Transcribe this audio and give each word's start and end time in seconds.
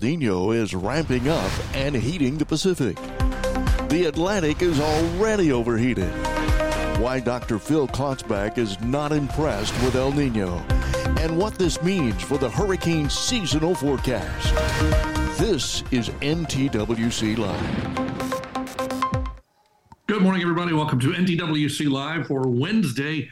Nino 0.00 0.52
is 0.52 0.74
ramping 0.74 1.28
up 1.28 1.50
and 1.74 1.94
heating 1.94 2.38
the 2.38 2.46
Pacific. 2.46 2.96
The 3.88 4.04
Atlantic 4.06 4.62
is 4.62 4.78
already 4.78 5.50
overheated. 5.50 6.10
Why 7.00 7.18
Dr. 7.18 7.58
Phil 7.58 7.88
Klotzbach 7.88 8.58
is 8.58 8.80
not 8.80 9.10
impressed 9.10 9.72
with 9.82 9.96
El 9.96 10.12
Nino 10.12 10.58
and 11.18 11.36
what 11.36 11.54
this 11.54 11.82
means 11.82 12.22
for 12.22 12.38
the 12.38 12.48
hurricane 12.48 13.10
seasonal 13.10 13.74
forecast. 13.74 14.54
This 15.38 15.82
is 15.90 16.10
NTWC 16.20 17.36
Live. 17.36 18.08
Good 20.06 20.22
morning, 20.22 20.42
everybody. 20.42 20.72
Welcome 20.74 21.00
to 21.00 21.08
NTWC 21.08 21.90
Live 21.90 22.28
for 22.28 22.48
Wednesday, 22.48 23.28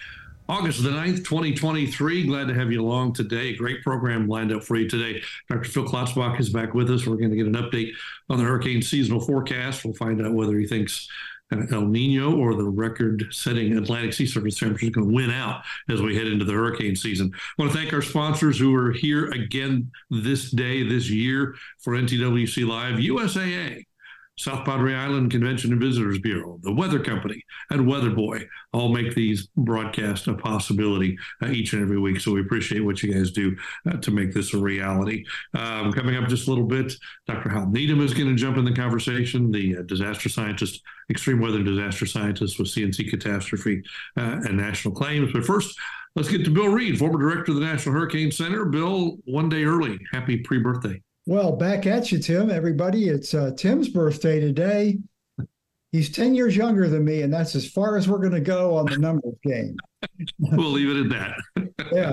August 0.49 0.85
the 0.85 0.91
9th, 0.91 1.25
2023. 1.25 2.27
Glad 2.27 2.47
to 2.47 2.55
have 2.55 2.71
you 2.71 2.81
along 2.81 3.15
today. 3.15 3.57
Great 3.57 3.83
program 3.83 4.29
lined 4.29 4.53
up 4.53 4.63
for 4.63 4.77
you 4.77 4.89
today. 4.89 5.21
Dr. 5.49 5.69
Phil 5.69 5.85
Klotzbach 5.85 6.39
is 6.39 6.51
back 6.51 6.73
with 6.73 6.89
us. 6.89 7.05
We're 7.05 7.17
going 7.17 7.31
to 7.31 7.37
get 7.37 7.47
an 7.47 7.55
update 7.55 7.91
on 8.31 8.39
the 8.39 8.45
hurricane 8.45 8.81
seasonal 8.81 9.21
forecast. 9.21 9.85
We'll 9.85 9.95
find 9.95 10.25
out 10.25 10.35
whether 10.35 10.57
he 10.57 10.67
thinks 10.67 11.09
El 11.53 11.87
Nino 11.87 12.37
or 12.37 12.55
the 12.55 12.65
record 12.65 13.27
setting 13.31 13.77
Atlantic 13.77 14.13
sea 14.13 14.27
surface 14.27 14.59
temperature 14.59 14.87
is 14.87 14.91
going 14.91 15.09
to 15.09 15.15
win 15.15 15.31
out 15.31 15.63
as 15.89 16.01
we 16.01 16.17
head 16.17 16.27
into 16.29 16.45
the 16.45 16.53
hurricane 16.53 16.95
season. 16.95 17.33
I 17.35 17.63
want 17.63 17.73
to 17.73 17.79
thank 17.79 17.93
our 17.93 18.03
sponsors 18.03 18.59
who 18.59 18.75
are 18.77 18.93
here 18.93 19.31
again 19.31 19.91
this 20.11 20.53
day, 20.53 20.83
this 20.85 21.11
year 21.11 21.57
for 21.79 21.95
NTWC 21.95 22.67
Live 22.69 22.97
USAA. 22.97 23.86
South 24.39 24.67
Padre 24.67 24.95
Island 24.95 25.31
Convention 25.31 25.73
and 25.73 25.81
Visitors 25.81 26.19
Bureau, 26.19 26.59
the 26.63 26.73
Weather 26.73 27.01
Company, 27.01 27.43
and 27.71 27.87
Weather 27.87 28.11
Boy 28.11 28.47
all 28.73 28.91
make 28.91 29.15
these 29.15 29.49
broadcasts 29.57 30.27
a 30.27 30.35
possibility 30.35 31.17
uh, 31.43 31.49
each 31.49 31.73
and 31.73 31.83
every 31.83 31.99
week. 31.99 32.21
So 32.21 32.33
we 32.33 32.43
appreciate 32.43 32.81
what 32.81 33.03
you 33.03 33.15
guys 33.15 33.31
do 33.31 33.57
uh, 33.87 33.97
to 33.97 34.11
make 34.11 34.35
this 34.35 34.53
a 34.53 34.59
reality. 34.59 35.25
Um, 35.55 35.91
coming 35.93 36.17
up 36.17 36.29
just 36.29 36.49
a 36.49 36.51
little 36.51 36.67
bit, 36.67 36.93
Dr. 37.27 37.49
Hal 37.49 37.71
Needham 37.71 38.03
is 38.03 38.13
going 38.13 38.29
to 38.29 38.35
jump 38.35 38.59
in 38.59 38.67
the 38.67 38.75
conversation, 38.75 39.51
the 39.51 39.79
uh, 39.79 39.83
disaster 39.83 40.29
scientist, 40.29 40.83
extreme 41.09 41.41
weather 41.41 41.63
disaster 41.63 42.05
scientist 42.05 42.59
with 42.59 42.69
CNC 42.69 43.09
Catastrophe 43.09 43.83
uh, 44.19 44.41
and 44.45 44.59
National 44.59 44.93
Claims. 44.93 45.33
But 45.33 45.47
first, 45.47 45.79
let's 46.15 46.29
get 46.29 46.45
to 46.45 46.51
Bill 46.51 46.69
Read, 46.69 46.99
former 46.99 47.19
director 47.19 47.53
of 47.53 47.59
the 47.59 47.65
National 47.65 47.95
Hurricane 47.95 48.31
Center. 48.31 48.67
Bill, 48.67 49.17
one 49.25 49.49
day 49.49 49.65
early. 49.65 49.99
Happy 50.13 50.37
pre 50.37 50.59
birthday. 50.59 51.01
Well, 51.29 51.51
back 51.51 51.87
at 51.87 52.13
you, 52.13 52.21
Tim. 52.21 52.51
Everybody, 52.51 53.09
it's 53.09 53.35
uh, 53.35 53.51
Tim's 53.57 53.89
birthday 53.89 54.39
today. 54.39 54.99
He's 55.91 56.09
10 56.11 56.37
years 56.37 56.57
younger 56.57 56.89
than 56.89 57.05
me, 57.05 57.23
and 57.23 57.33
that's 57.33 57.57
as 57.57 57.69
far 57.69 57.97
as 57.97 58.09
we're 58.09 58.21
going 58.21 58.31
to 58.31 58.41
go 58.41 58.77
on 58.77 58.87
the 58.87 58.97
numbers 58.97 59.35
game. 59.43 59.77
we'll 60.39 60.71
leave 60.71 60.89
it 60.89 61.13
at 61.13 61.37
that. 61.57 61.75
yeah. 61.93 62.13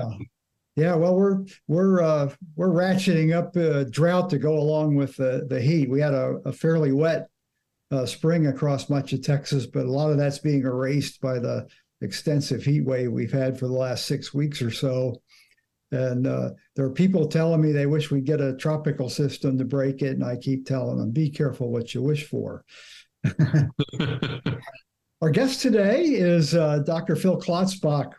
Yeah, 0.76 0.96
well, 0.96 1.14
we're 1.14 1.44
we're 1.68 2.02
uh, 2.02 2.34
we're 2.56 2.70
ratcheting 2.70 3.32
up 3.32 3.56
uh, 3.56 3.84
drought 3.88 4.30
to 4.30 4.38
go 4.38 4.58
along 4.58 4.96
with 4.96 5.16
the 5.16 5.46
the 5.48 5.60
heat. 5.60 5.88
We 5.88 6.00
had 6.00 6.14
a, 6.14 6.40
a 6.46 6.52
fairly 6.52 6.90
wet 6.90 7.28
uh, 7.92 8.06
spring 8.06 8.48
across 8.48 8.90
much 8.90 9.12
of 9.12 9.22
Texas, 9.22 9.66
but 9.66 9.86
a 9.86 9.90
lot 9.90 10.10
of 10.10 10.18
that's 10.18 10.38
being 10.38 10.62
erased 10.62 11.20
by 11.20 11.38
the 11.38 11.68
extensive 12.00 12.64
heat 12.64 12.84
wave 12.84 13.12
we've 13.12 13.30
had 13.30 13.56
for 13.56 13.68
the 13.68 13.72
last 13.72 14.06
six 14.06 14.34
weeks 14.34 14.60
or 14.60 14.72
so. 14.72 15.20
And 15.94 16.26
uh, 16.26 16.50
there 16.76 16.84
are 16.84 16.90
people 16.90 17.26
telling 17.28 17.60
me 17.60 17.72
they 17.72 17.86
wish 17.86 18.10
we'd 18.10 18.24
get 18.24 18.40
a 18.40 18.56
tropical 18.56 19.08
system 19.08 19.56
to 19.58 19.64
break 19.64 20.02
it. 20.02 20.16
And 20.16 20.24
I 20.24 20.36
keep 20.36 20.66
telling 20.66 20.98
them, 20.98 21.10
be 21.10 21.30
careful 21.30 21.70
what 21.70 21.94
you 21.94 22.02
wish 22.02 22.26
for. 22.26 22.64
Our 25.22 25.30
guest 25.30 25.62
today 25.62 26.02
is 26.02 26.54
uh, 26.54 26.80
Dr. 26.80 27.16
Phil 27.16 27.40
Klotzbach. 27.40 28.12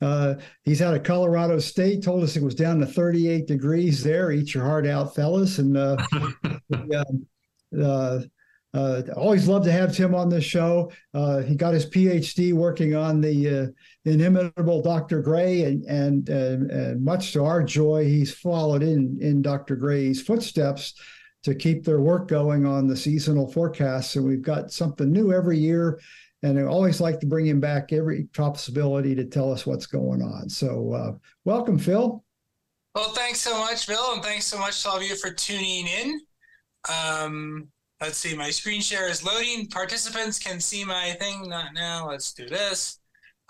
Uh, 0.00 0.34
he's 0.64 0.80
out 0.80 0.94
of 0.94 1.02
Colorado 1.02 1.58
State, 1.58 2.02
told 2.02 2.22
us 2.22 2.36
it 2.36 2.42
was 2.42 2.54
down 2.54 2.78
to 2.80 2.86
38 2.86 3.46
degrees 3.46 4.02
there. 4.02 4.30
Eat 4.30 4.54
your 4.54 4.64
heart 4.64 4.86
out, 4.86 5.14
fellas. 5.14 5.58
And 5.58 5.76
uh, 5.76 5.96
uh 8.74 9.02
always 9.16 9.48
love 9.48 9.64
to 9.64 9.72
have 9.72 9.94
Tim 9.94 10.14
on 10.14 10.28
this 10.28 10.44
show. 10.44 10.92
Uh, 11.14 11.40
he 11.40 11.54
got 11.54 11.74
his 11.74 11.86
PhD 11.86 12.52
working 12.52 12.94
on 12.94 13.20
the 13.20 13.48
uh, 13.48 13.66
inimitable 14.04 14.82
Dr. 14.82 15.22
Gray, 15.22 15.64
and, 15.64 15.84
and, 15.84 16.28
and 16.28 16.70
and 16.70 17.04
much 17.04 17.32
to 17.32 17.44
our 17.44 17.62
joy, 17.62 18.04
he's 18.04 18.34
followed 18.34 18.82
in 18.82 19.18
in 19.20 19.42
Dr. 19.42 19.76
Gray's 19.76 20.20
footsteps 20.20 20.94
to 21.44 21.54
keep 21.54 21.84
their 21.84 22.00
work 22.00 22.28
going 22.28 22.66
on 22.66 22.86
the 22.86 22.96
seasonal 22.96 23.50
forecasts. 23.50 24.16
And 24.16 24.26
we've 24.26 24.42
got 24.42 24.72
something 24.72 25.10
new 25.10 25.32
every 25.32 25.58
year, 25.58 26.00
and 26.42 26.58
I 26.58 26.64
always 26.64 27.00
like 27.00 27.20
to 27.20 27.26
bring 27.26 27.46
him 27.46 27.60
back 27.60 27.92
every 27.92 28.24
possibility 28.34 29.14
to 29.14 29.24
tell 29.24 29.52
us 29.52 29.66
what's 29.66 29.86
going 29.86 30.22
on. 30.22 30.48
So, 30.48 30.92
uh, 30.92 31.12
welcome, 31.44 31.78
Phil. 31.78 32.22
Well, 32.94 33.10
thanks 33.10 33.40
so 33.40 33.58
much, 33.58 33.86
Bill, 33.86 34.12
and 34.14 34.22
thanks 34.22 34.46
so 34.46 34.58
much 34.58 34.82
to 34.82 34.88
all 34.88 34.96
of 34.96 35.02
you 35.02 35.14
for 35.14 35.30
tuning 35.30 35.86
in. 35.86 36.20
Um, 36.88 37.68
Let's 38.00 38.18
see, 38.18 38.36
my 38.36 38.50
screen 38.50 38.80
share 38.80 39.08
is 39.08 39.24
loading. 39.24 39.66
Participants 39.66 40.38
can 40.38 40.60
see 40.60 40.84
my 40.84 41.16
thing. 41.18 41.48
Not 41.48 41.74
now. 41.74 42.08
Let's 42.08 42.32
do 42.32 42.48
this. 42.48 43.00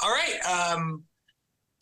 All 0.01 0.11
right. 0.11 0.41
Um, 0.47 1.05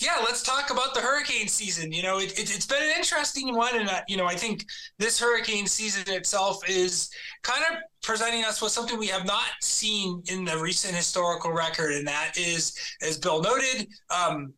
yeah, 0.01 0.17
let's 0.25 0.43
talk 0.43 0.71
about 0.71 0.93
the 0.93 1.01
hurricane 1.01 1.49
season. 1.49 1.91
You 1.91 2.03
know, 2.03 2.19
it, 2.19 2.39
it, 2.39 2.51
has 2.51 2.67
been 2.67 2.83
an 2.83 2.97
interesting 2.97 3.55
one. 3.55 3.77
And, 3.77 3.89
uh, 3.89 4.01
you 4.09 4.17
know, 4.17 4.27
I 4.27 4.35
think 4.35 4.65
this 4.99 5.19
hurricane 5.19 5.67
season 5.67 6.13
itself 6.13 6.69
is 6.69 7.09
kind 7.43 7.63
of 7.71 7.79
presenting 8.03 8.45
us 8.45 8.61
with 8.61 8.73
something 8.73 8.99
we 8.99 9.07
have 9.07 9.27
not 9.27 9.47
seen 9.63 10.23
in 10.31 10.45
the 10.45 10.59
recent 10.59 10.95
historical 10.95 11.53
record. 11.53 11.93
And 11.93 12.07
that 12.07 12.37
is, 12.37 12.77
as 13.01 13.17
Bill 13.17 13.41
noted, 13.41 13.89
um, 14.11 14.53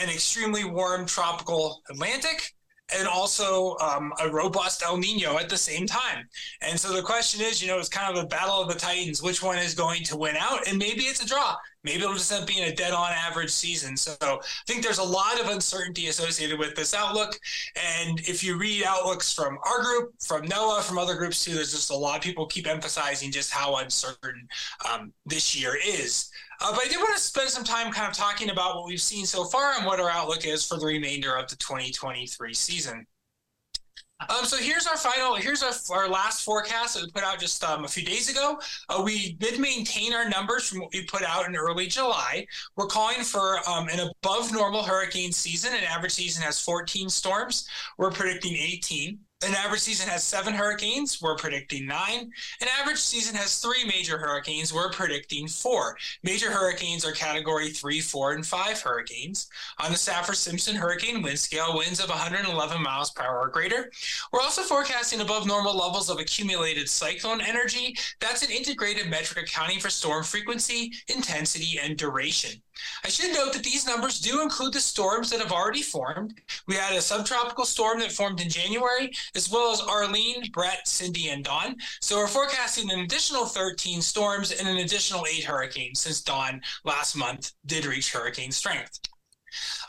an 0.00 0.10
extremely 0.10 0.64
warm 0.64 1.06
tropical 1.06 1.82
Atlantic 1.90 2.53
and 2.92 3.08
also 3.08 3.76
um, 3.78 4.12
a 4.20 4.28
robust 4.28 4.82
El 4.82 4.98
Nino 4.98 5.38
at 5.38 5.48
the 5.48 5.56
same 5.56 5.86
time. 5.86 6.28
And 6.60 6.78
so 6.78 6.92
the 6.92 7.02
question 7.02 7.40
is, 7.40 7.62
you 7.62 7.68
know, 7.68 7.78
it's 7.78 7.88
kind 7.88 8.14
of 8.14 8.22
a 8.22 8.26
battle 8.26 8.60
of 8.60 8.68
the 8.68 8.78
Titans. 8.78 9.22
Which 9.22 9.42
one 9.42 9.58
is 9.58 9.74
going 9.74 10.02
to 10.04 10.16
win 10.16 10.36
out? 10.36 10.68
And 10.68 10.78
maybe 10.78 11.04
it's 11.04 11.22
a 11.22 11.26
draw. 11.26 11.56
Maybe 11.82 12.02
it'll 12.02 12.14
just 12.14 12.32
end 12.32 12.42
up 12.42 12.48
being 12.48 12.64
a 12.64 12.74
dead 12.74 12.92
on 12.92 13.10
average 13.12 13.50
season. 13.50 13.96
So 13.96 14.14
I 14.20 14.38
think 14.66 14.82
there's 14.82 14.98
a 14.98 15.04
lot 15.04 15.38
of 15.40 15.48
uncertainty 15.48 16.08
associated 16.08 16.58
with 16.58 16.74
this 16.74 16.94
outlook. 16.94 17.38
And 18.00 18.20
if 18.20 18.42
you 18.42 18.56
read 18.56 18.84
outlooks 18.84 19.32
from 19.32 19.58
our 19.66 19.82
group, 19.82 20.14
from 20.26 20.46
NOAA, 20.46 20.82
from 20.82 20.98
other 20.98 21.14
groups 21.14 21.44
too, 21.44 21.54
there's 21.54 21.72
just 21.72 21.90
a 21.90 21.96
lot 21.96 22.16
of 22.16 22.22
people 22.22 22.46
keep 22.46 22.66
emphasizing 22.66 23.30
just 23.30 23.50
how 23.50 23.76
uncertain 23.76 24.48
um, 24.90 25.12
this 25.26 25.58
year 25.58 25.76
is. 25.84 26.30
Uh, 26.60 26.72
but 26.72 26.84
I 26.84 26.88
did 26.88 26.98
want 26.98 27.14
to 27.14 27.20
spend 27.20 27.50
some 27.50 27.64
time 27.64 27.92
kind 27.92 28.08
of 28.08 28.16
talking 28.16 28.50
about 28.50 28.76
what 28.76 28.86
we've 28.86 29.00
seen 29.00 29.26
so 29.26 29.44
far 29.44 29.74
and 29.76 29.86
what 29.86 30.00
our 30.00 30.10
outlook 30.10 30.46
is 30.46 30.64
for 30.66 30.78
the 30.78 30.86
remainder 30.86 31.34
of 31.36 31.48
the 31.48 31.56
2023 31.56 32.54
season. 32.54 33.06
Um, 34.28 34.44
so 34.44 34.56
here's 34.56 34.86
our 34.86 34.96
final, 34.96 35.34
here's 35.34 35.62
our, 35.62 35.72
our 35.96 36.08
last 36.08 36.44
forecast 36.44 36.94
that 36.94 37.04
we 37.04 37.10
put 37.10 37.24
out 37.24 37.40
just 37.40 37.62
um, 37.64 37.84
a 37.84 37.88
few 37.88 38.04
days 38.04 38.30
ago. 38.30 38.58
Uh, 38.88 39.02
we 39.04 39.32
did 39.34 39.58
maintain 39.58 40.14
our 40.14 40.28
numbers 40.28 40.68
from 40.68 40.80
what 40.80 40.92
we 40.92 41.04
put 41.04 41.22
out 41.22 41.46
in 41.48 41.56
early 41.56 41.86
July. 41.86 42.46
We're 42.76 42.86
calling 42.86 43.22
for 43.22 43.58
um, 43.68 43.88
an 43.88 44.00
above 44.00 44.52
normal 44.52 44.82
hurricane 44.82 45.32
season. 45.32 45.74
An 45.74 45.84
average 45.84 46.12
season 46.12 46.42
has 46.42 46.60
14 46.60 47.08
storms. 47.08 47.68
We're 47.98 48.12
predicting 48.12 48.54
18. 48.54 49.18
An 49.46 49.54
average 49.54 49.80
season 49.80 50.08
has 50.08 50.24
seven 50.24 50.54
hurricanes. 50.54 51.20
We're 51.20 51.36
predicting 51.36 51.84
nine. 51.84 52.32
An 52.62 52.68
average 52.80 52.98
season 52.98 53.34
has 53.34 53.58
three 53.58 53.84
major 53.84 54.16
hurricanes. 54.16 54.72
We're 54.72 54.90
predicting 54.90 55.48
four. 55.48 55.98
Major 56.22 56.50
hurricanes 56.50 57.04
are 57.04 57.12
category 57.12 57.70
three, 57.70 58.00
four, 58.00 58.32
and 58.32 58.46
five 58.46 58.80
hurricanes. 58.80 59.48
On 59.80 59.90
the 59.90 59.98
Saffir 59.98 60.34
Simpson 60.34 60.74
hurricane 60.74 61.20
wind 61.20 61.38
scale, 61.38 61.76
winds 61.76 62.00
of 62.00 62.08
111 62.08 62.82
miles 62.82 63.10
per 63.10 63.22
hour 63.22 63.40
or 63.40 63.48
greater. 63.48 63.90
We're 64.32 64.40
also 64.40 64.62
forecasting 64.62 65.20
above 65.20 65.46
normal 65.46 65.76
levels 65.76 66.08
of 66.08 66.18
accumulated 66.18 66.88
cyclone 66.88 67.42
energy. 67.42 67.96
That's 68.20 68.42
an 68.42 68.50
integrated 68.50 69.10
metric 69.10 69.44
accounting 69.44 69.80
for 69.80 69.90
storm 69.90 70.24
frequency, 70.24 70.92
intensity, 71.08 71.78
and 71.82 71.98
duration. 71.98 72.62
I 73.04 73.08
should 73.08 73.32
note 73.32 73.52
that 73.52 73.62
these 73.62 73.86
numbers 73.86 74.20
do 74.20 74.42
include 74.42 74.72
the 74.72 74.80
storms 74.80 75.30
that 75.30 75.40
have 75.40 75.52
already 75.52 75.82
formed. 75.82 76.40
We 76.66 76.74
had 76.74 76.96
a 76.96 77.00
subtropical 77.00 77.64
storm 77.64 78.00
that 78.00 78.12
formed 78.12 78.40
in 78.40 78.48
January, 78.48 79.12
as 79.34 79.50
well 79.50 79.72
as 79.72 79.80
Arlene, 79.80 80.50
Bret, 80.52 80.86
Cindy, 80.88 81.28
and 81.28 81.44
Don. 81.44 81.76
So 82.00 82.16
we're 82.16 82.26
forecasting 82.26 82.90
an 82.90 83.00
additional 83.00 83.46
13 83.46 84.02
storms 84.02 84.52
and 84.52 84.68
an 84.68 84.78
additional 84.78 85.26
eight 85.26 85.44
hurricanes 85.44 86.00
since 86.00 86.22
Don 86.22 86.60
last 86.84 87.16
month 87.16 87.52
did 87.66 87.86
reach 87.86 88.12
hurricane 88.12 88.52
strength. 88.52 89.00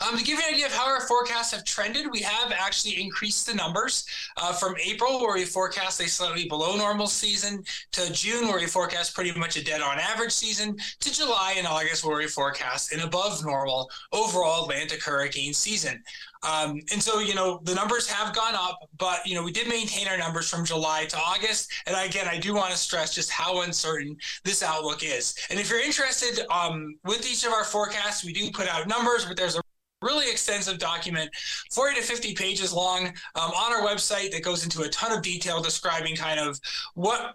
Um, 0.06 0.16
to 0.18 0.24
give 0.24 0.38
you 0.38 0.44
an 0.46 0.54
idea 0.54 0.66
of 0.66 0.72
how 0.72 0.86
our 0.86 1.06
forecasts 1.06 1.52
have 1.52 1.64
trended, 1.64 2.10
we 2.10 2.20
have 2.20 2.52
actually 2.52 3.00
increased 3.00 3.46
the 3.46 3.54
numbers 3.54 4.06
uh, 4.36 4.52
from 4.52 4.74
April, 4.84 5.20
where 5.20 5.34
we 5.34 5.44
forecast 5.44 6.00
a 6.00 6.08
slightly 6.08 6.48
below 6.48 6.76
normal 6.76 7.06
season, 7.06 7.64
to 7.92 8.12
June, 8.12 8.48
where 8.48 8.58
we 8.58 8.66
forecast 8.66 9.14
pretty 9.14 9.36
much 9.38 9.56
a 9.56 9.64
dead 9.64 9.80
on 9.80 9.98
average 9.98 10.32
season, 10.32 10.76
to 11.00 11.12
July 11.12 11.54
and 11.56 11.66
August, 11.66 12.04
where 12.04 12.16
we 12.16 12.26
forecast 12.26 12.92
an 12.92 13.00
above 13.00 13.44
normal 13.44 13.90
overall 14.12 14.64
Atlantic 14.64 15.02
hurricane 15.02 15.54
season. 15.54 16.02
Um, 16.46 16.80
and 16.92 17.02
so, 17.02 17.18
you 17.18 17.34
know, 17.34 17.60
the 17.64 17.74
numbers 17.74 18.08
have 18.08 18.34
gone 18.34 18.54
up, 18.54 18.78
but, 18.98 19.26
you 19.26 19.34
know, 19.34 19.42
we 19.42 19.52
did 19.52 19.68
maintain 19.68 20.06
our 20.06 20.16
numbers 20.16 20.48
from 20.48 20.64
July 20.64 21.06
to 21.06 21.16
August. 21.16 21.72
And 21.86 21.96
again, 22.08 22.28
I 22.28 22.38
do 22.38 22.54
want 22.54 22.70
to 22.70 22.76
stress 22.76 23.14
just 23.14 23.30
how 23.30 23.62
uncertain 23.62 24.16
this 24.44 24.62
outlook 24.62 25.02
is. 25.02 25.34
And 25.50 25.58
if 25.58 25.68
you're 25.68 25.80
interested 25.80 26.46
um, 26.50 26.96
with 27.04 27.28
each 27.30 27.44
of 27.44 27.52
our 27.52 27.64
forecasts, 27.64 28.24
we 28.24 28.32
do 28.32 28.50
put 28.50 28.68
out 28.68 28.86
numbers, 28.86 29.24
but 29.24 29.36
there's 29.36 29.56
a 29.56 29.60
really 30.02 30.30
extensive 30.30 30.78
document, 30.78 31.30
40 31.72 32.00
to 32.00 32.02
50 32.02 32.34
pages 32.34 32.72
long 32.72 33.06
um, 33.06 33.50
on 33.50 33.72
our 33.72 33.82
website 33.82 34.30
that 34.32 34.42
goes 34.42 34.62
into 34.62 34.82
a 34.82 34.88
ton 34.88 35.12
of 35.12 35.22
detail 35.22 35.60
describing 35.60 36.14
kind 36.14 36.38
of 36.38 36.58
what 36.94 37.34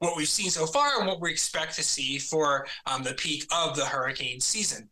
what 0.00 0.16
we've 0.16 0.28
seen 0.28 0.48
so 0.48 0.64
far 0.64 0.98
and 0.98 1.08
what 1.08 1.20
we 1.20 1.28
expect 1.28 1.74
to 1.74 1.82
see 1.82 2.18
for 2.18 2.66
um, 2.86 3.02
the 3.02 3.14
peak 3.14 3.44
of 3.52 3.74
the 3.74 3.84
hurricane 3.84 4.40
season. 4.40 4.88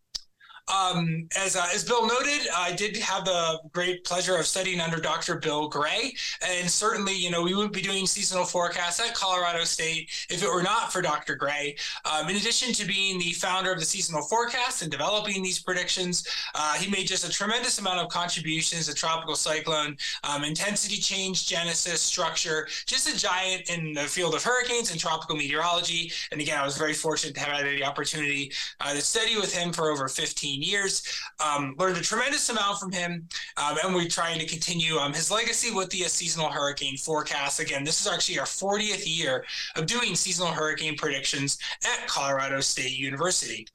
Um, 0.68 1.28
as, 1.36 1.54
uh, 1.54 1.66
as 1.72 1.84
Bill 1.84 2.06
noted, 2.06 2.48
I 2.54 2.72
did 2.72 2.96
have 2.96 3.24
the 3.24 3.60
great 3.72 4.04
pleasure 4.04 4.36
of 4.36 4.46
studying 4.46 4.80
under 4.80 4.96
Dr. 4.96 5.36
Bill 5.36 5.68
Gray. 5.68 6.14
And 6.42 6.68
certainly, 6.68 7.14
you 7.14 7.30
know, 7.30 7.42
we 7.42 7.54
wouldn't 7.54 7.72
be 7.72 7.82
doing 7.82 8.06
seasonal 8.06 8.44
forecasts 8.44 8.98
at 8.98 9.14
Colorado 9.14 9.62
State 9.62 10.10
if 10.28 10.42
it 10.42 10.52
were 10.52 10.62
not 10.62 10.92
for 10.92 11.02
Dr. 11.02 11.36
Gray. 11.36 11.76
Um, 12.04 12.28
in 12.28 12.36
addition 12.36 12.72
to 12.74 12.84
being 12.84 13.18
the 13.18 13.32
founder 13.32 13.72
of 13.72 13.78
the 13.78 13.84
seasonal 13.84 14.22
forecast 14.22 14.82
and 14.82 14.90
developing 14.90 15.40
these 15.40 15.60
predictions, 15.60 16.26
uh, 16.54 16.74
he 16.74 16.90
made 16.90 17.06
just 17.06 17.26
a 17.26 17.30
tremendous 17.30 17.78
amount 17.78 18.00
of 18.00 18.08
contributions 18.08 18.86
to 18.86 18.94
tropical 18.94 19.36
cyclone 19.36 19.96
um, 20.24 20.42
intensity 20.42 20.96
change, 20.96 21.46
genesis, 21.46 22.00
structure, 22.00 22.66
just 22.86 23.08
a 23.08 23.16
giant 23.16 23.70
in 23.70 23.92
the 23.92 24.02
field 24.02 24.34
of 24.34 24.42
hurricanes 24.42 24.90
and 24.90 24.98
tropical 24.98 25.36
meteorology. 25.36 26.10
And 26.32 26.40
again, 26.40 26.58
I 26.58 26.64
was 26.64 26.76
very 26.76 26.94
fortunate 26.94 27.34
to 27.34 27.40
have 27.40 27.58
had 27.58 27.66
the 27.66 27.84
opportunity 27.84 28.50
uh, 28.80 28.92
to 28.94 29.00
study 29.00 29.36
with 29.36 29.54
him 29.54 29.72
for 29.72 29.90
over 29.90 30.08
15 30.08 30.55
years. 30.62 31.02
Um, 31.44 31.74
learned 31.78 31.96
a 31.96 32.02
tremendous 32.02 32.48
amount 32.48 32.78
from 32.78 32.92
him, 32.92 33.28
um, 33.56 33.76
and 33.84 33.94
we're 33.94 34.08
trying 34.08 34.38
to 34.38 34.46
continue 34.46 34.96
um, 34.96 35.12
his 35.12 35.30
legacy 35.30 35.70
with 35.72 35.90
the 35.90 36.04
uh, 36.04 36.08
seasonal 36.08 36.48
hurricane 36.48 36.96
forecast. 36.96 37.60
Again, 37.60 37.84
this 37.84 38.00
is 38.00 38.12
actually 38.12 38.38
our 38.38 38.46
40th 38.46 39.04
year 39.06 39.44
of 39.76 39.86
doing 39.86 40.14
seasonal 40.14 40.52
hurricane 40.52 40.96
predictions 40.96 41.58
at 41.84 42.06
Colorado 42.06 42.60
State 42.60 42.96
University. 42.96 43.66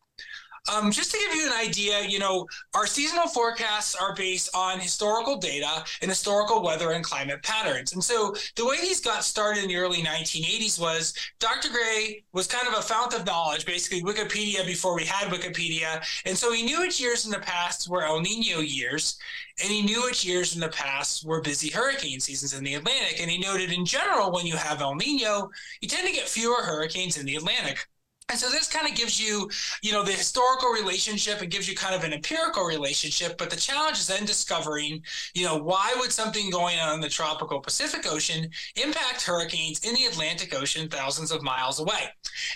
Um, 0.70 0.92
just 0.92 1.12
to 1.12 1.18
give 1.18 1.36
you 1.36 1.48
an 1.48 1.54
idea, 1.54 2.02
you 2.08 2.20
know, 2.20 2.46
our 2.76 2.86
seasonal 2.86 3.28
forecasts 3.28 3.96
are 3.96 4.14
based 4.16 4.56
on 4.56 4.80
historical 4.80 5.38
data 5.38 5.84
and 6.02 6.10
historical 6.10 6.62
weather 6.62 6.92
and 6.92 7.04
climate 7.04 7.42
patterns. 7.42 7.94
And 7.94 8.04
so 8.04 8.36
the 8.56 8.66
way 8.66 8.78
these 8.80 9.02
got 9.02 9.24
started 9.24 9.64
in 9.64 9.70
the 9.70 9.76
early 9.76 10.04
1980s 10.04 10.80
was 10.80 11.16
Dr. 11.40 11.70
Gray 11.70 12.24
was 12.32 12.46
kind 12.46 12.68
of 12.68 12.76
a 12.76 12.82
fount 12.82 13.16
of 13.16 13.26
knowledge, 13.26 13.66
basically 13.66 14.04
Wikipedia 14.04 14.64
before 14.66 14.96
we 14.96 15.04
had 15.04 15.32
Wikipedia. 15.32 16.06
And 16.26 16.38
so 16.38 16.54
he 16.54 16.62
knew 16.62 16.82
which 16.82 17.02
years 17.02 17.26
in 17.26 17.32
the 17.32 17.40
past 17.40 17.90
were 17.90 18.04
El 18.04 18.22
Nino 18.22 18.60
years, 18.60 19.18
and 19.64 19.72
he 19.72 19.82
knew 19.82 20.04
which 20.04 20.24
years 20.24 20.54
in 20.54 20.62
the 20.62 20.70
past 20.70 21.26
were 21.26 21.42
busy 21.42 21.70
hurricane 21.70 22.20
seasons 22.20 22.54
in 22.54 22.64
the 22.64 22.76
Atlantic. 22.76 23.20
And 23.20 23.32
he 23.32 23.40
noted 23.40 23.72
in 23.72 23.84
general, 23.84 24.32
when 24.32 24.46
you 24.46 24.58
have 24.58 24.82
El 24.82 24.94
Nino, 24.94 25.50
you 25.82 25.90
tend 25.90 26.08
to 26.08 26.14
get 26.14 26.30
fewer 26.30 26.62
hurricanes 26.62 27.18
in 27.18 27.26
the 27.26 27.36
Atlantic. 27.36 27.88
And 28.32 28.40
so 28.40 28.50
this 28.50 28.68
kind 28.68 28.88
of 28.88 28.96
gives 28.96 29.20
you, 29.20 29.50
you 29.82 29.92
know, 29.92 30.04
the 30.04 30.14
historical 30.14 30.70
relationship 30.70 31.42
and 31.42 31.52
gives 31.52 31.68
you 31.68 31.76
kind 31.76 31.94
of 31.94 32.06
an 32.06 32.14
empirical 32.14 32.64
relationship. 32.64 33.38
But 33.38 33.50
the 33.50 33.58
challenge 33.58 34.00
is 34.00 34.08
then 34.08 34.26
discovering, 34.26 35.04
you 35.34 35.46
know, 35.46 35.58
why 35.58 35.94
would 36.00 36.14
something 36.14 36.50
going 36.50 36.80
on 36.80 36.96
in 36.96 37.02
the 37.02 37.10
tropical 37.10 37.60
Pacific 37.60 38.06
Ocean 38.10 38.50
impact 38.78 39.24
hurricanes 39.24 39.84
in 39.86 39.94
the 39.96 40.06
Atlantic 40.06 40.56
Ocean 40.56 40.88
thousands 40.88 41.32
of 41.32 41.44
miles 41.44 41.82
away? 41.82 42.06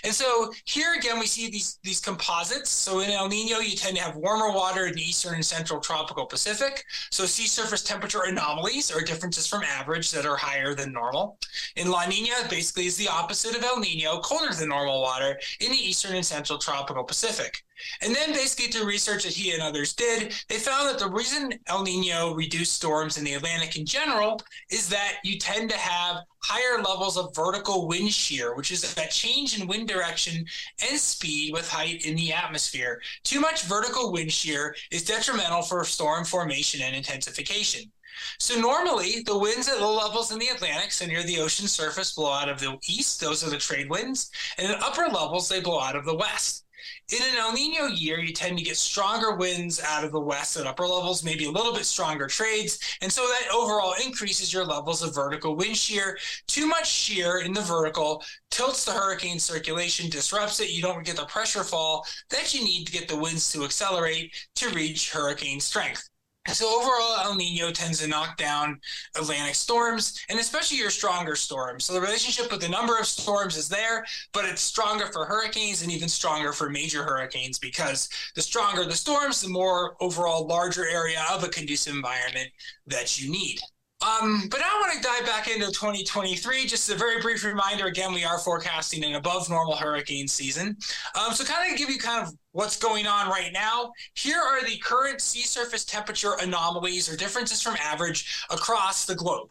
And 0.02 0.14
so 0.14 0.50
here 0.64 0.94
again, 0.98 1.18
we 1.18 1.26
see 1.26 1.50
these 1.50 1.78
these 1.82 2.00
composites. 2.00 2.70
So 2.70 3.00
in 3.00 3.10
El 3.10 3.28
Nino, 3.28 3.58
you 3.58 3.76
tend 3.76 3.96
to 3.98 4.02
have 4.02 4.16
warmer 4.16 4.50
water 4.50 4.86
in 4.86 4.94
the 4.94 5.02
eastern 5.02 5.34
and 5.34 5.44
central 5.44 5.78
tropical 5.78 6.24
Pacific. 6.24 6.84
So 7.10 7.26
sea 7.26 7.46
surface 7.46 7.82
temperature 7.82 8.22
anomalies 8.26 8.90
or 8.90 9.02
differences 9.02 9.46
from 9.46 9.62
average 9.62 10.10
that 10.12 10.24
are 10.24 10.36
higher 10.36 10.74
than 10.74 10.92
normal. 10.92 11.38
In 11.76 11.90
La 11.90 12.06
Nina, 12.06 12.34
basically 12.48 12.86
is 12.86 12.96
the 12.96 13.08
opposite 13.08 13.54
of 13.54 13.62
El 13.62 13.78
Nino, 13.78 14.20
colder 14.20 14.54
than 14.54 14.70
normal 14.70 15.02
water 15.02 15.38
in 15.66 15.72
the 15.72 15.88
eastern 15.88 16.14
and 16.14 16.24
central 16.24 16.58
tropical 16.58 17.04
Pacific. 17.04 17.62
And 18.00 18.14
then, 18.14 18.32
basically, 18.32 18.72
through 18.72 18.86
research 18.86 19.24
that 19.24 19.32
he 19.32 19.52
and 19.52 19.62
others 19.62 19.92
did, 19.92 20.32
they 20.48 20.58
found 20.58 20.88
that 20.88 20.98
the 20.98 21.10
reason 21.10 21.52
El 21.66 21.82
Nino 21.82 22.34
reduced 22.34 22.72
storms 22.72 23.18
in 23.18 23.24
the 23.24 23.34
Atlantic 23.34 23.76
in 23.76 23.84
general 23.84 24.40
is 24.70 24.88
that 24.88 25.16
you 25.24 25.38
tend 25.38 25.68
to 25.70 25.76
have 25.76 26.22
higher 26.42 26.82
levels 26.82 27.18
of 27.18 27.34
vertical 27.34 27.86
wind 27.86 28.12
shear, 28.12 28.54
which 28.54 28.70
is 28.70 28.94
that 28.94 29.10
change 29.10 29.60
in 29.60 29.66
wind 29.66 29.88
direction 29.88 30.46
and 30.88 30.98
speed 30.98 31.52
with 31.52 31.68
height 31.68 32.06
in 32.06 32.16
the 32.16 32.32
atmosphere. 32.32 33.00
Too 33.24 33.40
much 33.40 33.64
vertical 33.64 34.12
wind 34.12 34.32
shear 34.32 34.74
is 34.90 35.04
detrimental 35.04 35.62
for 35.62 35.84
storm 35.84 36.24
formation 36.24 36.80
and 36.82 36.96
intensification. 36.96 37.90
So 38.38 38.60
normally 38.60 39.22
the 39.24 39.38
winds 39.38 39.68
at 39.68 39.80
low 39.80 39.94
levels 39.94 40.32
in 40.32 40.38
the 40.38 40.48
Atlantic, 40.48 40.92
so 40.92 41.06
near 41.06 41.22
the 41.22 41.40
ocean 41.40 41.68
surface, 41.68 42.14
blow 42.14 42.32
out 42.32 42.48
of 42.48 42.60
the 42.60 42.78
east. 42.88 43.20
Those 43.20 43.44
are 43.44 43.50
the 43.50 43.58
trade 43.58 43.90
winds. 43.90 44.30
And 44.58 44.72
at 44.72 44.82
upper 44.82 45.06
levels, 45.06 45.48
they 45.48 45.60
blow 45.60 45.80
out 45.80 45.96
of 45.96 46.04
the 46.04 46.14
west. 46.16 46.66
In 47.12 47.22
an 47.22 47.36
El 47.38 47.52
Nino 47.52 47.86
year, 47.86 48.18
you 48.18 48.32
tend 48.32 48.58
to 48.58 48.64
get 48.64 48.76
stronger 48.76 49.36
winds 49.36 49.80
out 49.80 50.04
of 50.04 50.12
the 50.12 50.20
west 50.20 50.56
at 50.56 50.66
upper 50.66 50.86
levels, 50.86 51.24
maybe 51.24 51.46
a 51.46 51.50
little 51.50 51.72
bit 51.72 51.86
stronger 51.86 52.26
trades. 52.26 52.78
And 53.00 53.12
so 53.12 53.22
that 53.22 53.54
overall 53.54 53.94
increases 54.04 54.52
your 54.52 54.64
levels 54.64 55.02
of 55.02 55.14
vertical 55.14 55.56
wind 55.56 55.76
shear. 55.76 56.18
Too 56.46 56.66
much 56.66 56.90
shear 56.90 57.38
in 57.38 57.52
the 57.52 57.60
vertical 57.60 58.24
tilts 58.50 58.84
the 58.84 58.92
hurricane 58.92 59.38
circulation, 59.38 60.10
disrupts 60.10 60.60
it. 60.60 60.70
You 60.70 60.82
don't 60.82 61.04
get 61.04 61.16
the 61.16 61.26
pressure 61.26 61.64
fall 61.64 62.06
that 62.30 62.54
you 62.54 62.64
need 62.64 62.86
to 62.86 62.92
get 62.92 63.08
the 63.08 63.16
winds 63.16 63.52
to 63.52 63.64
accelerate 63.64 64.34
to 64.56 64.68
reach 64.70 65.12
hurricane 65.12 65.60
strength. 65.60 66.08
So 66.48 66.80
overall, 66.80 67.18
El 67.24 67.34
Nino 67.34 67.70
tends 67.70 68.00
to 68.00 68.06
knock 68.06 68.36
down 68.36 68.80
Atlantic 69.16 69.54
storms 69.54 70.20
and 70.28 70.38
especially 70.38 70.78
your 70.78 70.90
stronger 70.90 71.36
storms. 71.36 71.84
So 71.84 71.92
the 71.92 72.00
relationship 72.00 72.50
with 72.50 72.60
the 72.60 72.68
number 72.68 72.98
of 72.98 73.06
storms 73.06 73.56
is 73.56 73.68
there, 73.68 74.04
but 74.32 74.44
it's 74.44 74.62
stronger 74.62 75.06
for 75.06 75.24
hurricanes 75.24 75.82
and 75.82 75.90
even 75.90 76.08
stronger 76.08 76.52
for 76.52 76.70
major 76.70 77.02
hurricanes 77.02 77.58
because 77.58 78.08
the 78.34 78.42
stronger 78.42 78.84
the 78.84 78.92
storms, 78.92 79.40
the 79.40 79.48
more 79.48 79.96
overall 80.00 80.46
larger 80.46 80.88
area 80.88 81.24
of 81.32 81.44
a 81.44 81.48
conducive 81.48 81.94
environment 81.94 82.50
that 82.86 83.20
you 83.20 83.30
need. 83.30 83.58
Um, 84.02 84.48
but 84.50 84.60
I 84.60 84.80
want 84.80 84.92
to 84.92 85.00
dive 85.00 85.24
back 85.24 85.48
into 85.48 85.66
2023. 85.66 86.66
Just 86.66 86.90
a 86.90 86.94
very 86.94 87.20
brief 87.20 87.44
reminder. 87.44 87.86
Again, 87.86 88.12
we 88.12 88.24
are 88.24 88.38
forecasting 88.38 89.02
an 89.04 89.14
above 89.14 89.48
normal 89.48 89.74
hurricane 89.74 90.28
season. 90.28 90.76
Um, 91.14 91.32
so, 91.32 91.44
kind 91.44 91.72
of 91.72 91.78
give 91.78 91.88
you 91.88 91.98
kind 91.98 92.26
of 92.26 92.34
what's 92.52 92.76
going 92.76 93.06
on 93.06 93.30
right 93.30 93.52
now. 93.54 93.92
Here 94.14 94.38
are 94.38 94.62
the 94.64 94.76
current 94.78 95.22
sea 95.22 95.42
surface 95.42 95.84
temperature 95.84 96.34
anomalies 96.40 97.10
or 97.10 97.16
differences 97.16 97.62
from 97.62 97.76
average 97.80 98.44
across 98.50 99.06
the 99.06 99.14
globe. 99.14 99.48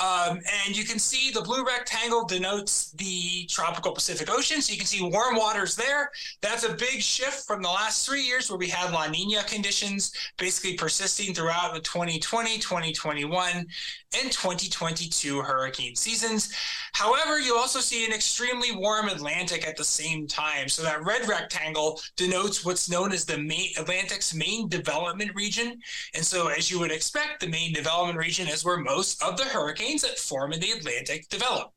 Um, 0.00 0.40
and 0.66 0.76
you 0.76 0.84
can 0.84 0.98
see 0.98 1.30
the 1.30 1.42
blue 1.42 1.64
rectangle 1.64 2.24
denotes 2.24 2.92
the 2.92 3.44
tropical 3.46 3.92
Pacific 3.92 4.30
Ocean. 4.30 4.62
So 4.62 4.72
you 4.72 4.78
can 4.78 4.86
see 4.86 5.02
warm 5.02 5.36
waters 5.36 5.76
there. 5.76 6.10
That's 6.40 6.64
a 6.64 6.72
big 6.72 7.02
shift 7.02 7.46
from 7.46 7.60
the 7.60 7.68
last 7.68 8.06
three 8.06 8.22
years 8.22 8.48
where 8.48 8.58
we 8.58 8.68
had 8.68 8.92
La 8.92 9.08
Nina 9.08 9.42
conditions 9.44 10.12
basically 10.38 10.74
persisting 10.74 11.34
throughout 11.34 11.74
the 11.74 11.80
2020, 11.80 12.58
2021, 12.58 13.66
and 14.12 14.32
2022 14.32 15.40
hurricane 15.40 15.94
seasons. 15.94 16.52
However, 16.92 17.38
you 17.38 17.56
also 17.56 17.78
see 17.78 18.04
an 18.04 18.12
extremely 18.12 18.74
warm 18.74 19.08
Atlantic 19.08 19.66
at 19.66 19.76
the 19.76 19.84
same 19.84 20.26
time. 20.26 20.68
So 20.68 20.82
that 20.82 21.04
red 21.04 21.28
rectangle 21.28 22.00
denotes 22.16 22.64
what's 22.64 22.90
known 22.90 23.12
as 23.12 23.24
the 23.24 23.38
main, 23.38 23.70
Atlantic's 23.78 24.34
main 24.34 24.68
development 24.68 25.34
region. 25.34 25.80
And 26.14 26.24
so, 26.24 26.48
as 26.48 26.70
you 26.70 26.80
would 26.80 26.90
expect, 26.90 27.40
the 27.40 27.48
main 27.48 27.72
development 27.72 28.18
region 28.18 28.48
is 28.48 28.64
where 28.64 28.78
most 28.78 29.22
of 29.22 29.36
the 29.36 29.44
hurricanes 29.44 30.02
that 30.02 30.18
form 30.18 30.52
in 30.52 30.60
the 30.60 30.72
Atlantic 30.72 31.28
develop. 31.28 31.72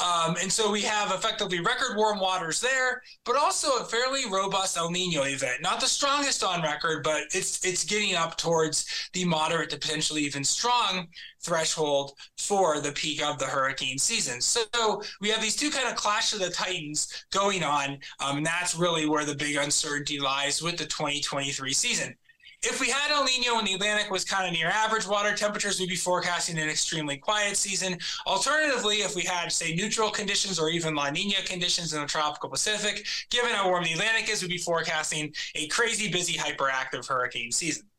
Um, 0.00 0.36
and 0.40 0.50
so 0.50 0.70
we 0.70 0.82
have 0.82 1.12
effectively 1.12 1.60
record 1.60 1.96
warm 1.96 2.18
waters 2.18 2.60
there, 2.60 3.02
but 3.24 3.36
also 3.36 3.78
a 3.78 3.84
fairly 3.84 4.22
robust 4.30 4.76
El 4.76 4.90
Nino 4.90 5.24
event. 5.24 5.60
Not 5.60 5.80
the 5.80 5.86
strongest 5.86 6.42
on 6.42 6.62
record, 6.62 7.02
but 7.02 7.24
it's 7.32 7.64
it's 7.64 7.84
getting 7.84 8.14
up 8.14 8.36
towards 8.36 9.10
the 9.12 9.24
moderate 9.24 9.70
to 9.70 9.76
potentially 9.76 10.22
even 10.22 10.44
strong 10.44 11.08
threshold 11.42 12.12
for 12.38 12.80
the 12.80 12.92
peak 12.92 13.22
of 13.22 13.38
the 13.38 13.46
hurricane 13.46 13.98
season. 13.98 14.40
So 14.40 15.02
we 15.20 15.28
have 15.30 15.40
these 15.40 15.56
two 15.56 15.70
kind 15.70 15.88
of 15.88 15.96
clash 15.96 16.32
of 16.32 16.40
the 16.40 16.50
titans 16.50 17.24
going 17.32 17.62
on, 17.62 17.98
um, 18.20 18.38
and 18.38 18.46
that's 18.46 18.74
really 18.74 19.06
where 19.06 19.24
the 19.24 19.34
big 19.34 19.56
uncertainty 19.56 20.18
lies 20.18 20.62
with 20.62 20.76
the 20.76 20.86
2023 20.86 21.72
season 21.72 22.14
if 22.62 22.80
we 22.80 22.90
had 22.90 23.10
El 23.10 23.24
Nino 23.24 23.58
and 23.58 23.66
the 23.66 23.74
Atlantic 23.74 24.10
was 24.10 24.24
kind 24.24 24.46
of 24.46 24.52
near 24.52 24.68
average 24.68 25.06
water 25.06 25.34
temperatures, 25.34 25.80
we'd 25.80 25.88
be 25.88 25.96
forecasting 25.96 26.58
an 26.58 26.68
extremely 26.68 27.16
quiet 27.16 27.56
season. 27.56 27.98
Alternatively, 28.26 28.96
if 28.96 29.16
we 29.16 29.22
had, 29.22 29.50
say, 29.50 29.74
neutral 29.74 30.10
conditions 30.10 30.58
or 30.58 30.68
even 30.68 30.94
La 30.94 31.10
Nina 31.10 31.42
conditions 31.44 31.94
in 31.94 32.00
the 32.00 32.06
tropical 32.06 32.50
Pacific, 32.50 33.06
given 33.30 33.50
how 33.50 33.68
warm 33.68 33.84
the 33.84 33.92
Atlantic 33.92 34.28
is, 34.30 34.42
we'd 34.42 34.48
be 34.48 34.58
forecasting 34.58 35.34
a 35.54 35.66
crazy 35.68 36.10
busy, 36.10 36.34
hyperactive 36.34 37.06
hurricane 37.06 37.50
season. 37.50 37.89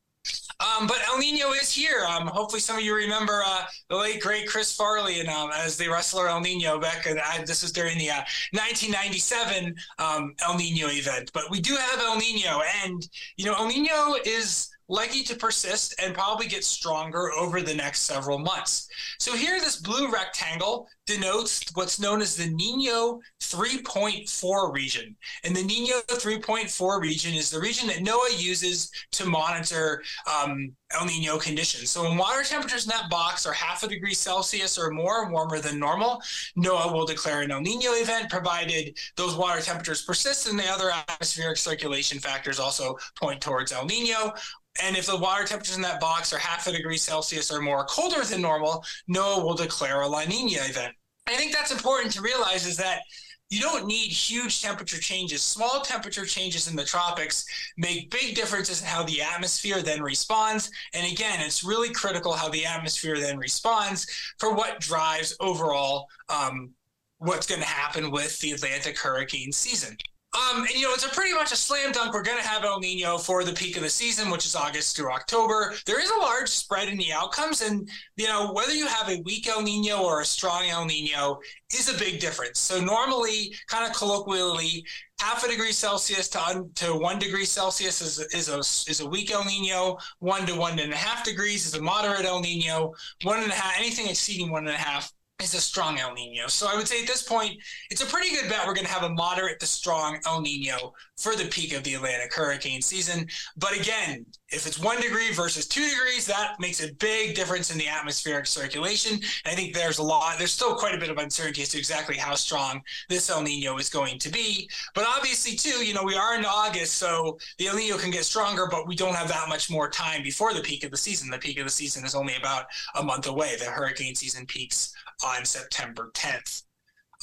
Um, 0.62 0.88
but 0.88 0.98
El 1.08 1.18
Nino 1.18 1.52
is 1.54 1.72
here. 1.72 2.06
Um, 2.08 2.28
hopefully, 2.28 2.60
some 2.60 2.78
of 2.78 2.84
you 2.84 2.96
remember 2.96 3.44
uh, 3.46 3.66
the 3.90 3.96
late 3.96 4.22
great 4.22 4.48
Chris 4.48 4.74
Farley 4.76 5.20
and 5.20 5.30
um, 5.30 5.50
as 5.54 5.78
the 5.78 5.88
wrestler 5.88 6.28
El 6.28 6.42
Nino 6.42 6.80
back. 6.80 7.08
In, 7.08 7.20
this 7.46 7.62
was 7.62 7.72
during 7.72 7.98
the 7.98 8.10
uh, 8.10 8.22
1997 8.52 9.76
um, 10.00 10.34
El 10.44 10.58
Nino 10.58 10.88
event. 10.88 11.32
But 11.34 11.50
we 11.50 11.62
do 11.62 11.76
have 11.76 12.00
El 12.00 12.18
Nino, 12.18 12.62
and 12.84 13.08
you 13.38 13.46
know 13.46 13.56
El 13.56 13.68
Nino 13.68 14.16
is 14.26 14.70
likely 14.92 15.24
to 15.24 15.36
persist 15.38 15.96
and 16.04 16.14
probably 16.14 16.48
get 16.48 16.66
stronger 16.66 17.32
over 17.32 17.62
the 17.62 17.74
next 17.74 18.02
several 18.02 18.38
months. 18.38 18.90
So 19.20 19.34
here, 19.34 19.58
this 19.60 19.78
blue 19.78 20.12
rectangle 20.12 20.88
denotes 21.08 21.64
what's 21.74 22.00
known 22.00 22.22
as 22.22 22.36
the 22.36 22.48
Nino 22.48 23.22
3.4 23.42 24.74
region. 24.74 25.16
And 25.46 25.56
the 25.56 25.64
Nino 25.64 25.96
3.4 26.10 27.02
region 27.02 27.34
is 27.34 27.50
the 27.50 27.60
region 27.60 27.88
that 27.88 27.98
NOAA 27.98 28.42
uses 28.42 28.92
to 29.14 29.26
monitor 29.26 30.04
um, 30.32 30.74
El 30.94 31.06
Nino 31.06 31.38
conditions. 31.38 31.90
So 31.90 32.04
when 32.04 32.18
water 32.18 32.44
temperatures 32.44 32.84
in 32.84 32.90
that 32.90 33.10
box 33.10 33.46
are 33.46 33.54
half 33.54 33.84
a 33.84 33.88
degree 33.88 34.14
Celsius 34.14 34.78
or 34.78 34.92
more 34.92 35.32
warmer 35.32 35.60
than 35.60 35.80
normal, 35.80 36.22
NOAA 36.58 36.94
will 36.94 37.06
declare 37.06 37.42
an 37.42 37.52
El 37.52 37.62
Nino 37.62 37.94
event 37.94 38.30
provided 38.30 38.98
those 39.16 39.36
water 39.36 39.62
temperatures 39.62 40.04
persist 40.04 40.50
and 40.50 40.60
the 40.60 40.68
other 40.68 40.92
atmospheric 40.92 41.58
circulation 41.58 42.20
factors 42.20 42.60
also 42.60 42.98
point 43.20 43.42
towards 43.42 43.72
El 43.72 43.86
Nino. 43.86 44.34
And 44.82 44.96
if 44.96 45.06
the 45.06 45.18
water 45.18 45.44
temperatures 45.44 45.76
in 45.76 45.82
that 45.82 46.00
box 46.00 46.32
are 46.32 46.38
half 46.38 46.68
a 46.68 46.72
degree 46.72 46.98
Celsius 46.98 47.52
or 47.52 47.62
more 47.62 47.84
colder 47.86 48.24
than 48.24 48.42
normal, 48.42 48.84
NOAA 49.10 49.44
will 49.44 49.54
declare 49.54 50.02
a 50.02 50.08
La 50.08 50.24
Nina 50.24 50.62
event. 50.62 50.94
I 51.28 51.36
think 51.36 51.52
that's 51.52 51.72
important 51.72 52.14
to 52.14 52.22
realize 52.22 52.66
is 52.66 52.78
that 52.78 53.02
you 53.50 53.60
don't 53.60 53.86
need 53.86 54.08
huge 54.08 54.62
temperature 54.62 54.98
changes. 54.98 55.44
Small 55.44 55.82
temperature 55.82 56.26
changes 56.26 56.70
in 56.70 56.76
the 56.76 56.86
tropics 56.86 57.46
make 57.78 58.10
big 58.10 58.34
differences 58.34 58.82
in 58.82 58.88
how 58.88 59.04
the 59.04 59.22
atmosphere 59.22 59.82
then 59.82 60.02
responds. 60.02 60.72
And 60.94 61.12
again, 61.12 61.42
it's 61.42 61.64
really 61.64 61.92
critical 61.92 62.32
how 62.32 62.48
the 62.48 62.66
atmosphere 62.66 63.20
then 63.20 63.38
responds 63.38 64.08
for 64.40 64.54
what 64.54 64.80
drives 64.80 65.36
overall 65.42 66.08
um, 66.30 66.72
what's 67.18 67.46
going 67.46 67.62
to 67.62 67.68
happen 67.68 68.10
with 68.10 68.40
the 68.40 68.54
Atlantic 68.54 68.98
hurricane 68.98 69.52
season. 69.52 69.98
Um, 70.34 70.64
and 70.64 70.70
you 70.72 70.84
know, 70.84 70.94
it's 70.94 71.06
a 71.06 71.10
pretty 71.10 71.34
much 71.34 71.52
a 71.52 71.58
slam 71.58 71.92
dunk. 71.92 72.14
We're 72.14 72.24
going 72.24 72.42
to 72.42 72.48
have 72.48 72.64
El 72.64 72.80
Nino 72.80 73.18
for 73.18 73.44
the 73.44 73.52
peak 73.52 73.76
of 73.76 73.84
the 73.84 73.90
season, 73.90 74.30
which 74.30 74.46
is 74.46 74.56
August 74.56 74.96
through 74.96 75.12
October. 75.12 75.74
There 75.86 76.00
is 76.02 76.10
a 76.10 76.20
large 76.20 76.48
spread 76.48 76.88
in 76.88 76.98
the 76.98 77.12
outcomes, 77.12 77.62
and 77.62 77.90
you 78.16 78.28
know, 78.28 78.54
whether 78.54 78.74
you 78.74 78.88
have 78.88 79.10
a 79.10 79.22
weak 79.26 79.48
El 79.48 79.62
Nino 79.62 80.02
or 80.02 80.22
a 80.22 80.26
strong 80.26 80.70
El 80.70 80.86
Nino 80.86 81.40
is 81.74 81.94
a 81.94 81.98
big 81.98 82.22
difference. 82.22 82.60
So 82.60 82.80
normally, 82.80 83.54
kind 83.68 83.86
of 83.90 83.96
colloquially, 83.96 84.86
half 85.20 85.44
a 85.44 85.50
degree 85.50 85.74
Celsius 85.74 86.30
to, 86.30 86.66
to 86.76 86.96
one 86.96 87.20
degree 87.20 87.46
Celsius 87.46 88.02
is, 88.02 88.20
is 88.34 88.48
a 88.48 88.60
is 88.90 89.02
a 89.02 89.10
weak 89.10 89.32
El 89.32 89.44
Nino. 89.44 89.98
One 90.20 90.46
to 90.46 90.56
one 90.56 90.80
and 90.80 90.94
a 90.94 90.96
half 90.96 91.26
degrees 91.26 91.66
is 91.66 91.76
a 91.76 91.82
moderate 91.82 92.24
El 92.24 92.40
Nino. 92.40 92.94
One 93.24 93.44
and 93.44 93.52
a 93.52 93.56
half, 93.56 93.78
anything 93.78 94.08
exceeding 94.08 94.50
one 94.50 94.66
and 94.66 94.76
a 94.76 94.80
half 94.80 95.12
is 95.44 95.54
a 95.54 95.62
strong 95.62 96.00
El 96.00 96.14
Nino. 96.14 96.48
So 96.48 96.68
I 96.72 96.76
would 96.76 96.88
say 96.88 97.02
at 97.02 97.08
this 97.08 97.24
point, 97.24 97.58
it's 97.90 98.02
a 98.02 98.06
pretty 98.06 98.30
good 98.32 98.50
bet 98.50 98.66
we're 98.66 98.74
going 98.74 98.86
to 98.86 98.92
have 98.92 99.04
a 99.04 99.10
moderate 99.10 99.60
to 99.60 99.66
strong 99.66 100.20
El 100.26 100.42
Nino 100.42 100.94
for 101.18 101.36
the 101.36 101.46
peak 101.46 101.74
of 101.74 101.84
the 101.84 101.94
Atlantic 101.94 102.34
hurricane 102.34 102.82
season. 102.82 103.28
But 103.58 103.78
again, 103.78 104.26
if 104.50 104.66
it's 104.68 104.80
one 104.80 105.00
degree 105.00 105.32
versus 105.32 105.68
two 105.68 105.88
degrees, 105.88 106.26
that 106.26 106.60
makes 106.60 106.84
a 106.84 106.94
big 106.96 107.36
difference 107.36 107.72
in 107.72 107.78
the 107.78 107.88
atmospheric 107.88 108.48
circulation. 108.48 109.14
And 109.14 109.22
I 109.46 109.56
think 109.56 109.74
there's 109.74 110.00
a 110.00 110.04
lot, 110.04 110.38
there's 110.38 110.52
still 110.52 110.76
quite 110.76 110.96
a 110.96 110.98
bit 110.98 111.10
of 111.10 111.18
uncertainty 111.18 111.62
as 111.62 111.70
to 111.70 111.78
exactly 111.78 112.18
how 112.18 112.36
strong 112.36 112.82
this 113.08 113.30
El 113.30 113.44
Nino 113.44 113.78
is 113.78 113.90
going 113.90 114.20
to 114.20 114.30
be. 114.30 114.70
But 114.94 115.06
obviously, 115.08 115.56
too, 115.56 115.86
you 115.86 115.94
know, 115.94 116.04
we 116.04 116.16
are 116.16 116.36
in 116.36 116.44
August, 116.44 116.96
so 116.96 117.38
the 117.58 117.68
El 117.68 117.76
Nino 117.76 117.98
can 117.98 118.12
get 118.12 118.26
stronger, 118.26 118.68
but 118.70 118.88
we 118.88 118.96
don't 118.96 119.16
have 119.16 119.28
that 119.30 119.48
much 119.48 119.70
more 119.70 119.90
time 119.90 120.24
before 120.24 120.54
the 120.54 120.62
peak 120.62 120.84
of 120.84 120.92
the 120.92 120.98
season. 120.98 121.30
The 121.30 121.38
peak 121.38 121.60
of 121.60 121.66
the 121.66 121.72
season 121.72 122.04
is 122.04 122.16
only 122.16 122.36
about 122.36 122.66
a 122.96 123.04
month 123.04 123.28
away. 123.28 123.56
The 123.58 123.66
hurricane 123.66 124.16
season 124.16 124.46
peaks 124.46 124.94
on 125.26 125.46
September 125.46 126.12
10th. 126.14 126.64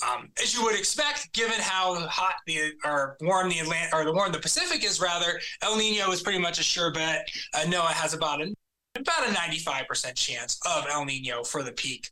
Um, 0.07 0.29
as 0.41 0.55
you 0.55 0.63
would 0.63 0.79
expect, 0.79 1.33
given 1.33 1.59
how 1.59 1.99
hot 2.07 2.35
the 2.47 2.73
or 2.85 3.17
warm 3.21 3.49
the 3.49 3.59
Atlantic 3.59 3.93
or 3.93 4.05
the 4.05 4.13
warm 4.13 4.31
the 4.31 4.39
Pacific 4.39 4.85
is, 4.85 5.01
rather, 5.01 5.41
El 5.63 5.77
Nino 5.77 6.13
is 6.13 6.23
pretty 6.23 6.39
much 6.39 6.61
a 6.61 6.63
sure 6.63 6.93
bet. 6.93 7.29
Uh, 7.53 7.65
NOAA 7.65 7.89
has 7.89 8.15
about 8.15 8.41
a 8.41 8.55
about 8.97 9.29
a 9.29 9.33
95% 9.33 10.15
chance 10.15 10.59
of 10.67 10.87
El 10.91 11.05
Nino 11.05 11.45
for 11.45 11.63
the 11.63 11.73
peak 11.73 12.09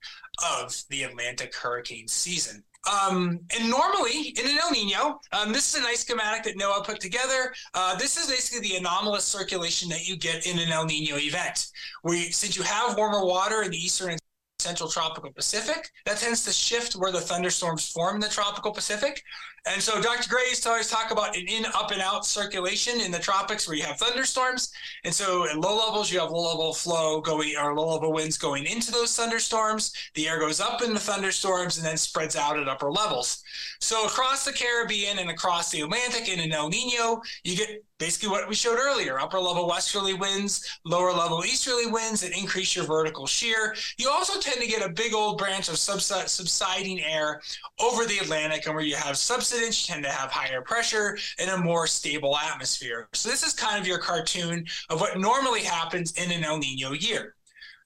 of 0.58 0.76
the 0.90 1.02
Atlantic 1.04 1.54
hurricane 1.54 2.06
season. 2.06 2.62
Um, 2.86 3.40
and 3.58 3.68
normally 3.68 4.28
in 4.38 4.48
an 4.48 4.58
El 4.62 4.70
Nino, 4.70 5.18
um, 5.32 5.52
this 5.52 5.74
is 5.74 5.80
a 5.80 5.82
nice 5.82 6.00
schematic 6.00 6.44
that 6.44 6.56
NOAA 6.56 6.84
put 6.84 7.00
together. 7.00 7.52
Uh, 7.74 7.96
this 7.96 8.16
is 8.16 8.28
basically 8.28 8.68
the 8.68 8.76
anomalous 8.76 9.24
circulation 9.24 9.88
that 9.88 10.06
you 10.06 10.16
get 10.16 10.46
in 10.46 10.58
an 10.58 10.70
El 10.70 10.84
Nino 10.84 11.16
event. 11.16 11.68
Where 12.02 12.30
since 12.30 12.56
you 12.56 12.62
have 12.62 12.96
warmer 12.96 13.24
water 13.24 13.62
in 13.62 13.70
the 13.70 13.76
eastern 13.76 14.10
and 14.10 14.20
central 14.58 14.88
tropical 14.88 15.30
Pacific. 15.32 15.90
That 16.04 16.18
tends 16.18 16.44
to 16.44 16.52
shift 16.52 16.94
where 16.94 17.12
the 17.12 17.20
thunderstorms 17.20 17.88
form 17.88 18.16
in 18.16 18.20
the 18.20 18.28
tropical 18.28 18.72
Pacific. 18.72 19.22
And 19.68 19.82
so 19.82 20.00
Dr. 20.00 20.28
Gray 20.28 20.48
used 20.48 20.62
to 20.62 20.70
always 20.70 20.88
talk 20.88 21.10
about 21.10 21.36
an 21.36 21.44
in, 21.48 21.66
up, 21.66 21.90
and 21.90 22.00
out 22.00 22.24
circulation 22.24 23.00
in 23.00 23.10
the 23.10 23.18
tropics 23.18 23.66
where 23.66 23.76
you 23.76 23.82
have 23.82 23.98
thunderstorms. 23.98 24.72
And 25.04 25.12
so 25.12 25.48
at 25.48 25.58
low 25.58 25.76
levels, 25.76 26.12
you 26.12 26.20
have 26.20 26.30
low 26.30 26.50
level 26.50 26.72
flow 26.72 27.20
going 27.20 27.54
or 27.56 27.74
low 27.74 27.94
level 27.94 28.12
winds 28.12 28.38
going 28.38 28.64
into 28.64 28.92
those 28.92 29.14
thunderstorms. 29.16 29.92
The 30.14 30.28
air 30.28 30.38
goes 30.38 30.60
up 30.60 30.82
in 30.82 30.94
the 30.94 31.00
thunderstorms 31.00 31.78
and 31.78 31.86
then 31.86 31.96
spreads 31.96 32.36
out 32.36 32.58
at 32.58 32.68
upper 32.68 32.92
levels. 32.92 33.42
So 33.80 34.06
across 34.06 34.44
the 34.44 34.52
Caribbean 34.52 35.18
and 35.18 35.30
across 35.30 35.70
the 35.70 35.80
Atlantic 35.80 36.28
in 36.28 36.38
an 36.38 36.52
El 36.52 36.68
Nino, 36.68 37.20
you 37.42 37.56
get 37.56 37.82
basically 37.98 38.28
what 38.28 38.48
we 38.48 38.54
showed 38.54 38.78
earlier 38.78 39.18
upper 39.18 39.38
level 39.38 39.66
westerly 39.66 40.14
winds, 40.14 40.78
lower 40.84 41.12
level 41.12 41.44
easterly 41.44 41.86
winds 41.86 42.20
that 42.20 42.36
increase 42.36 42.76
your 42.76 42.84
vertical 42.84 43.26
shear. 43.26 43.74
You 43.98 44.10
also 44.10 44.38
tend 44.40 44.60
to 44.60 44.66
get 44.66 44.84
a 44.84 44.92
big 44.92 45.14
old 45.14 45.38
branch 45.38 45.68
of 45.68 45.78
subsiding 45.78 47.02
air 47.02 47.40
over 47.80 48.04
the 48.04 48.18
Atlantic 48.18 48.66
and 48.66 48.74
where 48.74 48.84
you 48.84 48.96
have 48.96 49.16
subsidence, 49.16 49.88
you 49.88 49.94
tend 49.94 50.04
to 50.04 50.10
have 50.10 50.30
higher 50.30 50.60
pressure 50.60 51.16
and 51.38 51.50
a 51.50 51.58
more 51.58 51.86
stable 51.86 52.36
atmosphere. 52.36 53.08
So 53.12 53.28
this 53.28 53.42
is 53.42 53.52
kind 53.52 53.80
of 53.80 53.86
your 53.86 53.98
cartoon 53.98 54.66
of 54.90 55.00
what 55.00 55.18
normally 55.18 55.62
happens 55.62 56.12
in 56.12 56.30
an 56.30 56.44
El 56.44 56.58
Nino 56.58 56.92
year. 56.92 57.34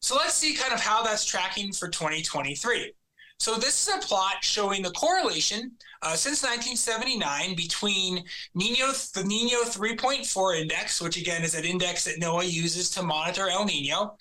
So 0.01 0.17
let's 0.17 0.35
see 0.35 0.55
kind 0.55 0.73
of 0.73 0.81
how 0.81 1.03
that's 1.03 1.25
tracking 1.25 1.73
for 1.73 1.89
2023. 1.89 2.93
So 3.41 3.57
this 3.57 3.89
is 3.89 3.95
a 3.95 4.07
plot 4.07 4.45
showing 4.45 4.83
the 4.83 4.91
correlation 4.91 5.73
uh, 6.03 6.15
since 6.15 6.43
1979 6.43 7.57
between 7.57 8.23
Nino, 8.55 8.93
the 9.15 9.25
Nino 9.25 9.63
3.4 9.63 10.61
index, 10.61 11.01
which 11.01 11.17
again 11.17 11.43
is 11.43 11.55
an 11.55 11.65
index 11.65 12.05
that 12.05 12.21
NOAA 12.21 12.53
uses 12.53 12.91
to 12.91 13.03
monitor 13.03 13.49
El 13.49 13.65
Nino, 13.65 14.19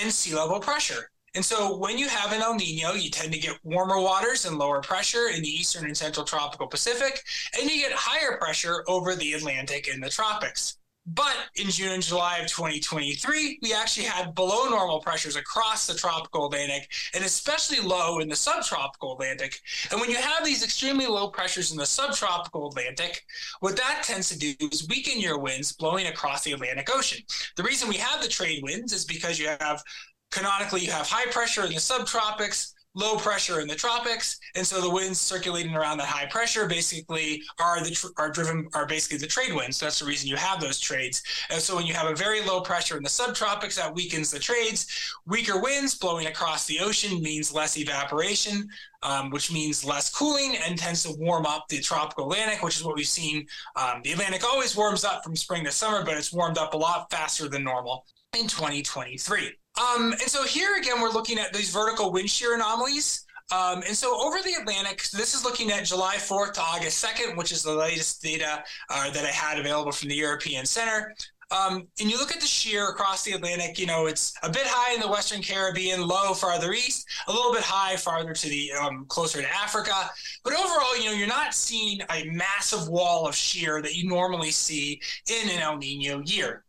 and 0.00 0.12
sea 0.12 0.36
level 0.36 0.60
pressure. 0.60 1.10
And 1.34 1.44
so 1.44 1.76
when 1.76 1.98
you 1.98 2.08
have 2.08 2.32
an 2.32 2.42
El 2.42 2.54
Nino, 2.54 2.92
you 2.92 3.10
tend 3.10 3.32
to 3.32 3.40
get 3.40 3.58
warmer 3.64 4.00
waters 4.00 4.44
and 4.44 4.56
lower 4.56 4.80
pressure 4.80 5.30
in 5.34 5.42
the 5.42 5.48
eastern 5.48 5.86
and 5.86 5.96
central 5.96 6.24
tropical 6.24 6.68
Pacific, 6.68 7.24
and 7.60 7.68
you 7.68 7.80
get 7.80 7.92
higher 7.92 8.38
pressure 8.38 8.84
over 8.86 9.16
the 9.16 9.32
Atlantic 9.32 9.88
and 9.92 10.00
the 10.00 10.10
tropics. 10.10 10.76
But 11.06 11.36
in 11.56 11.68
June 11.68 11.92
and 11.92 12.02
July 12.02 12.38
of 12.38 12.46
2023, 12.46 13.58
we 13.60 13.74
actually 13.74 14.06
had 14.06 14.34
below 14.34 14.70
normal 14.70 15.00
pressures 15.00 15.36
across 15.36 15.86
the 15.86 15.94
tropical 15.94 16.46
Atlantic 16.46 16.90
and 17.12 17.22
especially 17.22 17.80
low 17.80 18.20
in 18.20 18.28
the 18.28 18.36
subtropical 18.36 19.12
Atlantic. 19.12 19.60
And 19.90 20.00
when 20.00 20.08
you 20.08 20.16
have 20.16 20.44
these 20.44 20.64
extremely 20.64 21.06
low 21.06 21.28
pressures 21.28 21.72
in 21.72 21.76
the 21.76 21.84
subtropical 21.84 22.68
Atlantic, 22.68 23.22
what 23.60 23.76
that 23.76 24.02
tends 24.02 24.30
to 24.30 24.38
do 24.38 24.54
is 24.72 24.88
weaken 24.88 25.20
your 25.20 25.38
winds 25.38 25.72
blowing 25.72 26.06
across 26.06 26.42
the 26.42 26.52
Atlantic 26.52 26.88
Ocean. 26.90 27.22
The 27.56 27.64
reason 27.64 27.90
we 27.90 27.96
have 27.96 28.22
the 28.22 28.28
trade 28.28 28.62
winds 28.62 28.94
is 28.94 29.04
because 29.04 29.38
you 29.38 29.48
have 29.60 29.82
canonically 30.30 30.80
you 30.80 30.90
have 30.90 31.06
high 31.06 31.30
pressure 31.30 31.64
in 31.64 31.72
the 31.72 31.78
subtropics 31.78 32.72
low 32.94 33.16
pressure 33.16 33.60
in 33.60 33.68
the 33.68 33.74
tropics, 33.74 34.38
and 34.54 34.66
so 34.66 34.80
the 34.80 34.90
winds 34.90 35.20
circulating 35.20 35.74
around 35.74 35.98
that 35.98 36.06
high 36.06 36.26
pressure 36.26 36.66
basically 36.66 37.42
are 37.60 37.82
the 37.82 37.90
tr- 37.90 38.08
are 38.16 38.30
driven 38.30 38.68
are 38.74 38.86
basically 38.86 39.18
the 39.18 39.26
trade 39.26 39.54
winds. 39.54 39.76
So 39.76 39.86
that's 39.86 39.98
the 39.98 40.06
reason 40.06 40.28
you 40.28 40.36
have 40.36 40.60
those 40.60 40.78
trades. 40.78 41.22
And 41.50 41.60
so 41.60 41.76
when 41.76 41.86
you 41.86 41.94
have 41.94 42.10
a 42.10 42.14
very 42.14 42.40
low 42.40 42.60
pressure 42.60 42.96
in 42.96 43.02
the 43.02 43.08
subtropics, 43.08 43.76
that 43.76 43.94
weakens 43.94 44.30
the 44.30 44.38
trades. 44.38 45.12
Weaker 45.26 45.60
winds 45.60 45.96
blowing 45.96 46.26
across 46.26 46.66
the 46.66 46.80
ocean 46.80 47.20
means 47.22 47.52
less 47.52 47.76
evaporation. 47.76 48.68
Um, 49.02 49.28
which 49.28 49.52
means 49.52 49.84
less 49.84 50.08
cooling 50.08 50.56
and 50.56 50.78
tends 50.78 51.02
to 51.02 51.12
warm 51.18 51.44
up 51.44 51.68
the 51.68 51.78
tropical 51.78 52.24
Atlantic, 52.24 52.62
which 52.62 52.76
is 52.76 52.84
what 52.84 52.96
we've 52.96 53.06
seen. 53.06 53.46
Um, 53.76 54.00
the 54.02 54.12
Atlantic 54.12 54.42
always 54.44 54.74
warms 54.74 55.04
up 55.04 55.22
from 55.22 55.36
spring 55.36 55.62
to 55.64 55.70
summer, 55.70 56.02
but 56.02 56.16
it's 56.16 56.32
warmed 56.32 56.56
up 56.56 56.72
a 56.72 56.76
lot 56.78 57.10
faster 57.10 57.46
than 57.46 57.62
normal 57.64 58.06
in 58.34 58.46
2023. 58.46 59.52
Um, 59.76 60.12
and 60.12 60.22
so 60.22 60.44
here 60.44 60.76
again, 60.76 61.00
we're 61.00 61.10
looking 61.10 61.38
at 61.38 61.52
these 61.52 61.70
vertical 61.70 62.12
wind 62.12 62.30
shear 62.30 62.54
anomalies. 62.54 63.24
Um, 63.52 63.82
and 63.86 63.96
so 63.96 64.20
over 64.24 64.38
the 64.42 64.54
Atlantic, 64.60 65.02
this 65.10 65.34
is 65.34 65.44
looking 65.44 65.70
at 65.70 65.84
July 65.84 66.16
4th 66.16 66.54
to 66.54 66.60
August 66.60 67.04
2nd, 67.04 67.36
which 67.36 67.52
is 67.52 67.62
the 67.62 67.74
latest 67.74 68.22
data 68.22 68.64
uh, 68.88 69.10
that 69.10 69.24
I 69.24 69.28
had 69.30 69.58
available 69.58 69.92
from 69.92 70.08
the 70.08 70.14
European 70.14 70.64
Center. 70.64 71.14
Um, 71.50 71.86
and 72.00 72.10
you 72.10 72.18
look 72.18 72.32
at 72.32 72.40
the 72.40 72.46
shear 72.46 72.88
across 72.88 73.22
the 73.22 73.32
Atlantic, 73.32 73.78
you 73.78 73.86
know, 73.86 74.06
it's 74.06 74.34
a 74.42 74.50
bit 74.50 74.62
high 74.64 74.94
in 74.94 75.00
the 75.00 75.08
Western 75.08 75.42
Caribbean, 75.42 76.06
low 76.06 76.32
farther 76.34 76.72
east, 76.72 77.06
a 77.28 77.32
little 77.32 77.52
bit 77.52 77.62
high 77.62 77.96
farther 77.96 78.32
to 78.32 78.48
the 78.48 78.72
um, 78.72 79.04
closer 79.08 79.42
to 79.42 79.54
Africa. 79.54 80.10
But 80.42 80.54
overall, 80.54 80.96
you 80.96 81.04
know, 81.04 81.12
you're 81.12 81.28
not 81.28 81.54
seeing 81.54 82.00
a 82.10 82.24
massive 82.24 82.88
wall 82.88 83.28
of 83.28 83.34
shear 83.34 83.82
that 83.82 83.94
you 83.94 84.08
normally 84.08 84.50
see 84.50 85.00
in 85.28 85.50
an 85.50 85.60
El 85.60 85.76
Nino 85.76 86.22
year. 86.24 86.64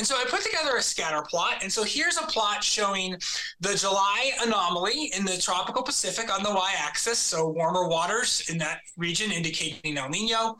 And 0.00 0.06
so 0.06 0.16
I 0.16 0.24
put 0.24 0.40
together 0.40 0.78
a 0.78 0.82
scatter 0.82 1.20
plot. 1.20 1.58
And 1.60 1.70
so 1.70 1.84
here's 1.84 2.16
a 2.16 2.22
plot 2.22 2.64
showing 2.64 3.16
the 3.60 3.74
July 3.74 4.32
anomaly 4.40 5.12
in 5.14 5.26
the 5.26 5.36
tropical 5.36 5.82
Pacific 5.82 6.34
on 6.34 6.42
the 6.42 6.48
y 6.48 6.72
axis. 6.78 7.18
So 7.18 7.48
warmer 7.48 7.86
waters 7.86 8.48
in 8.48 8.56
that 8.56 8.80
region 8.96 9.30
indicating 9.30 9.98
El 9.98 10.08
Nino. 10.08 10.56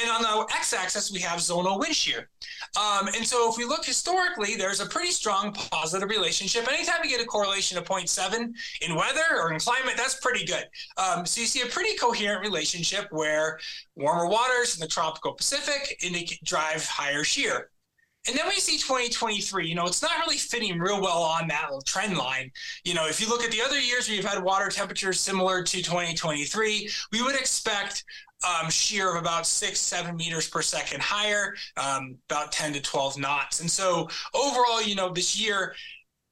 And 0.00 0.10
on 0.10 0.22
the 0.22 0.54
x-axis, 0.54 1.12
we 1.12 1.20
have 1.20 1.38
zonal 1.38 1.78
wind 1.78 1.94
shear. 1.94 2.30
Um, 2.80 3.08
and 3.08 3.26
so 3.26 3.50
if 3.50 3.58
we 3.58 3.66
look 3.66 3.84
historically, 3.84 4.56
there's 4.56 4.80
a 4.80 4.86
pretty 4.86 5.10
strong 5.10 5.52
positive 5.52 6.08
relationship. 6.08 6.66
Anytime 6.66 7.00
you 7.04 7.10
get 7.10 7.20
a 7.20 7.26
correlation 7.26 7.76
of 7.76 7.84
0.7 7.84 8.54
in 8.80 8.94
weather 8.94 9.36
or 9.38 9.52
in 9.52 9.58
climate, 9.58 9.94
that's 9.98 10.18
pretty 10.20 10.46
good. 10.46 10.64
Um, 10.96 11.26
so 11.26 11.42
you 11.42 11.46
see 11.46 11.60
a 11.60 11.66
pretty 11.66 11.94
coherent 11.98 12.40
relationship 12.40 13.08
where 13.10 13.58
warmer 13.96 14.26
waters 14.26 14.76
in 14.76 14.80
the 14.80 14.88
tropical 14.88 15.34
Pacific 15.34 15.98
indicate, 16.02 16.42
drive 16.42 16.86
higher 16.86 17.22
shear. 17.22 17.68
And 18.28 18.36
then 18.36 18.46
we 18.46 18.56
see 18.56 18.76
2023, 18.76 19.66
you 19.66 19.74
know, 19.74 19.86
it's 19.86 20.02
not 20.02 20.18
really 20.20 20.36
fitting 20.36 20.78
real 20.78 21.00
well 21.00 21.22
on 21.22 21.48
that 21.48 21.70
trend 21.86 22.18
line. 22.18 22.52
You 22.84 22.92
know, 22.92 23.06
if 23.06 23.22
you 23.22 23.28
look 23.28 23.42
at 23.42 23.50
the 23.50 23.62
other 23.62 23.80
years 23.80 24.06
where 24.06 24.16
you've 24.16 24.24
had 24.26 24.42
water 24.42 24.68
temperatures 24.68 25.18
similar 25.18 25.62
to 25.62 25.82
2023, 25.82 26.90
we 27.10 27.22
would 27.22 27.34
expect 27.34 28.04
um, 28.46 28.70
shear 28.70 29.10
of 29.10 29.16
about 29.16 29.46
six, 29.46 29.80
seven 29.80 30.14
meters 30.16 30.48
per 30.48 30.60
second 30.60 31.00
higher, 31.00 31.54
um, 31.76 32.16
about 32.28 32.52
10 32.52 32.74
to 32.74 32.82
12 32.82 33.18
knots. 33.18 33.60
And 33.60 33.70
so 33.70 34.08
overall, 34.34 34.82
you 34.82 34.94
know, 34.94 35.10
this 35.10 35.40
year 35.40 35.74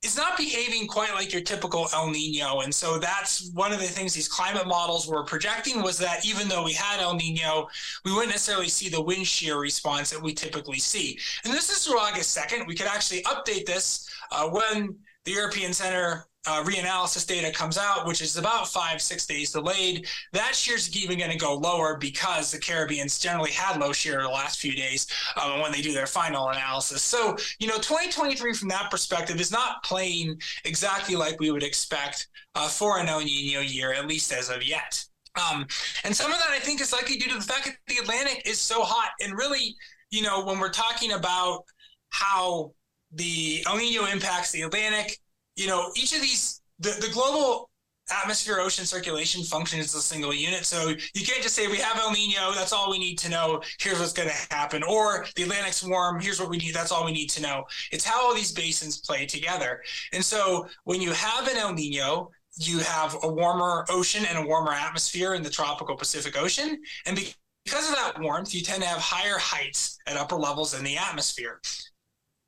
is 0.03 0.17
not 0.17 0.37
behaving 0.37 0.87
quite 0.87 1.13
like 1.15 1.33
your 1.33 1.43
typical 1.43 1.89
El 1.93 2.11
Nino. 2.11 2.61
And 2.61 2.75
so 2.75 2.99
that's 2.99 3.51
one 3.53 3.73
of 3.73 3.81
the 3.81 3.87
things 3.87 4.15
these 4.15 4.29
climate 4.29 4.67
models 4.67 5.09
were 5.09 5.25
projecting 5.25 5.83
was 5.83 5.99
that 5.99 6.25
even 6.25 6.49
though 6.49 6.65
we 6.65 6.73
had 6.73 7.01
El 7.01 7.15
Nino, 7.15 7.69
we 8.05 8.13
wouldn't 8.13 8.31
necessarily 8.31 8.69
see 8.69 8.89
the 8.89 9.01
wind 9.01 9.27
shear 9.27 9.59
response 9.59 10.11
that 10.11 10.23
we 10.23 10.35
typically 10.35 10.79
see. 10.79 11.19
And 11.45 11.53
this 11.53 11.71
is 11.71 11.85
through 11.85 11.99
August 11.99 12.37
2nd. 12.37 12.67
We 12.67 12.75
could 12.75 12.87
actually 12.87 13.23
update 13.23 13.67
this 13.67 14.09
uh, 14.31 14.49
when 14.49 14.97
the 15.25 15.33
European 15.33 15.73
Center 15.73 16.27
uh, 16.47 16.63
reanalysis 16.63 17.27
data 17.27 17.51
comes 17.51 17.79
out, 17.79 18.07
which 18.07 18.23
is 18.23 18.37
about 18.37 18.69
five, 18.69 19.03
six 19.03 19.27
days 19.27 19.53
delayed, 19.53 20.07
that 20.33 20.55
shear 20.55 20.77
is 20.77 20.95
even 20.97 21.19
going 21.19 21.31
to 21.31 21.39
go 21.39 21.55
lower 21.55 21.97
because 21.97 22.51
the 22.51 22.59
Caribbean's 22.59 23.19
generally 23.19 23.51
had 23.51 23.81
low 23.81 23.93
shear 23.93 24.23
the 24.23 24.29
last 24.29 24.61
few 24.61 24.73
days 24.75 25.07
um, 25.43 25.61
when 25.61 25.73
they 25.73 25.83
do 25.83 25.93
their 25.93 26.07
final 26.07 26.49
analysis. 26.49 27.03
So, 27.03 27.37
you 27.59 27.67
know, 27.67 27.77
2023 27.77 28.53
from 28.55 28.69
that 28.69 28.91
perspective 28.91 29.41
is 29.41 29.51
not 29.51 29.83
playing 29.83 30.41
exactly 30.65 31.17
like 31.17 31.41
we 31.41 31.51
would 31.51 31.63
expect 31.63 32.29
uh, 32.55 32.69
for 32.69 32.99
an 32.99 33.09
El 33.09 33.21
Nino 33.21 33.61
year, 33.61 33.93
at 33.93 34.07
least 34.07 34.33
as 34.33 34.51
of 34.51 34.67
yet. 34.67 35.05
Um, 35.37 35.67
and 36.05 36.17
some 36.17 36.33
of 36.33 36.39
that 36.39 36.51
I 36.51 36.59
think 36.59 36.81
is 36.81 36.93
likely 36.93 37.17
due 37.19 37.31
to 37.31 37.37
the 37.37 37.45
fact 37.45 37.67
that 37.67 37.77
the 37.89 37.99
Atlantic 38.03 38.43
is 38.47 38.59
so 38.59 38.83
hot. 38.83 39.11
And 39.21 39.37
really, 39.37 39.77
you 40.11 40.23
know, 40.23 40.45
when 40.45 40.59
we're 40.59 40.71
talking 40.71 41.13
about 41.13 41.65
how 42.11 42.73
the 43.13 43.63
El 43.67 43.77
Nino 43.77 44.07
impacts 44.07 44.53
the 44.53 44.63
Atlantic, 44.63 45.19
you 45.57 45.67
know, 45.67 45.91
each 45.97 46.15
of 46.15 46.21
these, 46.21 46.61
the, 46.79 46.91
the 47.01 47.11
global 47.13 47.71
atmosphere 48.11 48.59
ocean 48.61 48.85
circulation 48.85 49.43
functions 49.43 49.87
as 49.87 49.95
a 49.95 50.03
single 50.03 50.33
unit. 50.33 50.65
So 50.65 50.91
you 50.91 51.27
can't 51.27 51.43
just 51.43 51.57
say 51.57 51.67
we 51.67 51.79
have 51.79 51.99
El 51.99 52.13
Nino, 52.13 52.53
that's 52.55 52.73
all 52.73 52.91
we 52.91 52.99
need 52.99 53.19
to 53.19 53.29
know. 53.29 53.61
Here's 53.81 53.99
what's 53.99 54.13
going 54.13 54.29
to 54.29 54.55
happen. 54.55 54.83
Or 54.85 55.27
the 55.35 55.43
Atlantic's 55.43 55.83
warm, 55.83 56.21
here's 56.21 56.39
what 56.39 56.49
we 56.49 56.59
need, 56.59 56.75
that's 56.75 56.93
all 56.93 57.05
we 57.05 57.13
need 57.13 57.31
to 57.31 57.43
know. 57.43 57.65
It's 57.91 58.05
how 58.05 58.25
all 58.25 58.35
these 58.35 58.53
basins 58.53 58.99
play 58.99 59.27
together. 59.27 59.83
And 60.13 60.25
so 60.25 60.69
when 60.85 61.01
you 61.01 61.13
have 61.13 61.49
an 61.49 61.57
El 61.57 61.73
Nino, 61.73 62.31
you 62.59 62.79
have 62.79 63.17
a 63.23 63.29
warmer 63.29 63.85
ocean 63.91 64.25
and 64.29 64.39
a 64.39 64.47
warmer 64.47 64.73
atmosphere 64.73 65.35
in 65.35 65.43
the 65.43 65.51
tropical 65.51 65.97
Pacific 65.97 66.39
Ocean. 66.39 66.81
And 67.05 67.17
because 67.65 67.89
of 67.89 67.97
that 67.97 68.21
warmth, 68.21 68.55
you 68.55 68.63
tend 68.63 68.83
to 68.83 68.89
have 68.89 68.99
higher 68.99 69.37
heights 69.37 69.99
at 70.07 70.17
upper 70.17 70.37
levels 70.37 70.73
in 70.79 70.85
the 70.85 70.97
atmosphere. 70.97 71.61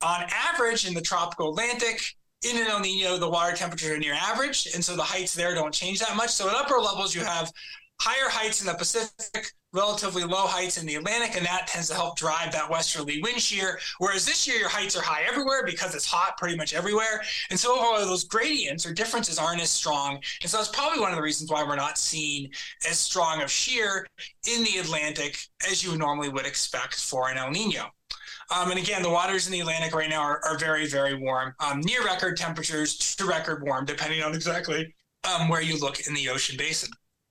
On 0.02 0.24
average, 0.30 0.86
in 0.86 0.94
the 0.94 1.00
tropical 1.00 1.50
Atlantic, 1.50 2.00
in 2.42 2.56
an 2.56 2.68
El 2.68 2.80
Nino, 2.80 3.16
the 3.16 3.28
water 3.28 3.56
temperature 3.56 3.94
are 3.94 3.98
near 3.98 4.14
average, 4.14 4.68
and 4.74 4.84
so 4.84 4.94
the 4.94 5.02
heights 5.02 5.34
there 5.34 5.54
don't 5.54 5.74
change 5.74 5.98
that 6.00 6.16
much. 6.16 6.30
So 6.30 6.48
at 6.48 6.54
upper 6.54 6.78
levels, 6.78 7.14
you 7.14 7.22
have 7.22 7.52
higher 8.00 8.28
heights 8.28 8.60
in 8.60 8.68
the 8.68 8.74
Pacific, 8.74 9.52
relatively 9.72 10.22
low 10.22 10.46
heights 10.46 10.78
in 10.78 10.86
the 10.86 10.94
Atlantic, 10.94 11.36
and 11.36 11.44
that 11.44 11.66
tends 11.66 11.88
to 11.88 11.94
help 11.94 12.16
drive 12.16 12.52
that 12.52 12.70
westerly 12.70 13.20
wind 13.22 13.40
shear. 13.40 13.80
Whereas 13.98 14.24
this 14.24 14.46
year, 14.46 14.56
your 14.56 14.68
heights 14.68 14.96
are 14.96 15.02
high 15.02 15.24
everywhere 15.28 15.64
because 15.66 15.94
it's 15.96 16.06
hot 16.06 16.38
pretty 16.38 16.56
much 16.56 16.74
everywhere. 16.74 17.22
And 17.50 17.58
so 17.58 17.74
overall, 17.74 17.98
those 18.06 18.24
gradients 18.24 18.86
or 18.86 18.94
differences 18.94 19.38
aren't 19.38 19.60
as 19.60 19.70
strong. 19.70 20.22
And 20.42 20.50
so 20.50 20.58
that's 20.58 20.68
probably 20.68 21.00
one 21.00 21.10
of 21.10 21.16
the 21.16 21.22
reasons 21.22 21.50
why 21.50 21.64
we're 21.64 21.76
not 21.76 21.98
seeing 21.98 22.50
as 22.88 22.98
strong 22.98 23.42
of 23.42 23.50
shear 23.50 24.06
in 24.48 24.62
the 24.62 24.78
Atlantic 24.78 25.38
as 25.68 25.82
you 25.82 25.96
normally 25.98 26.28
would 26.28 26.46
expect 26.46 26.94
for 27.00 27.28
an 27.30 27.36
El 27.36 27.50
Nino. 27.50 27.90
Um, 28.50 28.70
and 28.70 28.78
again, 28.78 29.02
the 29.02 29.10
waters 29.10 29.46
in 29.46 29.52
the 29.52 29.60
Atlantic 29.60 29.94
right 29.94 30.08
now 30.08 30.22
are, 30.22 30.40
are 30.44 30.58
very, 30.58 30.86
very 30.86 31.14
warm, 31.14 31.54
um, 31.60 31.80
near 31.80 32.04
record 32.04 32.36
temperatures 32.36 32.96
to 32.96 33.26
record 33.26 33.62
warm, 33.62 33.84
depending 33.84 34.22
on 34.22 34.34
exactly 34.34 34.94
um, 35.24 35.48
where 35.48 35.60
you 35.62 35.78
look 35.78 36.06
in 36.06 36.14
the 36.14 36.28
ocean 36.28 36.56
basin. 36.56 36.90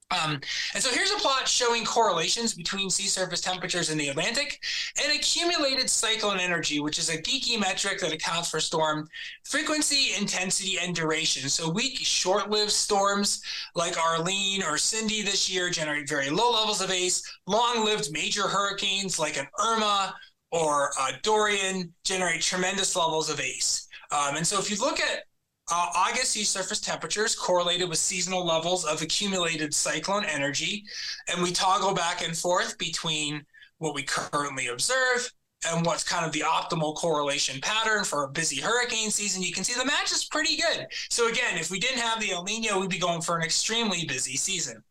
Um, 0.09 0.39
and 0.73 0.81
so 0.81 0.89
here's 0.89 1.11
a 1.11 1.17
plot 1.17 1.49
showing 1.49 1.83
correlations 1.83 2.53
between 2.53 2.89
sea 2.89 3.07
surface 3.07 3.41
temperatures 3.41 3.89
in 3.89 3.97
the 3.97 4.07
Atlantic 4.07 4.63
and 5.03 5.11
accumulated 5.11 5.89
cyclone 5.89 6.39
energy, 6.39 6.79
which 6.79 6.97
is 6.97 7.09
a 7.09 7.21
geeky 7.21 7.59
metric 7.59 7.99
that 7.99 8.13
accounts 8.13 8.49
for 8.49 8.61
storm 8.61 9.09
frequency, 9.43 10.13
intensity, 10.17 10.77
and 10.79 10.95
duration. 10.95 11.49
So 11.49 11.69
weak, 11.69 11.97
short-lived 11.97 12.71
storms 12.71 13.41
like 13.75 13.97
Arlene 13.97 14.63
or 14.63 14.77
Cindy 14.77 15.23
this 15.23 15.49
year 15.49 15.69
generate 15.69 16.07
very 16.07 16.29
low 16.29 16.51
levels 16.51 16.79
of 16.79 16.89
ACE. 16.89 17.21
Long-lived 17.45 18.09
major 18.09 18.43
hurricanes 18.43 19.19
like 19.19 19.37
an 19.37 19.47
Irma 19.59 20.15
or 20.51 20.91
uh, 20.99 21.11
Dorian 21.23 21.93
generate 22.03 22.41
tremendous 22.41 22.95
levels 22.95 23.29
of 23.29 23.39
ACE. 23.39 23.87
Um, 24.11 24.37
and 24.37 24.47
so 24.47 24.59
if 24.59 24.71
you 24.71 24.77
look 24.77 24.99
at 24.99 25.23
uh, 25.69 25.87
August 25.95 26.31
sea 26.31 26.43
surface 26.43 26.79
temperatures 26.79 27.35
correlated 27.35 27.89
with 27.89 27.97
seasonal 27.97 28.45
levels 28.45 28.85
of 28.85 29.01
accumulated 29.01 29.73
cyclone 29.73 30.23
energy, 30.23 30.85
and 31.27 31.43
we 31.43 31.51
toggle 31.51 31.93
back 31.93 32.25
and 32.25 32.37
forth 32.37 32.77
between 32.77 33.45
what 33.79 33.93
we 33.93 34.03
currently 34.03 34.67
observe 34.67 35.31
and 35.67 35.85
what's 35.85 36.03
kind 36.03 36.25
of 36.25 36.31
the 36.31 36.41
optimal 36.41 36.95
correlation 36.95 37.59
pattern 37.61 38.03
for 38.03 38.23
a 38.23 38.29
busy 38.29 38.61
hurricane 38.61 39.09
season, 39.09 39.41
you 39.41 39.51
can 39.51 39.63
see 39.63 39.73
the 39.77 39.85
match 39.85 40.11
is 40.11 40.25
pretty 40.25 40.55
good. 40.55 40.85
So 41.09 41.27
again, 41.27 41.57
if 41.57 41.71
we 41.71 41.79
didn't 41.79 41.99
have 41.99 42.21
the 42.21 42.31
El 42.31 42.43
Nino, 42.43 42.79
we'd 42.79 42.89
be 42.89 42.99
going 42.99 43.21
for 43.21 43.35
an 43.37 43.43
extremely 43.43 44.05
busy 44.05 44.37
season. 44.37 44.83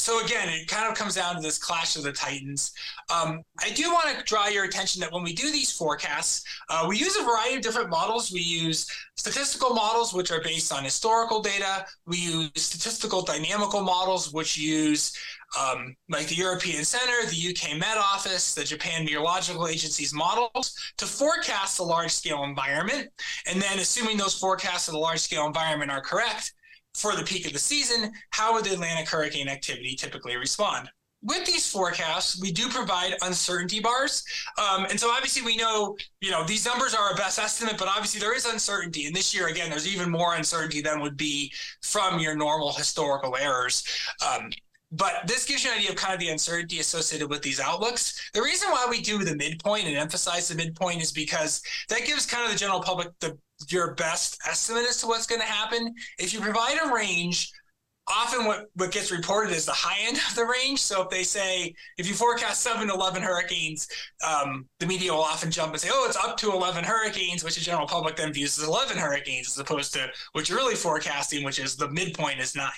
So 0.00 0.24
again, 0.24 0.48
it 0.48 0.66
kind 0.66 0.90
of 0.90 0.96
comes 0.96 1.14
down 1.14 1.36
to 1.36 1.42
this 1.42 1.58
clash 1.58 1.94
of 1.94 2.04
the 2.04 2.12
titans. 2.12 2.72
Um, 3.14 3.42
I 3.60 3.68
do 3.68 3.92
want 3.92 4.16
to 4.16 4.24
draw 4.24 4.48
your 4.48 4.64
attention 4.64 4.98
that 5.02 5.12
when 5.12 5.22
we 5.22 5.34
do 5.34 5.52
these 5.52 5.70
forecasts, 5.70 6.42
uh, 6.70 6.86
we 6.88 6.96
use 6.96 7.16
a 7.16 7.22
variety 7.22 7.56
of 7.56 7.62
different 7.62 7.90
models. 7.90 8.32
We 8.32 8.40
use 8.40 8.86
statistical 9.16 9.74
models, 9.74 10.14
which 10.14 10.30
are 10.30 10.40
based 10.40 10.72
on 10.72 10.84
historical 10.84 11.42
data. 11.42 11.84
We 12.06 12.16
use 12.16 12.50
statistical 12.56 13.20
dynamical 13.20 13.82
models, 13.82 14.32
which 14.32 14.56
use 14.56 15.12
um, 15.60 15.94
like 16.08 16.28
the 16.28 16.34
European 16.34 16.82
Center, 16.82 17.28
the 17.28 17.50
UK 17.50 17.78
Met 17.78 17.98
Office, 17.98 18.54
the 18.54 18.64
Japan 18.64 19.04
Meteorological 19.04 19.68
Agency's 19.68 20.14
models 20.14 20.74
to 20.96 21.04
forecast 21.04 21.76
the 21.76 21.82
large 21.82 22.10
scale 22.10 22.44
environment. 22.44 23.08
And 23.46 23.60
then, 23.60 23.78
assuming 23.78 24.16
those 24.16 24.34
forecasts 24.34 24.88
of 24.88 24.92
the 24.92 25.00
large 25.00 25.20
scale 25.20 25.46
environment 25.46 25.90
are 25.90 26.00
correct, 26.00 26.54
for 26.94 27.16
the 27.16 27.22
peak 27.22 27.46
of 27.46 27.52
the 27.52 27.58
season, 27.58 28.12
how 28.30 28.54
would 28.54 28.64
the 28.64 28.72
Atlantic 28.72 29.08
hurricane 29.08 29.48
activity 29.48 29.94
typically 29.94 30.36
respond? 30.36 30.90
With 31.22 31.44
these 31.44 31.70
forecasts, 31.70 32.40
we 32.40 32.50
do 32.50 32.70
provide 32.70 33.14
uncertainty 33.22 33.78
bars. 33.78 34.24
Um, 34.56 34.86
and 34.86 34.98
so 34.98 35.10
obviously 35.10 35.42
we 35.42 35.54
know, 35.54 35.96
you 36.22 36.30
know, 36.30 36.44
these 36.44 36.64
numbers 36.64 36.94
are 36.94 37.10
our 37.10 37.14
best 37.14 37.38
estimate, 37.38 37.76
but 37.76 37.88
obviously 37.88 38.20
there 38.20 38.34
is 38.34 38.46
uncertainty. 38.46 39.06
And 39.06 39.14
this 39.14 39.34
year, 39.34 39.48
again, 39.48 39.68
there's 39.68 39.86
even 39.86 40.10
more 40.10 40.34
uncertainty 40.34 40.80
than 40.80 41.00
would 41.00 41.18
be 41.18 41.52
from 41.82 42.20
your 42.20 42.34
normal 42.34 42.72
historical 42.72 43.36
errors. 43.36 43.84
Um, 44.26 44.50
but 44.92 45.26
this 45.26 45.46
gives 45.46 45.64
you 45.64 45.70
an 45.70 45.78
idea 45.78 45.90
of 45.90 45.96
kind 45.96 46.14
of 46.14 46.20
the 46.20 46.28
uncertainty 46.28 46.80
associated 46.80 47.30
with 47.30 47.42
these 47.42 47.60
outlooks. 47.60 48.30
The 48.34 48.42
reason 48.42 48.70
why 48.70 48.86
we 48.90 49.00
do 49.00 49.22
the 49.22 49.36
midpoint 49.36 49.86
and 49.86 49.96
emphasize 49.96 50.48
the 50.48 50.56
midpoint 50.56 51.00
is 51.00 51.12
because 51.12 51.62
that 51.88 52.04
gives 52.06 52.26
kind 52.26 52.44
of 52.44 52.50
the 52.50 52.58
general 52.58 52.80
public 52.80 53.08
the 53.20 53.38
your 53.68 53.94
best 53.94 54.38
estimate 54.48 54.86
as 54.88 54.96
to 54.98 55.06
what's 55.06 55.26
going 55.26 55.40
to 55.40 55.46
happen. 55.46 55.94
If 56.18 56.32
you 56.32 56.40
provide 56.40 56.78
a 56.82 56.92
range, 56.92 57.52
often 58.06 58.44
what, 58.44 58.66
what 58.74 58.90
gets 58.90 59.12
reported 59.12 59.52
is 59.52 59.66
the 59.66 59.72
high 59.72 60.06
end 60.06 60.16
of 60.16 60.34
the 60.34 60.44
range. 60.44 60.80
So 60.80 61.02
if 61.02 61.10
they 61.10 61.22
say, 61.22 61.74
if 61.96 62.08
you 62.08 62.14
forecast 62.14 62.62
seven 62.62 62.88
to 62.88 62.94
11 62.94 63.22
hurricanes, 63.22 63.86
um, 64.26 64.66
the 64.78 64.86
media 64.86 65.12
will 65.12 65.20
often 65.20 65.50
jump 65.50 65.72
and 65.72 65.80
say, 65.80 65.90
oh, 65.92 66.06
it's 66.06 66.16
up 66.16 66.36
to 66.38 66.52
11 66.52 66.84
hurricanes, 66.84 67.44
which 67.44 67.54
the 67.54 67.60
general 67.60 67.86
public 67.86 68.16
then 68.16 68.32
views 68.32 68.58
as 68.58 68.66
11 68.66 68.96
hurricanes, 68.96 69.48
as 69.48 69.58
opposed 69.58 69.92
to 69.94 70.08
what 70.32 70.48
you're 70.48 70.58
really 70.58 70.74
forecasting, 70.74 71.44
which 71.44 71.58
is 71.58 71.76
the 71.76 71.88
midpoint 71.90 72.40
is 72.40 72.56
nine. 72.56 72.70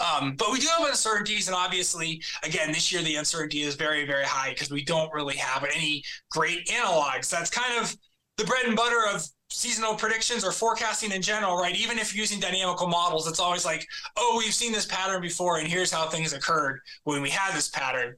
Um, 0.00 0.34
but 0.34 0.50
we 0.52 0.58
do 0.58 0.68
have 0.78 0.88
uncertainties. 0.88 1.48
And 1.48 1.54
obviously, 1.54 2.22
again, 2.42 2.72
this 2.72 2.90
year 2.90 3.02
the 3.02 3.16
uncertainty 3.16 3.62
is 3.62 3.74
very, 3.74 4.04
very 4.06 4.24
high 4.24 4.50
because 4.50 4.70
we 4.70 4.84
don't 4.84 5.12
really 5.12 5.36
have 5.36 5.64
any 5.64 6.02
great 6.30 6.66
analogs. 6.66 7.30
That's 7.30 7.50
kind 7.50 7.80
of 7.80 7.96
the 8.36 8.44
bread 8.44 8.64
and 8.66 8.76
butter 8.76 9.06
of 9.14 9.22
seasonal 9.52 9.94
predictions 9.94 10.44
or 10.44 10.52
forecasting 10.52 11.12
in 11.12 11.22
general, 11.22 11.56
right? 11.56 11.76
Even 11.76 11.98
if 11.98 12.14
using 12.14 12.40
dynamical 12.40 12.86
models, 12.86 13.28
it's 13.28 13.40
always 13.40 13.64
like, 13.64 13.86
oh, 14.16 14.36
we've 14.38 14.54
seen 14.54 14.72
this 14.72 14.86
pattern 14.86 15.20
before, 15.20 15.58
and 15.58 15.68
here's 15.68 15.92
how 15.92 16.08
things 16.08 16.32
occurred 16.32 16.80
when 17.04 17.22
we 17.22 17.30
had 17.30 17.54
this 17.54 17.68
pattern. 17.68 18.14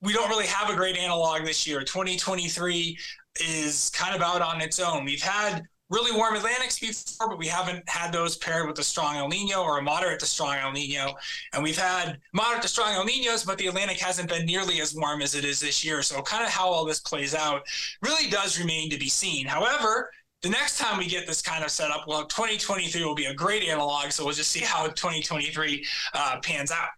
we 0.00 0.12
don't 0.12 0.28
really 0.28 0.46
have 0.46 0.70
a 0.70 0.76
great 0.76 0.96
analog 0.96 1.44
this 1.44 1.66
year. 1.66 1.80
2023 1.80 2.98
is 3.40 3.90
kind 3.94 4.14
of 4.14 4.22
out 4.22 4.42
on 4.42 4.60
its 4.60 4.78
own. 4.78 5.04
We've 5.04 5.22
had 5.22 5.62
really 5.90 6.16
warm 6.16 6.34
Atlantics 6.34 6.78
before, 6.78 7.28
but 7.28 7.38
we 7.38 7.46
haven't 7.46 7.88
had 7.88 8.12
those 8.12 8.36
paired 8.36 8.66
with 8.66 8.78
a 8.78 8.84
strong 8.84 9.16
El 9.16 9.28
Nino 9.28 9.62
or 9.62 9.78
a 9.78 9.82
moderate 9.82 10.20
to 10.20 10.26
strong 10.26 10.56
El 10.56 10.72
Nino. 10.72 11.14
And 11.52 11.62
we've 11.62 11.78
had 11.78 12.18
moderate 12.32 12.62
to 12.62 12.68
strong 12.68 12.94
El 12.94 13.04
Ninos, 13.04 13.44
but 13.44 13.58
the 13.58 13.66
Atlantic 13.66 13.98
hasn't 13.98 14.28
been 14.28 14.46
nearly 14.46 14.80
as 14.80 14.94
warm 14.94 15.22
as 15.22 15.34
it 15.34 15.44
is 15.44 15.60
this 15.60 15.84
year. 15.84 16.02
So, 16.02 16.22
kind 16.22 16.44
of 16.44 16.50
how 16.50 16.68
all 16.68 16.84
this 16.84 17.00
plays 17.00 17.34
out 17.34 17.62
really 18.02 18.28
does 18.30 18.58
remain 18.58 18.90
to 18.90 18.98
be 18.98 19.08
seen. 19.08 19.46
However, 19.46 20.10
the 20.44 20.50
next 20.50 20.78
time 20.78 20.98
we 20.98 21.06
get 21.06 21.26
this 21.26 21.40
kind 21.40 21.64
of 21.64 21.70
setup, 21.70 22.06
well, 22.06 22.26
2023 22.26 23.02
will 23.02 23.14
be 23.14 23.24
a 23.24 23.34
great 23.34 23.64
analog. 23.64 24.10
So 24.10 24.26
we'll 24.26 24.34
just 24.34 24.50
see 24.50 24.60
how 24.60 24.84
2023 24.88 25.86
uh, 26.12 26.38
pans 26.42 26.70
out. 26.70 26.88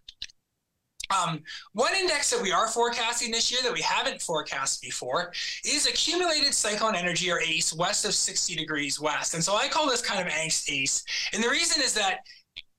Um, 1.16 1.44
one 1.72 1.94
index 1.94 2.30
that 2.30 2.42
we 2.42 2.50
are 2.50 2.66
forecasting 2.66 3.30
this 3.30 3.52
year 3.52 3.60
that 3.62 3.72
we 3.72 3.82
haven't 3.82 4.20
forecast 4.20 4.82
before 4.82 5.32
is 5.64 5.86
accumulated 5.86 6.52
cyclone 6.54 6.96
energy 6.96 7.30
or 7.30 7.40
ACE 7.40 7.72
west 7.72 8.04
of 8.04 8.14
60 8.14 8.56
degrees 8.56 9.00
west. 9.00 9.34
And 9.34 9.44
so 9.44 9.54
I 9.54 9.68
call 9.68 9.88
this 9.88 10.02
kind 10.02 10.20
of 10.20 10.32
angst 10.32 10.68
ACE. 10.68 11.04
And 11.32 11.40
the 11.40 11.48
reason 11.48 11.80
is 11.84 11.94
that 11.94 12.26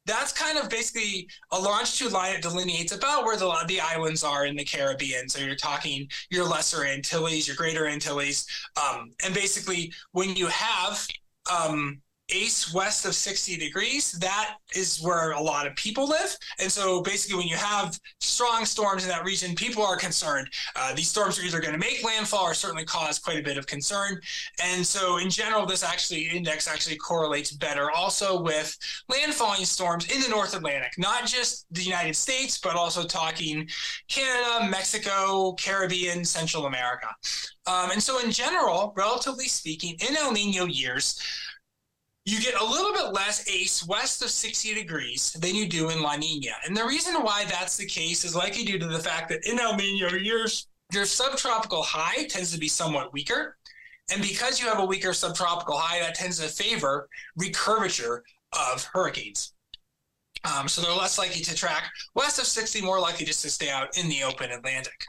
that's 0.08 0.32
kind 0.32 0.58
of 0.58 0.70
basically 0.70 1.28
a 1.52 1.60
longitude 1.60 2.12
line 2.12 2.34
that 2.34 2.42
delineates 2.42 2.94
about 2.94 3.26
where 3.26 3.38
the, 3.38 3.54
the 3.68 3.80
islands 3.80 4.24
are 4.24 4.46
in 4.46 4.56
the 4.56 4.64
Caribbean. 4.64 5.30
So 5.30 5.40
you're 5.40 5.56
talking 5.56 6.10
your 6.30 6.46
lesser 6.46 6.86
Antilles, 6.86 7.48
your 7.48 7.58
greater 7.58 7.86
Antilles. 7.86 8.48
Um, 8.82 9.12
and 9.24 9.34
basically, 9.34 9.94
when 10.14 10.36
you 10.36 10.48
have 10.48 11.06
um, 11.52 12.02
ace 12.30 12.74
west 12.74 13.06
of 13.06 13.16
60 13.16 13.58
degrees, 13.58 14.12
that 14.14 14.58
is 14.76 15.02
where 15.02 15.32
a 15.32 15.42
lot 15.42 15.66
of 15.66 15.76
people 15.76 16.08
live. 16.08 16.38
And 16.60 16.72
so 16.72 17.02
basically, 17.02 17.38
when 17.38 17.48
you 17.48 17.56
have 17.56 18.00
strong 18.20 18.66
storms 18.66 19.04
in 19.04 19.10
that 19.10 19.24
region, 19.24 19.56
people 19.56 19.84
are 19.84 19.96
concerned. 19.96 20.50
Uh, 20.76 20.94
these 20.94 21.08
storms 21.08 21.40
are 21.40 21.44
either 21.44 21.62
going 21.62 21.74
to 21.74 21.80
make 21.80 22.04
landfall 22.04 22.44
or 22.44 22.54
certainly 22.54 22.84
cause 22.86 23.18
quite 23.20 23.40
a 23.40 23.44
bit 23.44 23.58
of 23.58 23.66
concern. 23.66 24.20
And 24.64 24.86
so, 24.86 25.18
in 25.18 25.30
general, 25.30 25.66
this 25.66 25.84
actually 25.84 26.24
index 26.30 26.68
actually 26.68 26.98
correlates 26.98 27.52
better 27.52 27.92
also 27.92 28.42
with 28.42 28.78
landfalling 29.10 29.66
storms 29.66 30.12
in 30.12 30.22
the 30.22 30.30
North 30.30 30.56
Atlantic, 30.56 30.94
not 30.98 31.26
just 31.26 31.66
the 31.72 31.82
United 31.82 32.16
States, 32.16 32.58
but 32.58 32.76
also 32.76 33.06
talking 33.06 33.68
Canada, 34.10 34.68
Mexico, 34.70 35.54
Caribbean, 35.54 36.26
Central 36.26 36.66
America. 36.66 37.08
Um, 37.68 37.92
and 37.92 38.04
so, 38.04 38.20
in 38.20 38.32
general, 38.32 38.94
relatively 38.98 39.48
speaking, 39.48 39.96
in 40.08 40.16
El 40.18 40.32
Nino 40.32 40.66
years, 40.66 41.22
you 42.28 42.42
get 42.42 42.60
a 42.60 42.66
little 42.66 42.92
bit 42.92 43.14
less 43.14 43.48
ACE 43.48 43.88
west 43.88 44.22
of 44.22 44.30
60 44.30 44.74
degrees 44.74 45.32
than 45.40 45.56
you 45.56 45.66
do 45.66 45.92
in 45.92 46.02
La 46.02 46.18
Nina. 46.18 46.52
And 46.66 46.76
the 46.76 46.84
reason 46.84 47.16
why 47.24 47.46
that's 47.46 47.78
the 47.78 47.86
case 47.86 48.26
is 48.26 48.36
likely 48.36 48.66
due 48.66 48.78
to 48.78 48.86
the 48.86 49.00
fact 49.00 49.30
that 49.30 49.50
in 49.50 49.58
El 49.58 49.78
Nino 49.78 50.10
years, 50.10 50.68
your 50.92 51.06
subtropical 51.06 51.82
high 51.82 52.26
tends 52.26 52.52
to 52.52 52.60
be 52.60 52.68
somewhat 52.68 53.14
weaker. 53.14 53.56
And 54.12 54.22
because 54.22 54.60
you 54.60 54.68
have 54.68 54.80
a 54.80 54.86
weaker 54.86 55.14
subtropical 55.14 55.78
high, 55.78 56.02
that 56.02 56.16
tends 56.16 56.40
to 56.40 56.50
favor 56.50 57.08
recurvature 57.40 58.24
of 58.52 58.84
hurricanes. 58.84 59.54
Um, 60.44 60.68
so 60.68 60.82
they're 60.82 60.92
less 60.92 61.18
likely 61.18 61.42
to 61.44 61.56
track 61.56 61.86
west 62.14 62.40
of 62.40 62.46
60, 62.46 62.82
more 62.82 63.00
likely 63.00 63.26
just 63.26 63.42
to 63.44 63.50
stay 63.50 63.70
out 63.70 63.98
in 63.98 64.10
the 64.10 64.24
open 64.24 64.52
Atlantic. 64.52 65.06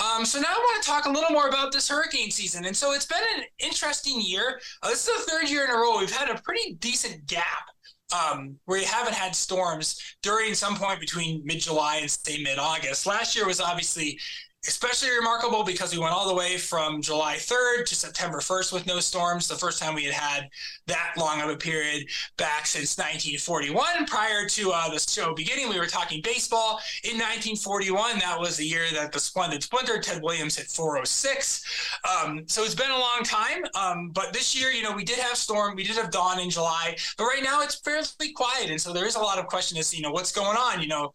Um, 0.00 0.24
so 0.24 0.40
now 0.40 0.48
I 0.48 0.58
want 0.58 0.82
to 0.82 0.88
talk 0.88 1.04
a 1.06 1.10
little 1.10 1.30
more 1.30 1.48
about 1.48 1.72
this 1.72 1.88
hurricane 1.88 2.30
season. 2.30 2.64
And 2.64 2.76
so 2.76 2.92
it's 2.92 3.06
been 3.06 3.22
an 3.36 3.44
interesting 3.58 4.20
year. 4.20 4.60
Uh, 4.82 4.88
this 4.88 5.06
is 5.06 5.24
the 5.24 5.30
third 5.30 5.50
year 5.50 5.64
in 5.64 5.70
a 5.70 5.74
row 5.74 5.98
we've 5.98 6.10
had 6.10 6.30
a 6.30 6.40
pretty 6.42 6.74
decent 6.74 7.26
gap 7.26 7.64
um, 8.12 8.56
where 8.64 8.78
you 8.78 8.86
haven't 8.86 9.14
had 9.14 9.34
storms 9.34 10.00
during 10.22 10.54
some 10.54 10.76
point 10.76 11.00
between 11.00 11.42
mid 11.44 11.60
July 11.60 11.96
and 11.96 12.10
say 12.10 12.42
mid 12.42 12.58
August. 12.58 13.06
Last 13.06 13.34
year 13.36 13.46
was 13.46 13.60
obviously 13.60 14.18
especially 14.66 15.10
remarkable 15.10 15.64
because 15.64 15.92
we 15.92 15.98
went 15.98 16.14
all 16.14 16.28
the 16.28 16.34
way 16.34 16.56
from 16.56 17.02
July 17.02 17.34
3rd 17.34 17.84
to 17.84 17.96
September 17.96 18.38
1st 18.38 18.72
with 18.72 18.86
no 18.86 19.00
storms. 19.00 19.48
The 19.48 19.56
first 19.56 19.82
time 19.82 19.94
we 19.94 20.04
had 20.04 20.14
had 20.14 20.48
that 20.86 21.14
long 21.16 21.40
of 21.40 21.50
a 21.50 21.56
period 21.56 22.06
back 22.36 22.66
since 22.66 22.96
1941. 22.96 24.06
Prior 24.06 24.46
to 24.46 24.70
uh, 24.70 24.88
the 24.88 25.00
show 25.00 25.34
beginning, 25.34 25.68
we 25.68 25.80
were 25.80 25.86
talking 25.86 26.22
baseball. 26.22 26.80
In 27.02 27.18
1941, 27.18 28.20
that 28.20 28.38
was 28.38 28.56
the 28.56 28.64
year 28.64 28.84
that 28.92 29.10
the 29.10 29.18
Splendid 29.18 29.64
Splinter, 29.64 29.98
Ted 29.98 30.22
Williams, 30.22 30.56
hit 30.56 30.66
406. 30.66 31.98
Um, 32.08 32.44
so 32.46 32.62
it's 32.62 32.76
been 32.76 32.90
a 32.90 32.98
long 32.98 33.22
time. 33.24 33.64
Um, 33.74 34.10
but 34.10 34.32
this 34.32 34.58
year, 34.58 34.70
you 34.70 34.84
know, 34.84 34.92
we 34.92 35.02
did 35.04 35.18
have 35.18 35.36
storm, 35.36 35.74
we 35.74 35.82
did 35.82 35.96
have 35.96 36.12
Don 36.12 36.38
in 36.38 36.50
July, 36.50 36.96
but 37.18 37.24
right 37.24 37.42
now 37.42 37.62
it's 37.62 37.74
fairly 37.74 38.32
quiet. 38.36 38.70
And 38.70 38.80
so 38.80 38.92
there 38.92 39.06
is 39.06 39.16
a 39.16 39.20
lot 39.20 39.38
of 39.38 39.46
question 39.48 39.76
as 39.78 39.90
to, 39.90 39.96
you 39.96 40.02
know, 40.02 40.12
what's 40.12 40.30
going 40.30 40.56
on? 40.56 40.80
You 40.80 40.88
know, 40.88 41.12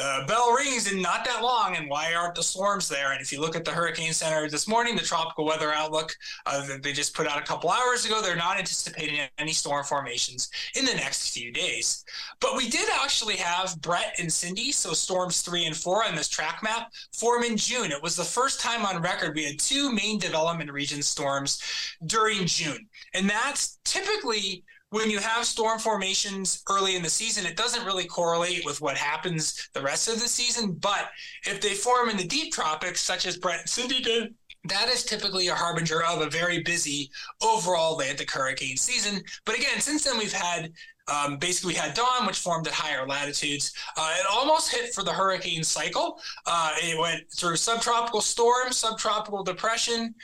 the 0.00 0.24
bell 0.26 0.54
rings 0.54 0.90
in 0.90 1.02
not 1.02 1.26
that 1.26 1.42
long, 1.42 1.76
and 1.76 1.86
why 1.86 2.14
aren't 2.14 2.34
the 2.34 2.42
storms 2.42 2.88
there? 2.88 3.12
And 3.12 3.20
if 3.20 3.30
you 3.30 3.38
look 3.38 3.54
at 3.54 3.66
the 3.66 3.70
Hurricane 3.70 4.14
Center 4.14 4.48
this 4.48 4.66
morning, 4.66 4.96
the 4.96 5.02
tropical 5.02 5.44
weather 5.44 5.74
outlook 5.74 6.16
uh, 6.46 6.66
that 6.68 6.82
they 6.82 6.94
just 6.94 7.14
put 7.14 7.26
out 7.26 7.38
a 7.38 7.44
couple 7.44 7.68
hours 7.68 8.06
ago, 8.06 8.22
they're 8.22 8.34
not 8.34 8.58
anticipating 8.58 9.20
any 9.36 9.52
storm 9.52 9.84
formations 9.84 10.48
in 10.74 10.86
the 10.86 10.94
next 10.94 11.34
few 11.34 11.52
days. 11.52 12.02
But 12.40 12.56
we 12.56 12.70
did 12.70 12.88
actually 13.02 13.36
have 13.36 13.78
Bret 13.82 14.14
and 14.18 14.32
Cindy, 14.32 14.72
so 14.72 14.94
storms 14.94 15.42
three 15.42 15.66
and 15.66 15.76
four 15.76 16.02
on 16.02 16.14
this 16.14 16.28
track 16.28 16.62
map, 16.62 16.90
form 17.12 17.44
in 17.44 17.58
June. 17.58 17.92
It 17.92 18.02
was 18.02 18.16
the 18.16 18.24
first 18.24 18.58
time 18.58 18.86
on 18.86 19.02
record 19.02 19.34
we 19.34 19.44
had 19.44 19.58
two 19.58 19.92
main 19.92 20.18
development 20.18 20.72
region 20.72 21.02
storms 21.02 21.60
during 22.06 22.46
June. 22.46 22.88
And 23.12 23.28
that's 23.28 23.78
typically 23.84 24.64
when 24.90 25.08
you 25.10 25.18
have 25.18 25.44
storm 25.44 25.78
formations 25.78 26.62
early 26.68 26.96
in 26.96 27.02
the 27.02 27.10
season, 27.10 27.46
it 27.46 27.56
doesn't 27.56 27.86
really 27.86 28.06
correlate 28.06 28.64
with 28.64 28.80
what 28.80 28.96
happens 28.96 29.68
the 29.72 29.80
rest 29.80 30.08
of 30.08 30.14
the 30.14 30.28
season. 30.28 30.72
But 30.72 31.10
if 31.46 31.60
they 31.60 31.74
form 31.74 32.10
in 32.10 32.16
the 32.16 32.26
deep 32.26 32.52
tropics, 32.52 33.00
such 33.00 33.26
as 33.26 33.36
Bret 33.36 33.60
and 33.60 33.68
Cindy 33.68 34.02
did, 34.02 34.34
that 34.64 34.88
is 34.88 35.04
typically 35.04 35.48
a 35.48 35.54
harbinger 35.54 36.02
of 36.04 36.20
a 36.20 36.28
very 36.28 36.62
busy 36.62 37.10
overall 37.40 37.98
Atlantic 37.98 38.30
hurricane 38.30 38.76
season. 38.76 39.22
But 39.46 39.56
again, 39.56 39.80
since 39.80 40.04
then 40.04 40.18
we've 40.18 40.32
had 40.32 40.72
um, 41.10 41.38
basically, 41.38 41.74
we 41.74 41.78
had 41.78 41.94
Don, 41.94 42.24
which 42.24 42.38
formed 42.38 42.68
at 42.68 42.72
higher 42.72 43.04
latitudes. 43.04 43.72
Uh, 43.96 44.14
it 44.18 44.26
almost 44.30 44.72
hit 44.72 44.94
for 44.94 45.02
the 45.02 45.12
hurricane 45.12 45.64
cycle. 45.64 46.20
Uh, 46.46 46.72
it 46.76 46.96
went 46.96 47.28
through 47.32 47.56
subtropical 47.56 48.20
storm, 48.20 48.70
subtropical 48.70 49.42
depression, 49.42 50.14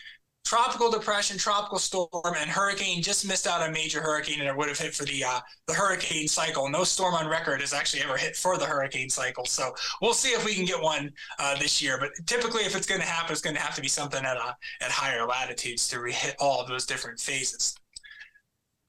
tropical 0.46 0.90
depression, 0.90 1.36
tropical 1.36 1.78
storm, 1.78 2.08
and 2.38 2.48
hurricane 2.48 3.02
just 3.02 3.26
missed 3.26 3.46
out 3.46 3.68
a 3.68 3.72
major 3.72 4.00
hurricane, 4.00 4.38
and 4.40 4.48
it 4.48 4.56
would 4.56 4.68
have 4.68 4.78
hit 4.78 4.94
for 4.94 5.04
the 5.04 5.24
uh, 5.24 5.40
the 5.66 5.74
hurricane 5.74 6.28
cycle. 6.28 6.68
No 6.70 6.84
storm 6.84 7.14
on 7.14 7.26
record 7.26 7.60
has 7.60 7.74
actually 7.74 8.02
ever 8.02 8.16
hit 8.16 8.36
for 8.36 8.56
the 8.56 8.64
hurricane 8.64 9.10
cycle. 9.10 9.44
So 9.44 9.74
we'll 10.00 10.14
see 10.14 10.30
if 10.30 10.44
we 10.44 10.54
can 10.54 10.64
get 10.64 10.80
one 10.80 11.12
uh, 11.40 11.58
this 11.58 11.82
year. 11.82 11.98
But 11.98 12.10
typically, 12.26 12.62
if 12.62 12.76
it's 12.76 12.86
going 12.86 13.00
to 13.00 13.06
happen, 13.06 13.32
it's 13.32 13.40
going 13.40 13.56
to 13.56 13.62
have 13.62 13.74
to 13.74 13.82
be 13.82 13.88
something 13.88 14.24
at 14.24 14.36
uh, 14.36 14.52
at 14.80 14.90
higher 14.90 15.26
latitudes 15.26 15.88
to 15.88 16.02
hit 16.04 16.36
all 16.38 16.60
of 16.60 16.68
those 16.68 16.86
different 16.86 17.18
phases. 17.18 17.76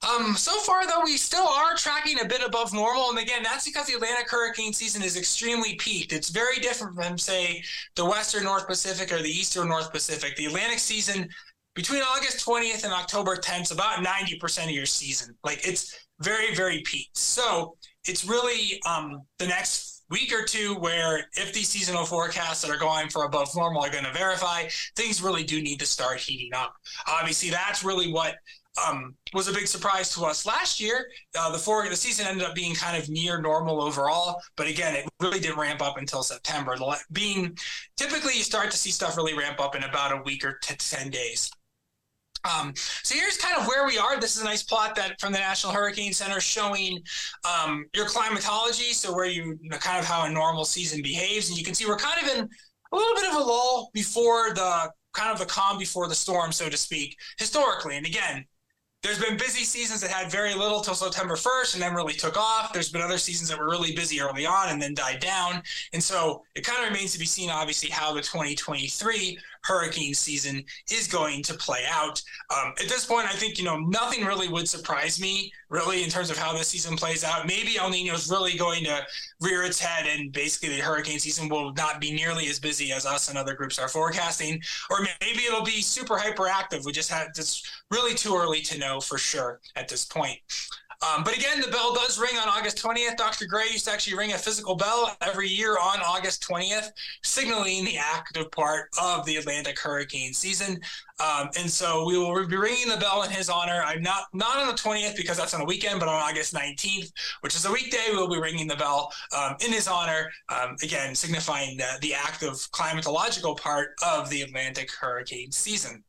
Um, 0.07 0.35
so 0.37 0.59
far, 0.59 0.85
though, 0.85 1.01
we 1.03 1.17
still 1.17 1.47
are 1.47 1.75
tracking 1.75 2.19
a 2.21 2.25
bit 2.25 2.45
above 2.45 2.71
normal. 2.71 3.09
And 3.09 3.17
again, 3.17 3.41
that's 3.41 3.65
because 3.65 3.87
the 3.87 3.95
Atlantic 3.95 4.29
hurricane 4.29 4.71
season 4.71 5.01
is 5.01 5.17
extremely 5.17 5.73
peaked. 5.75 6.13
It's 6.13 6.29
very 6.29 6.59
different 6.59 6.95
from, 6.95 7.17
say, 7.17 7.63
the 7.95 8.05
Western 8.05 8.43
North 8.43 8.67
Pacific 8.67 9.11
or 9.11 9.23
the 9.23 9.29
Eastern 9.29 9.67
North 9.67 9.91
Pacific. 9.91 10.35
The 10.35 10.45
Atlantic 10.45 10.79
season 10.79 11.27
between 11.77 12.01
August 12.01 12.43
20th 12.43 12.83
and 12.85 12.91
October 12.91 13.35
10th, 13.35 13.71
about 13.71 14.03
90% 14.03 14.63
of 14.63 14.71
your 14.71 14.87
season. 14.87 15.35
Like 15.43 15.65
it's 15.65 16.07
very, 16.19 16.55
very 16.55 16.81
peaked. 16.81 17.15
So 17.15 17.77
it's 18.05 18.25
really 18.25 18.81
um, 18.87 19.21
the 19.37 19.45
next 19.45 20.03
week 20.09 20.33
or 20.33 20.43
two 20.43 20.73
where 20.79 21.27
if 21.33 21.53
these 21.53 21.69
seasonal 21.69 22.03
forecasts 22.03 22.63
that 22.63 22.71
are 22.71 22.79
going 22.79 23.09
for 23.09 23.25
above 23.25 23.55
normal 23.55 23.83
are 23.83 23.91
going 23.91 24.05
to 24.05 24.11
verify, 24.11 24.67
things 24.95 25.21
really 25.21 25.43
do 25.43 25.61
need 25.61 25.79
to 25.79 25.85
start 25.85 26.17
heating 26.17 26.49
up. 26.55 26.73
Obviously, 27.07 27.51
that's 27.51 27.83
really 27.83 28.11
what 28.11 28.37
um, 28.87 29.15
was 29.35 29.47
a 29.47 29.53
big 29.53 29.67
surprise 29.67 30.09
to 30.15 30.25
us 30.25 30.47
last 30.47 30.81
year. 30.81 31.07
Uh, 31.37 31.51
the 31.51 31.59
four, 31.59 31.87
the 31.87 31.95
season 31.95 32.25
ended 32.25 32.43
up 32.43 32.55
being 32.55 32.73
kind 32.73 33.01
of 33.01 33.07
near 33.07 33.39
normal 33.39 33.83
overall, 33.83 34.41
but 34.55 34.67
again, 34.67 34.95
it 34.95 35.07
really 35.19 35.39
didn't 35.39 35.59
ramp 35.59 35.81
up 35.81 35.97
until 35.97 36.23
September. 36.23 36.75
Being 37.11 37.55
typically, 37.97 38.33
you 38.35 38.43
start 38.43 38.71
to 38.71 38.77
see 38.77 38.89
stuff 38.89 39.15
really 39.15 39.35
ramp 39.35 39.59
up 39.59 39.75
in 39.75 39.83
about 39.83 40.11
a 40.11 40.23
week 40.23 40.43
or 40.43 40.57
t- 40.63 40.75
ten 40.75 41.11
days. 41.11 41.51
Um, 42.47 42.73
so 43.03 43.15
here's 43.15 43.37
kind 43.37 43.57
of 43.57 43.67
where 43.67 43.85
we 43.85 43.97
are. 43.97 44.19
This 44.19 44.35
is 44.35 44.41
a 44.41 44.45
nice 44.45 44.63
plot 44.63 44.95
that 44.95 45.19
from 45.19 45.33
the 45.33 45.39
National 45.39 45.73
Hurricane 45.73 46.13
Center 46.13 46.39
showing 46.39 46.99
um, 47.45 47.85
your 47.93 48.05
climatology, 48.05 48.93
so 48.93 49.13
where 49.13 49.25
you, 49.25 49.57
kind 49.71 49.99
of 49.99 50.05
how 50.05 50.25
a 50.25 50.29
normal 50.29 50.65
season 50.65 51.01
behaves, 51.01 51.49
and 51.49 51.57
you 51.57 51.63
can 51.63 51.73
see 51.73 51.85
we're 51.85 51.97
kind 51.97 52.23
of 52.23 52.37
in 52.37 52.49
a 52.91 52.95
little 52.95 53.15
bit 53.15 53.29
of 53.29 53.35
a 53.35 53.39
lull 53.39 53.89
before 53.93 54.53
the 54.53 54.89
kind 55.13 55.31
of 55.31 55.39
the 55.39 55.45
calm 55.45 55.77
before 55.77 56.07
the 56.07 56.15
storm, 56.15 56.51
so 56.51 56.69
to 56.69 56.77
speak, 56.77 57.17
historically. 57.37 57.97
And 57.97 58.05
again, 58.05 58.45
there's 59.03 59.19
been 59.19 59.37
busy 59.37 59.63
seasons 59.63 60.01
that 60.01 60.09
had 60.09 60.31
very 60.31 60.53
little 60.55 60.81
till 60.81 60.95
September 60.95 61.35
1st 61.35 61.75
and 61.75 61.83
then 61.83 61.93
really 61.93 62.13
took 62.13 62.35
off. 62.35 62.73
There's 62.73 62.89
been 62.89 63.01
other 63.01 63.19
seasons 63.19 63.49
that 63.49 63.59
were 63.59 63.69
really 63.69 63.95
busy 63.95 64.19
early 64.19 64.45
on 64.45 64.69
and 64.69 64.81
then 64.81 64.95
died 64.95 65.19
down. 65.19 65.61
And 65.93 66.03
so 66.03 66.43
it 66.55 66.65
kind 66.65 66.83
of 66.83 66.91
remains 66.91 67.13
to 67.13 67.19
be 67.19 67.25
seen, 67.25 67.49
obviously, 67.49 67.89
how 67.89 68.13
the 68.13 68.21
2023 68.21 69.37
hurricane 69.63 70.13
season 70.13 70.63
is 70.91 71.07
going 71.07 71.43
to 71.43 71.53
play 71.53 71.83
out. 71.89 72.21
Um, 72.55 72.73
at 72.81 72.89
this 72.89 73.05
point, 73.05 73.27
I 73.27 73.33
think, 73.33 73.57
you 73.57 73.65
know, 73.65 73.77
nothing 73.77 74.25
really 74.25 74.47
would 74.47 74.67
surprise 74.67 75.19
me, 75.19 75.51
really, 75.69 76.03
in 76.03 76.09
terms 76.09 76.29
of 76.29 76.37
how 76.37 76.53
this 76.53 76.67
season 76.67 76.95
plays 76.95 77.23
out. 77.23 77.47
Maybe 77.47 77.77
El 77.77 77.89
Nino 77.89 78.13
is 78.13 78.29
really 78.29 78.57
going 78.57 78.83
to 78.85 79.05
rear 79.41 79.63
its 79.63 79.79
head 79.79 80.07
and 80.07 80.31
basically 80.31 80.75
the 80.75 80.81
hurricane 80.81 81.19
season 81.19 81.49
will 81.49 81.73
not 81.73 82.01
be 82.01 82.11
nearly 82.11 82.47
as 82.47 82.59
busy 82.59 82.91
as 82.91 83.05
us 83.05 83.29
and 83.29 83.37
other 83.37 83.53
groups 83.53 83.79
are 83.79 83.89
forecasting. 83.89 84.61
Or 84.89 84.99
maybe 85.21 85.43
it'll 85.43 85.63
be 85.63 85.81
super 85.81 86.17
hyperactive. 86.17 86.85
We 86.85 86.91
just 86.91 87.11
had, 87.11 87.27
it's 87.29 87.63
really 87.91 88.13
too 88.13 88.35
early 88.35 88.61
to 88.61 88.77
know 88.77 88.99
for 88.99 89.17
sure 89.17 89.59
at 89.75 89.87
this 89.87 90.05
point. 90.05 90.39
Um, 91.01 91.23
but 91.23 91.37
again, 91.37 91.61
the 91.61 91.67
bell 91.67 91.93
does 91.93 92.19
ring 92.19 92.37
on 92.41 92.49
August 92.49 92.81
20th. 92.83 93.17
Dr. 93.17 93.45
Gray 93.45 93.65
used 93.71 93.85
to 93.85 93.91
actually 93.91 94.17
ring 94.17 94.33
a 94.33 94.37
physical 94.37 94.75
bell 94.75 95.15
every 95.21 95.47
year 95.47 95.77
on 95.77 95.99
August 95.99 96.43
20th, 96.49 96.89
signaling 97.23 97.85
the 97.85 97.97
active 97.97 98.49
part 98.49 98.89
of 98.99 99.23
the 99.25 99.35
Atlantic 99.35 99.79
hurricane 99.79 100.33
season. 100.33 100.79
Um, 101.19 101.49
and 101.57 101.69
so 101.69 102.03
we 102.05 102.17
will 102.17 102.47
be 102.47 102.57
ringing 102.57 102.87
the 102.87 102.97
bell 102.97 103.21
in 103.23 103.29
his 103.29 103.47
honor. 103.47 103.83
I'm 103.85 104.01
not 104.01 104.23
not 104.33 104.57
on 104.57 104.67
the 104.67 104.73
20th 104.73 105.15
because 105.15 105.37
that's 105.37 105.53
on 105.53 105.61
a 105.61 105.65
weekend, 105.65 105.99
but 105.99 106.09
on 106.09 106.15
August 106.15 106.55
19th, 106.55 107.11
which 107.41 107.55
is 107.55 107.65
a 107.65 107.71
weekday, 107.71 108.07
we'll 108.11 108.27
be 108.27 108.39
ringing 108.39 108.67
the 108.67 108.75
bell 108.75 109.11
um, 109.37 109.55
in 109.63 109.71
his 109.71 109.87
honor. 109.87 110.31
Um, 110.49 110.77
again, 110.81 111.13
signifying 111.13 111.77
the, 111.77 111.97
the 112.01 112.15
active 112.15 112.53
climatological 112.71 113.57
part 113.57 113.89
of 114.03 114.31
the 114.31 114.41
Atlantic 114.41 114.89
hurricane 114.91 115.51
season. 115.51 116.03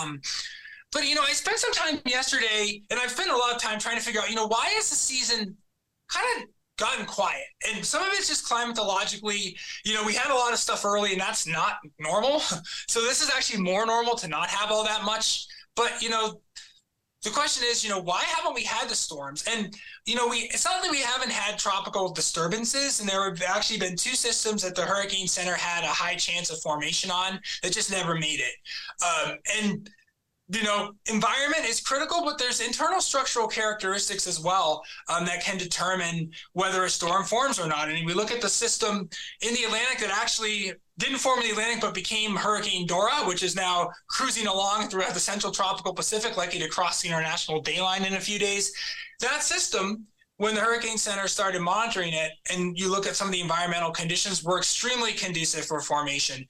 Um, 0.00 0.20
but 0.92 1.08
you 1.08 1.14
know, 1.14 1.22
I 1.22 1.32
spent 1.32 1.58
some 1.58 1.72
time 1.72 2.00
yesterday, 2.04 2.82
and 2.90 3.00
I've 3.00 3.10
spent 3.10 3.30
a 3.30 3.36
lot 3.36 3.54
of 3.54 3.60
time 3.60 3.78
trying 3.78 3.96
to 3.96 4.02
figure 4.02 4.20
out, 4.20 4.28
you 4.28 4.36
know, 4.36 4.46
why 4.46 4.70
is 4.76 4.90
the 4.90 4.96
season 4.96 5.56
kind 6.08 6.42
of 6.42 6.48
gotten 6.76 7.06
quiet? 7.06 7.44
And 7.72 7.84
some 7.84 8.02
of 8.02 8.08
it's 8.12 8.28
just 8.28 8.48
climatologically. 8.48 9.56
You 9.84 9.94
know, 9.94 10.04
we 10.04 10.14
had 10.14 10.30
a 10.30 10.34
lot 10.34 10.52
of 10.52 10.58
stuff 10.58 10.84
early, 10.84 11.12
and 11.12 11.20
that's 11.20 11.46
not 11.46 11.78
normal. 11.98 12.42
So 12.88 13.00
this 13.00 13.22
is 13.22 13.30
actually 13.34 13.62
more 13.62 13.86
normal 13.86 14.16
to 14.16 14.28
not 14.28 14.48
have 14.48 14.70
all 14.70 14.84
that 14.84 15.02
much. 15.04 15.46
But 15.76 16.02
you 16.02 16.10
know, 16.10 16.42
the 17.22 17.30
question 17.30 17.64
is, 17.70 17.82
you 17.82 17.88
know, 17.88 18.00
why 18.00 18.22
haven't 18.26 18.54
we 18.54 18.64
had 18.64 18.88
the 18.88 18.94
storms? 18.94 19.44
And 19.48 19.74
you 20.04 20.14
know, 20.16 20.26
we 20.28 20.50
it's 20.52 20.64
not 20.64 20.82
that 20.82 20.90
we 20.90 21.00
haven't 21.00 21.30
had 21.30 21.58
tropical 21.58 22.12
disturbances, 22.12 23.00
and 23.00 23.08
there 23.08 23.24
have 23.24 23.40
actually 23.42 23.78
been 23.78 23.96
two 23.96 24.14
systems 24.14 24.62
that 24.62 24.74
the 24.74 24.82
Hurricane 24.82 25.28
Center 25.28 25.54
had 25.54 25.84
a 25.84 25.88
high 25.88 26.16
chance 26.16 26.50
of 26.50 26.60
formation 26.60 27.10
on 27.10 27.40
that 27.62 27.72
just 27.72 27.90
never 27.90 28.14
made 28.14 28.40
it. 28.40 28.54
Um, 29.02 29.38
and 29.62 29.90
you 30.52 30.62
know, 30.64 30.92
environment 31.06 31.64
is 31.64 31.80
critical, 31.80 32.22
but 32.24 32.38
there's 32.38 32.60
internal 32.60 33.00
structural 33.00 33.48
characteristics 33.48 34.26
as 34.26 34.38
well 34.38 34.82
um, 35.08 35.24
that 35.24 35.42
can 35.42 35.56
determine 35.56 36.30
whether 36.52 36.84
a 36.84 36.90
storm 36.90 37.24
forms 37.24 37.58
or 37.58 37.66
not. 37.66 37.88
And 37.88 38.06
we 38.06 38.12
look 38.12 38.30
at 38.30 38.42
the 38.42 38.48
system 38.48 39.08
in 39.40 39.54
the 39.54 39.64
Atlantic 39.64 40.00
that 40.00 40.10
actually 40.10 40.72
didn't 40.98 41.18
form 41.18 41.40
in 41.40 41.46
the 41.46 41.50
Atlantic 41.52 41.80
but 41.80 41.94
became 41.94 42.36
Hurricane 42.36 42.86
Dora, 42.86 43.24
which 43.24 43.42
is 43.42 43.56
now 43.56 43.90
cruising 44.08 44.46
along 44.46 44.88
throughout 44.88 45.14
the 45.14 45.20
central 45.20 45.52
tropical 45.52 45.94
Pacific, 45.94 46.36
likely 46.36 46.58
to 46.58 46.68
cross 46.68 47.00
the 47.00 47.08
international 47.08 47.62
dayline 47.62 48.06
in 48.06 48.14
a 48.14 48.20
few 48.20 48.38
days. 48.38 48.72
That 49.20 49.42
system 49.42 50.06
when 50.38 50.56
the 50.56 50.60
Hurricane 50.60 50.98
Center 50.98 51.28
started 51.28 51.60
monitoring 51.60 52.14
it, 52.14 52.32
and 52.50 52.76
you 52.76 52.90
look 52.90 53.06
at 53.06 53.14
some 53.14 53.28
of 53.28 53.32
the 53.32 53.40
environmental 53.40 53.92
conditions, 53.92 54.42
were 54.42 54.58
extremely 54.58 55.12
conducive 55.12 55.64
for 55.64 55.80
formation 55.80 56.46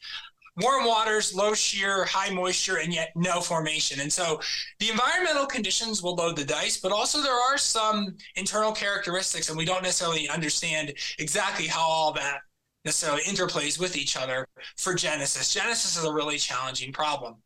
warm 0.61 0.87
waters, 0.87 1.35
low 1.35 1.55
shear, 1.55 2.05
high 2.05 2.33
moisture, 2.33 2.77
and 2.77 2.93
yet 2.93 3.11
no 3.17 3.41
formation. 3.41 4.01
And 4.01 4.13
so 4.13 4.41
the 4.81 4.91
environmental 4.91 5.47
conditions 5.47 6.03
will 6.03 6.15
load 6.15 6.37
the 6.37 6.45
dice, 6.45 6.79
but 6.79 6.93
also 6.93 7.23
there 7.23 7.35
are 7.35 7.57
some 7.57 8.15
internal 8.37 8.73
characteristics, 8.73 9.49
and 9.49 9.57
we 9.57 9.65
don't 9.65 9.83
necessarily 9.83 10.29
understand 10.29 10.93
exactly 11.19 11.67
how 11.67 11.81
all 11.81 12.13
that 12.13 12.41
necessarily 12.85 13.23
interplays 13.23 13.79
with 13.79 13.97
each 13.97 14.17
other 14.17 14.47
for 14.77 14.95
Genesis. 14.95 15.55
Genesis 15.55 15.97
is 15.97 16.05
a 16.05 16.13
really 16.13 16.37
challenging 16.37 16.93
problem. 16.93 17.37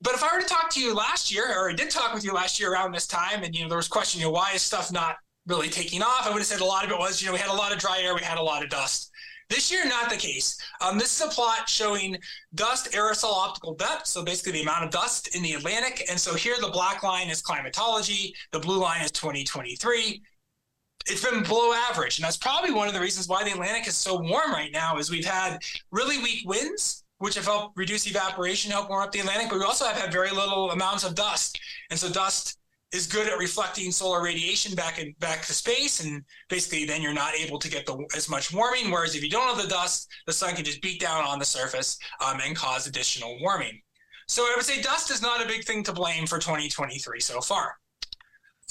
But 0.00 0.14
if 0.14 0.22
I 0.22 0.34
were 0.34 0.42
to 0.42 0.48
talk 0.48 0.70
to 0.70 0.80
you 0.80 0.94
last 0.94 1.32
year, 1.32 1.46
or 1.56 1.70
I 1.70 1.74
did 1.74 1.90
talk 1.90 2.14
with 2.14 2.24
you 2.24 2.32
last 2.32 2.58
year 2.58 2.72
around 2.72 2.92
this 2.92 3.06
time, 3.06 3.42
and 3.42 3.54
you 3.54 3.62
know 3.62 3.68
there 3.68 3.78
was 3.78 3.88
question, 3.88 4.20
you 4.20 4.26
know, 4.26 4.32
why 4.32 4.52
is 4.54 4.62
stuff 4.62 4.92
not 4.92 5.16
really 5.46 5.68
taking 5.68 6.02
off? 6.02 6.26
I 6.26 6.30
would 6.30 6.38
have 6.38 6.46
said 6.46 6.60
a 6.60 6.64
lot 6.64 6.84
of 6.84 6.90
it 6.90 6.98
was, 6.98 7.22
you 7.22 7.28
know, 7.28 7.34
we 7.34 7.38
had 7.38 7.50
a 7.50 7.54
lot 7.54 7.72
of 7.72 7.78
dry 7.78 8.00
air, 8.02 8.14
we 8.14 8.22
had 8.22 8.38
a 8.38 8.42
lot 8.42 8.62
of 8.62 8.70
dust. 8.70 9.10
This 9.50 9.70
year, 9.70 9.84
not 9.84 10.10
the 10.10 10.16
case. 10.16 10.58
Um, 10.80 10.98
this 10.98 11.20
is 11.20 11.26
a 11.26 11.30
plot 11.30 11.68
showing 11.68 12.16
dust 12.54 12.92
aerosol 12.92 13.32
optical 13.32 13.74
depth, 13.74 14.06
so 14.06 14.24
basically 14.24 14.52
the 14.52 14.62
amount 14.62 14.84
of 14.84 14.90
dust 14.90 15.34
in 15.36 15.42
the 15.42 15.54
Atlantic. 15.54 16.06
And 16.10 16.18
so 16.18 16.34
here 16.34 16.56
the 16.60 16.70
black 16.70 17.02
line 17.02 17.28
is 17.28 17.42
climatology, 17.42 18.34
the 18.52 18.60
blue 18.60 18.78
line 18.78 19.02
is 19.02 19.10
2023 19.12 20.22
it's 21.06 21.22
been 21.22 21.42
below 21.42 21.72
average 21.90 22.18
and 22.18 22.24
that's 22.24 22.36
probably 22.36 22.72
one 22.72 22.88
of 22.88 22.94
the 22.94 23.00
reasons 23.00 23.28
why 23.28 23.44
the 23.44 23.52
atlantic 23.52 23.86
is 23.86 23.96
so 23.96 24.18
warm 24.20 24.52
right 24.52 24.72
now 24.72 24.96
is 24.96 25.10
we've 25.10 25.24
had 25.24 25.58
really 25.90 26.18
weak 26.18 26.48
winds 26.48 27.04
which 27.18 27.34
have 27.34 27.44
helped 27.44 27.76
reduce 27.76 28.06
evaporation 28.06 28.70
help 28.70 28.88
warm 28.88 29.02
up 29.02 29.12
the 29.12 29.20
atlantic 29.20 29.48
but 29.50 29.58
we 29.58 29.64
also 29.64 29.84
have 29.84 29.96
had 29.96 30.12
very 30.12 30.30
little 30.30 30.70
amounts 30.70 31.04
of 31.04 31.14
dust 31.14 31.60
and 31.90 31.98
so 31.98 32.10
dust 32.10 32.58
is 32.94 33.06
good 33.08 33.26
at 33.26 33.38
reflecting 33.38 33.90
solar 33.90 34.22
radiation 34.22 34.74
back 34.74 35.00
in 35.00 35.14
back 35.18 35.42
to 35.42 35.52
space, 35.52 36.04
and 36.04 36.22
basically 36.48 36.84
then 36.84 37.02
you're 37.02 37.12
not 37.12 37.34
able 37.34 37.58
to 37.58 37.68
get 37.68 37.84
the, 37.86 38.06
as 38.16 38.28
much 38.30 38.52
warming. 38.52 38.90
Whereas 38.90 39.16
if 39.16 39.22
you 39.22 39.30
don't 39.30 39.54
have 39.54 39.62
the 39.62 39.68
dust, 39.68 40.08
the 40.26 40.32
sun 40.32 40.54
can 40.54 40.64
just 40.64 40.80
beat 40.80 41.00
down 41.00 41.24
on 41.24 41.38
the 41.38 41.44
surface 41.44 41.98
um, 42.24 42.38
and 42.44 42.56
cause 42.56 42.86
additional 42.86 43.36
warming. 43.40 43.80
So 44.28 44.44
I 44.44 44.54
would 44.56 44.64
say 44.64 44.80
dust 44.80 45.10
is 45.10 45.20
not 45.20 45.44
a 45.44 45.46
big 45.46 45.64
thing 45.64 45.82
to 45.84 45.92
blame 45.92 46.26
for 46.26 46.38
2023 46.38 47.20
so 47.20 47.40
far. 47.40 47.74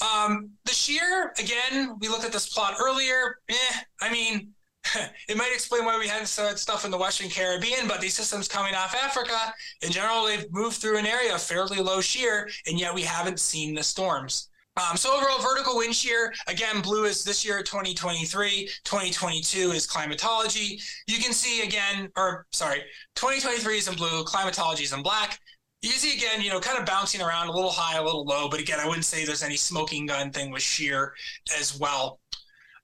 Um, 0.02 0.50
the 0.64 0.72
shear, 0.72 1.32
again, 1.38 1.96
we 2.00 2.08
looked 2.08 2.24
at 2.24 2.32
this 2.32 2.48
plot 2.52 2.74
earlier. 2.80 3.36
Eh, 3.48 3.80
I 4.00 4.10
mean, 4.10 4.52
it 5.28 5.36
might 5.36 5.52
explain 5.52 5.84
why 5.84 5.98
we 5.98 6.08
had 6.08 6.26
stuff 6.26 6.84
in 6.84 6.90
the 6.90 6.98
Western 6.98 7.28
Caribbean, 7.28 7.88
but 7.88 8.00
these 8.00 8.14
systems 8.14 8.48
coming 8.48 8.74
off 8.74 8.94
Africa, 8.94 9.54
in 9.82 9.90
general, 9.90 10.24
they've 10.24 10.50
moved 10.52 10.76
through 10.76 10.98
an 10.98 11.06
area 11.06 11.34
of 11.34 11.42
fairly 11.42 11.78
low 11.78 12.00
shear, 12.00 12.48
and 12.66 12.78
yet 12.78 12.94
we 12.94 13.02
haven't 13.02 13.40
seen 13.40 13.74
the 13.74 13.82
storms. 13.82 14.48
Um, 14.76 14.96
so 14.96 15.16
overall 15.16 15.40
vertical 15.40 15.76
wind 15.76 15.94
shear, 15.94 16.32
again, 16.48 16.82
blue 16.82 17.04
is 17.04 17.22
this 17.22 17.44
year 17.44 17.62
2023, 17.62 18.68
2022 18.84 19.70
is 19.70 19.86
climatology. 19.86 20.80
You 21.06 21.18
can 21.18 21.32
see 21.32 21.62
again, 21.62 22.10
or 22.16 22.46
sorry, 22.50 22.80
2023 23.14 23.78
is 23.78 23.88
in 23.88 23.94
blue, 23.94 24.24
climatology 24.24 24.82
is 24.82 24.92
in 24.92 25.02
black. 25.02 25.38
You 25.80 25.90
can 25.90 25.98
see 25.98 26.16
again, 26.16 26.40
you 26.40 26.50
know, 26.50 26.58
kind 26.58 26.78
of 26.78 26.86
bouncing 26.86 27.20
around 27.20 27.48
a 27.48 27.52
little 27.52 27.70
high, 27.70 27.98
a 27.98 28.02
little 28.02 28.24
low, 28.24 28.48
but 28.48 28.58
again, 28.58 28.80
I 28.80 28.86
wouldn't 28.86 29.04
say 29.04 29.24
there's 29.24 29.44
any 29.44 29.56
smoking 29.56 30.06
gun 30.06 30.32
thing 30.32 30.50
with 30.50 30.62
shear 30.62 31.14
as 31.56 31.78
well. 31.78 32.18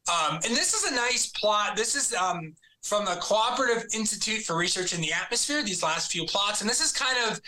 Um, 0.08 0.36
and 0.44 0.56
this 0.56 0.74
is 0.74 0.90
a 0.90 0.94
nice 0.94 1.28
plot. 1.28 1.76
This 1.76 1.94
is 1.94 2.14
um, 2.14 2.54
from 2.82 3.04
the 3.04 3.16
Cooperative 3.20 3.86
Institute 3.94 4.42
for 4.42 4.56
Research 4.56 4.94
in 4.94 5.00
the 5.00 5.12
Atmosphere, 5.12 5.62
these 5.62 5.82
last 5.82 6.10
few 6.10 6.24
plots. 6.24 6.60
And 6.60 6.70
this 6.70 6.80
is 6.80 6.92
kind 6.92 7.16
of 7.30 7.40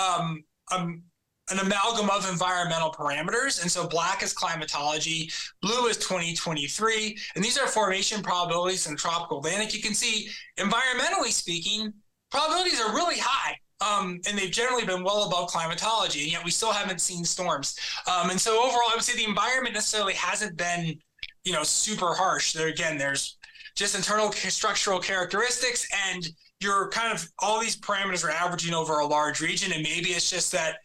um, 0.00 0.44
um, 0.72 1.02
an 1.50 1.58
amalgam 1.58 2.10
of 2.10 2.28
environmental 2.30 2.90
parameters. 2.90 3.60
And 3.60 3.70
so 3.70 3.86
black 3.86 4.22
is 4.22 4.32
climatology, 4.32 5.30
blue 5.62 5.86
is 5.86 5.96
2023. 5.98 7.18
And 7.34 7.44
these 7.44 7.58
are 7.58 7.66
formation 7.66 8.22
probabilities 8.22 8.86
in 8.86 8.96
tropical 8.96 9.38
Atlantic. 9.38 9.74
You 9.74 9.82
can 9.82 9.94
see, 9.94 10.28
environmentally 10.58 11.32
speaking, 11.32 11.92
probabilities 12.30 12.80
are 12.80 12.94
really 12.94 13.18
high. 13.18 13.56
Um, 13.80 14.20
and 14.26 14.38
they've 14.38 14.50
generally 14.50 14.86
been 14.86 15.02
well 15.04 15.24
above 15.26 15.50
climatology, 15.50 16.22
and 16.22 16.32
yet 16.32 16.44
we 16.44 16.50
still 16.50 16.72
haven't 16.72 17.00
seen 17.00 17.24
storms. 17.24 17.76
Um, 18.06 18.30
and 18.30 18.40
so 18.40 18.62
overall, 18.62 18.88
I 18.90 18.94
would 18.94 19.02
say 19.02 19.16
the 19.16 19.28
environment 19.28 19.74
necessarily 19.74 20.14
hasn't 20.14 20.56
been 20.56 20.98
you 21.44 21.52
know 21.52 21.62
super 21.62 22.14
harsh. 22.14 22.52
There 22.52 22.68
again, 22.68 22.98
there's 22.98 23.36
just 23.74 23.94
internal 23.94 24.32
structural 24.32 25.00
characteristics, 25.00 25.86
and 26.08 26.28
you're 26.60 26.88
kind 26.88 27.12
of 27.12 27.28
all 27.40 27.60
these 27.60 27.76
parameters 27.76 28.24
are 28.24 28.30
averaging 28.30 28.74
over 28.74 29.00
a 29.00 29.06
large 29.06 29.40
region, 29.40 29.72
and 29.72 29.82
maybe 29.82 30.10
it's 30.10 30.30
just 30.30 30.52
that 30.52 30.78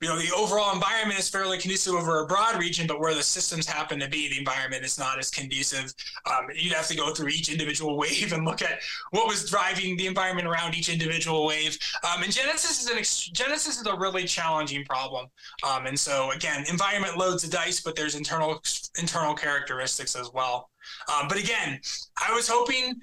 you 0.00 0.08
know 0.08 0.18
the 0.18 0.32
overall 0.34 0.74
environment 0.74 1.18
is 1.18 1.28
fairly 1.28 1.56
conducive 1.58 1.94
over 1.94 2.20
a 2.20 2.26
broad 2.26 2.58
region, 2.58 2.86
but 2.86 3.00
where 3.00 3.14
the 3.14 3.22
systems 3.22 3.66
happen 3.66 3.98
to 4.00 4.08
be, 4.08 4.28
the 4.28 4.38
environment 4.38 4.84
is 4.84 4.98
not 4.98 5.18
as 5.18 5.30
conducive. 5.30 5.94
Um, 6.30 6.48
you'd 6.54 6.72
have 6.72 6.88
to 6.88 6.96
go 6.96 7.14
through 7.14 7.28
each 7.28 7.48
individual 7.48 7.96
wave 8.04 8.32
and 8.32 8.44
look 8.44 8.60
at 8.60 8.80
what 9.12 9.26
was 9.26 9.48
driving 9.48 9.96
the 9.96 10.06
environment 10.06 10.46
around 10.46 10.74
each 10.74 10.88
individual 10.88 11.46
wave. 11.46 11.78
Um, 12.02 12.22
and 12.22 12.32
Genesis 12.32 12.82
is 12.82 12.90
an 12.90 12.98
ex- 12.98 13.28
Genesis 13.28 13.80
is 13.80 13.86
a 13.86 13.96
really 13.96 14.24
challenging 14.24 14.84
problem. 14.84 15.26
Um, 15.66 15.86
and 15.86 15.98
so 15.98 16.32
again, 16.32 16.64
environment 16.68 17.16
loads 17.16 17.42
the 17.42 17.48
dice, 17.48 17.80
but 17.80 17.96
there's 17.96 18.14
internal 18.14 18.62
internal 18.98 19.34
characteristics 19.34 20.16
as 20.16 20.30
well. 20.34 20.70
Um, 21.08 21.28
but 21.28 21.38
again, 21.38 21.80
I 22.20 22.32
was 22.34 22.48
hoping 22.48 22.94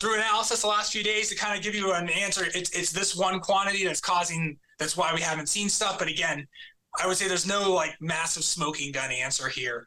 through 0.00 0.14
analysis 0.14 0.62
the 0.62 0.66
last 0.66 0.90
few 0.90 1.04
days 1.04 1.28
to 1.28 1.36
kind 1.36 1.56
of 1.56 1.62
give 1.62 1.74
you 1.74 1.92
an 1.92 2.08
answer. 2.08 2.46
It's 2.54 2.70
it's 2.70 2.90
this 2.90 3.14
one 3.14 3.38
quantity 3.40 3.84
that's 3.84 4.00
causing 4.00 4.58
that's 4.80 4.96
why 4.96 5.12
we 5.14 5.20
haven't 5.20 5.48
seen 5.48 5.68
stuff. 5.68 5.98
But 5.98 6.08
again, 6.08 6.48
I 7.00 7.06
would 7.06 7.16
say 7.16 7.28
there's 7.28 7.46
no 7.46 7.72
like 7.72 7.94
massive 8.00 8.42
smoking 8.42 8.90
gun 8.90 9.12
answer 9.12 9.48
here. 9.48 9.86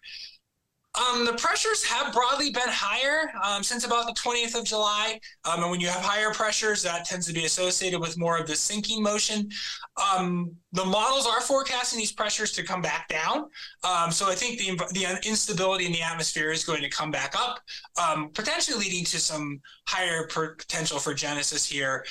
Um, 0.95 1.25
the 1.25 1.33
pressures 1.33 1.83
have 1.85 2.13
broadly 2.13 2.51
been 2.51 2.67
higher 2.67 3.33
um, 3.43 3.63
since 3.63 3.83
about 3.83 4.05
the 4.05 4.13
20th 4.13 4.53
of 4.53 4.63
July. 4.63 5.19
Um, 5.43 5.63
and 5.63 5.71
when 5.71 5.79
you 5.79 5.87
have 5.87 6.03
higher 6.03 6.31
pressures, 6.31 6.83
that 6.83 7.05
tends 7.05 7.25
to 7.25 7.33
be 7.33 7.45
associated 7.45 7.99
with 7.99 8.15
more 8.15 8.37
of 8.37 8.45
the 8.45 8.55
sinking 8.55 9.01
motion. 9.01 9.49
Um, 9.97 10.51
the 10.71 10.85
models 10.85 11.25
are 11.25 11.41
forecasting 11.41 11.97
these 11.97 12.11
pressures 12.11 12.51
to 12.53 12.63
come 12.63 12.83
back 12.83 13.07
down. 13.07 13.45
Um, 13.83 14.11
so 14.11 14.29
I 14.29 14.35
think 14.35 14.59
the, 14.59 14.75
the 14.93 15.27
instability 15.27 15.87
in 15.87 15.93
the 15.93 16.03
atmosphere 16.03 16.51
is 16.51 16.63
going 16.63 16.83
to 16.83 16.89
come 16.89 17.09
back 17.09 17.33
up, 17.35 17.59
um, 17.99 18.29
potentially 18.29 18.77
leading 18.77 19.03
to 19.05 19.19
some 19.19 19.61
higher 19.87 20.27
potential 20.27 20.99
for 20.99 21.15
genesis 21.15 21.65
here 21.65 22.05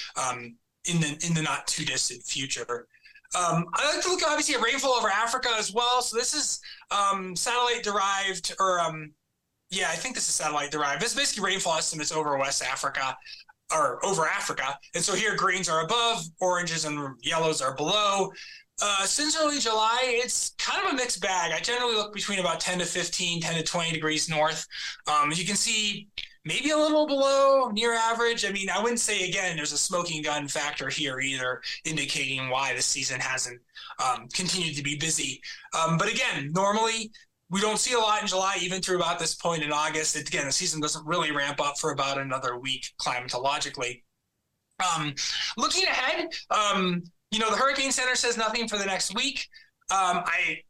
in 0.87 1.01
the 1.01 1.19
in 1.27 1.35
the 1.35 1.43
not 1.43 1.67
too 1.67 1.85
distant 1.85 2.23
future. 2.23 2.87
Um, 3.35 3.67
I 3.73 3.95
like 3.95 4.03
to 4.03 4.11
look 4.11 4.23
obviously 4.27 4.55
at 4.57 4.61
rainfall 4.61 4.93
over 4.93 5.09
Africa 5.09 5.49
as 5.59 5.73
well. 5.73 6.03
So 6.03 6.17
this 6.17 6.35
is 6.35 6.61
um, 6.91 7.35
satellite 7.35 7.83
derived, 7.83 8.55
or 8.61 8.79
um, 8.81 9.13
yeah, 9.71 9.89
I 9.89 9.95
think 9.95 10.15
this 10.15 10.29
is 10.29 10.35
satellite 10.35 10.71
derived. 10.71 11.03
Is 11.03 11.15
basically 11.15 11.45
rainfall 11.49 11.75
estimates 11.75 12.13
over 12.13 12.37
West 12.37 12.63
Africa 12.63 13.17
or 13.75 14.05
over 14.05 14.27
Africa. 14.27 14.79
And 14.95 15.03
so 15.03 15.15
here 15.15 15.35
greens 15.35 15.69
are 15.69 15.85
above, 15.85 16.23
oranges 16.41 16.85
and 16.85 17.17
yellows 17.23 17.63
are 17.63 17.75
below. 17.75 18.31
Uh, 18.83 19.05
since 19.05 19.39
early 19.41 19.61
July, 19.61 20.01
it's 20.03 20.55
kind 20.59 20.85
of 20.85 20.93
a 20.93 20.97
mixed 20.97 21.21
bag. 21.21 21.53
I 21.53 21.61
generally 21.61 21.95
look 21.95 22.13
between 22.13 22.39
about 22.39 22.61
10 22.61 22.81
to 22.81 22.85
15, 22.85 23.41
10 23.41 23.55
to 23.55 23.63
20 23.63 23.93
degrees 23.93 24.29
north. 24.29 24.67
Um, 25.07 25.31
you 25.33 25.45
can 25.45 25.57
see 25.57 26.09
maybe 26.45 26.71
a 26.71 26.77
little 26.77 27.07
below 27.07 27.71
near 27.71 27.95
average. 27.95 28.45
I 28.45 28.51
mean, 28.51 28.69
I 28.71 28.81
wouldn't 28.81 29.01
say 29.01 29.29
again 29.29 29.57
there's 29.57 29.73
a 29.73 29.79
smoking 29.79 30.23
gun 30.23 30.49
factor 30.49 30.89
here 30.89 31.21
either, 31.21 31.63
indicating 31.85 32.49
why 32.49 32.75
the 32.75 32.83
season 32.83 33.21
hasn't 33.21 33.61
um, 34.05 34.29
continued 34.33 34.77
to 34.77 34.83
be 34.83 34.97
busy. 34.97 35.41
Um, 35.79 35.99
but 35.99 36.13
again, 36.13 36.53
normally 36.53 37.11
we 37.51 37.61
don't 37.61 37.79
see 37.79 37.95
a 37.95 37.99
lot 37.99 38.23
in 38.23 38.27
July, 38.27 38.57
even 38.63 38.81
through 38.81 38.97
about 38.97 39.19
this 39.19 39.35
point 39.35 39.63
in 39.63 39.73
August. 39.73 40.17
It, 40.17 40.27
again, 40.27 40.47
the 40.47 40.53
season 40.53 40.81
doesn't 40.81 41.07
really 41.07 41.33
ramp 41.33 41.61
up 41.61 41.79
for 41.79 41.93
about 41.93 42.19
another 42.19 42.59
week 42.59 42.87
climatologically. 42.99 44.03
Um, 44.97 45.15
looking 45.59 45.85
ahead, 45.85 46.29
um, 46.51 47.03
you 47.31 47.39
know, 47.39 47.51
the 47.51 47.57
Hurricane 47.57 47.93
Center 47.93 48.15
says 48.15 48.39
nothing 48.39 48.69
for 48.69 48.79
the 48.79 48.87
next 48.87 49.15
week. 49.15 49.49
Um, 49.91 50.23
I 50.25 50.61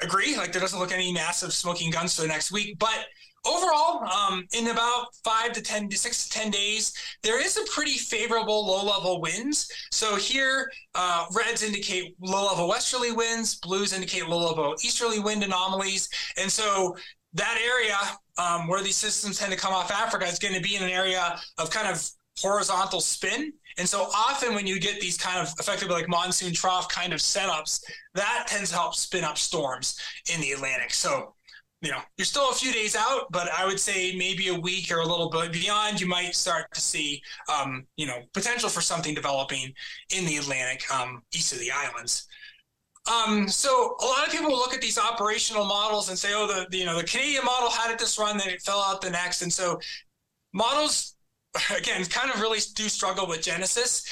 agree. 0.00 0.36
Like, 0.36 0.52
there 0.52 0.60
doesn't 0.60 0.78
look 0.78 0.92
any 0.92 1.12
massive 1.12 1.52
smoking 1.52 1.90
guns 1.90 2.14
for 2.14 2.22
the 2.22 2.28
next 2.28 2.52
week, 2.52 2.78
but 2.78 3.06
overall, 3.46 4.04
um, 4.04 4.46
in 4.52 4.68
about 4.68 5.06
five 5.24 5.52
to 5.52 5.62
10 5.62 5.88
to 5.88 5.96
six 5.96 6.28
to 6.28 6.38
10 6.38 6.50
days, 6.50 6.92
there 7.22 7.40
is 7.40 7.56
a 7.56 7.64
pretty 7.70 7.98
favorable 7.98 8.66
low 8.66 8.84
level 8.84 9.20
winds. 9.20 9.70
So 9.90 10.16
here, 10.16 10.70
uh, 10.94 11.26
reds 11.32 11.62
indicate 11.62 12.14
low 12.20 12.46
level 12.46 12.68
westerly 12.68 13.12
winds, 13.12 13.56
blues 13.56 13.92
indicate 13.92 14.28
low 14.28 14.48
level 14.48 14.74
easterly 14.82 15.18
wind 15.18 15.42
anomalies. 15.42 16.08
And 16.40 16.50
so 16.50 16.96
that 17.34 17.58
area 17.64 17.96
um, 18.38 18.68
where 18.68 18.82
these 18.82 18.96
systems 18.96 19.38
tend 19.38 19.52
to 19.52 19.58
come 19.58 19.72
off 19.72 19.90
Africa 19.90 20.24
is 20.24 20.38
going 20.38 20.54
to 20.54 20.60
be 20.60 20.76
in 20.76 20.82
an 20.82 20.90
area 20.90 21.38
of 21.58 21.70
kind 21.70 21.88
of 21.88 22.02
horizontal 22.38 23.00
spin. 23.00 23.52
And 23.78 23.88
so 23.88 24.08
often 24.14 24.54
when 24.54 24.66
you 24.66 24.78
get 24.78 25.00
these 25.00 25.16
kind 25.16 25.40
of 25.40 25.52
effectively 25.58 25.94
like 25.94 26.08
monsoon 26.08 26.52
trough 26.52 26.88
kind 26.88 27.12
of 27.12 27.20
setups, 27.20 27.82
that 28.14 28.46
tends 28.46 28.70
to 28.70 28.76
help 28.76 28.94
spin 28.94 29.24
up 29.24 29.36
storms 29.36 29.98
in 30.32 30.40
the 30.40 30.52
Atlantic. 30.52 30.94
So 30.94 31.33
you 31.84 31.90
know, 31.90 32.00
you're 32.16 32.24
still 32.24 32.50
a 32.50 32.54
few 32.54 32.72
days 32.72 32.96
out, 32.96 33.30
but 33.30 33.48
I 33.50 33.66
would 33.66 33.78
say 33.78 34.16
maybe 34.16 34.48
a 34.48 34.54
week 34.58 34.90
or 34.90 34.98
a 34.98 35.06
little 35.06 35.28
bit 35.28 35.52
beyond, 35.52 36.00
you 36.00 36.06
might 36.06 36.34
start 36.34 36.72
to 36.74 36.80
see, 36.80 37.22
um, 37.52 37.86
you 37.96 38.06
know, 38.06 38.22
potential 38.32 38.68
for 38.68 38.80
something 38.80 39.14
developing 39.14 39.72
in 40.14 40.24
the 40.24 40.36
Atlantic 40.36 40.90
um, 40.92 41.22
east 41.32 41.52
of 41.52 41.58
the 41.60 41.70
islands. 41.70 42.26
Um, 43.06 43.48
so 43.48 43.96
a 44.00 44.06
lot 44.06 44.26
of 44.26 44.32
people 44.32 44.50
look 44.50 44.72
at 44.72 44.80
these 44.80 44.98
operational 44.98 45.66
models 45.66 46.08
and 46.08 46.18
say, 46.18 46.30
oh, 46.32 46.46
the, 46.46 46.66
the 46.70 46.78
you 46.78 46.86
know 46.86 46.96
the 46.96 47.04
Canadian 47.04 47.44
model 47.44 47.68
had 47.68 47.90
it 47.90 47.98
this 47.98 48.18
run, 48.18 48.38
then 48.38 48.48
it 48.48 48.62
fell 48.62 48.80
out 48.80 49.02
the 49.02 49.10
next, 49.10 49.42
and 49.42 49.52
so 49.52 49.78
models 50.54 51.13
again 51.76 52.04
kind 52.06 52.30
of 52.30 52.40
really 52.40 52.58
do 52.74 52.88
struggle 52.88 53.26
with 53.26 53.42
genesis. 53.42 54.04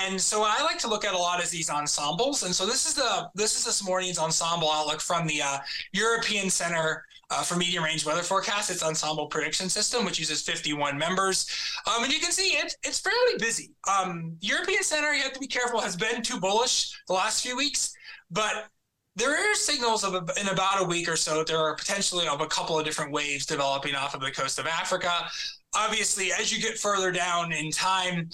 And 0.00 0.20
so 0.20 0.44
i 0.46 0.62
like 0.62 0.78
to 0.78 0.88
look 0.88 1.04
at 1.04 1.14
a 1.14 1.18
lot 1.18 1.42
of 1.42 1.50
these 1.50 1.70
ensembles. 1.70 2.42
And 2.42 2.54
so 2.54 2.66
this 2.66 2.86
is 2.86 2.94
the 2.94 3.28
this 3.34 3.56
is 3.56 3.64
this 3.64 3.84
morning's 3.84 4.18
ensemble 4.18 4.70
outlook 4.70 5.00
from 5.00 5.26
the 5.26 5.42
uh, 5.42 5.58
european 5.92 6.50
center 6.50 7.04
uh, 7.30 7.42
for 7.42 7.56
medium 7.56 7.84
range 7.84 8.06
weather 8.06 8.22
forecast. 8.22 8.70
It's 8.70 8.82
ensemble 8.82 9.26
prediction 9.26 9.68
system 9.68 10.04
which 10.04 10.18
uses 10.18 10.42
51 10.42 10.96
members. 10.96 11.46
Um, 11.86 12.04
and 12.04 12.12
you 12.12 12.20
can 12.20 12.32
see 12.32 12.56
it, 12.56 12.74
it's 12.82 13.00
fairly 13.00 13.38
busy. 13.38 13.72
Um, 13.88 14.36
european 14.40 14.82
center 14.82 15.12
you 15.12 15.22
have 15.22 15.32
to 15.32 15.40
be 15.40 15.46
careful 15.46 15.80
has 15.80 15.96
been 15.96 16.22
too 16.22 16.40
bullish 16.40 16.98
the 17.06 17.14
last 17.14 17.42
few 17.42 17.56
weeks. 17.56 17.94
But 18.30 18.68
there 19.16 19.32
are 19.32 19.54
signals 19.54 20.04
of 20.04 20.14
a, 20.14 20.40
in 20.40 20.48
about 20.48 20.80
a 20.80 20.84
week 20.84 21.08
or 21.08 21.16
so 21.16 21.42
there 21.42 21.58
are 21.58 21.74
potentially 21.74 22.28
of 22.28 22.40
a 22.40 22.46
couple 22.46 22.78
of 22.78 22.84
different 22.84 23.10
waves 23.10 23.44
developing 23.44 23.96
off 23.96 24.14
of 24.14 24.20
the 24.20 24.30
coast 24.30 24.60
of 24.60 24.66
africa 24.66 25.28
obviously, 25.74 26.32
as 26.32 26.52
you 26.52 26.60
get 26.60 26.78
further 26.78 27.10
down 27.10 27.52
in 27.52 27.70
time, 27.70 28.28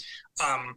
um, 0.44 0.74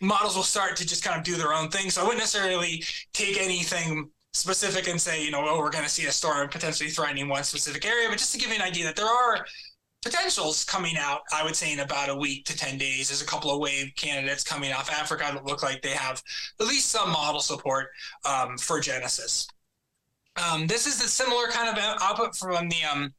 models 0.00 0.36
will 0.36 0.42
start 0.42 0.76
to 0.76 0.86
just 0.86 1.04
kind 1.04 1.18
of 1.18 1.24
do 1.24 1.36
their 1.36 1.52
own 1.52 1.68
thing. 1.70 1.90
So 1.90 2.02
I 2.02 2.04
wouldn't 2.04 2.20
necessarily 2.20 2.84
take 3.12 3.40
anything 3.40 4.10
specific 4.32 4.88
and 4.88 5.00
say, 5.00 5.24
you 5.24 5.30
know, 5.30 5.46
oh, 5.48 5.58
we're 5.58 5.70
going 5.70 5.84
to 5.84 5.90
see 5.90 6.06
a 6.06 6.12
storm 6.12 6.48
potentially 6.48 6.90
threatening 6.90 7.28
one 7.28 7.42
specific 7.44 7.86
area, 7.86 8.08
but 8.08 8.18
just 8.18 8.32
to 8.32 8.38
give 8.38 8.50
you 8.50 8.56
an 8.56 8.62
idea 8.62 8.84
that 8.84 8.96
there 8.96 9.06
are 9.06 9.44
potentials 10.04 10.64
coming 10.64 10.96
out, 10.96 11.22
I 11.32 11.42
would 11.42 11.56
say 11.56 11.72
in 11.72 11.80
about 11.80 12.10
a 12.10 12.14
week 12.14 12.44
to 12.46 12.56
10 12.56 12.78
days. 12.78 13.08
There's 13.08 13.22
a 13.22 13.26
couple 13.26 13.50
of 13.50 13.60
wave 13.60 13.92
candidates 13.96 14.44
coming 14.44 14.72
off 14.72 14.90
Africa 14.90 15.30
that 15.32 15.44
look 15.44 15.62
like 15.62 15.82
they 15.82 15.90
have 15.90 16.22
at 16.60 16.66
least 16.66 16.90
some 16.90 17.10
model 17.10 17.40
support 17.40 17.88
um, 18.24 18.56
for 18.58 18.78
Genesis. 18.78 19.48
Um, 20.36 20.66
this 20.66 20.86
is 20.86 21.00
the 21.00 21.08
similar 21.08 21.48
kind 21.48 21.68
of 21.68 21.82
output 22.02 22.36
from 22.36 22.68
the 22.68 22.84
um, 22.84 23.14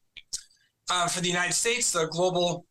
uh, 0.89 1.07
for 1.07 1.19
the 1.19 1.27
United 1.27 1.53
States, 1.53 1.91
the 1.91 2.07
global 2.07 2.65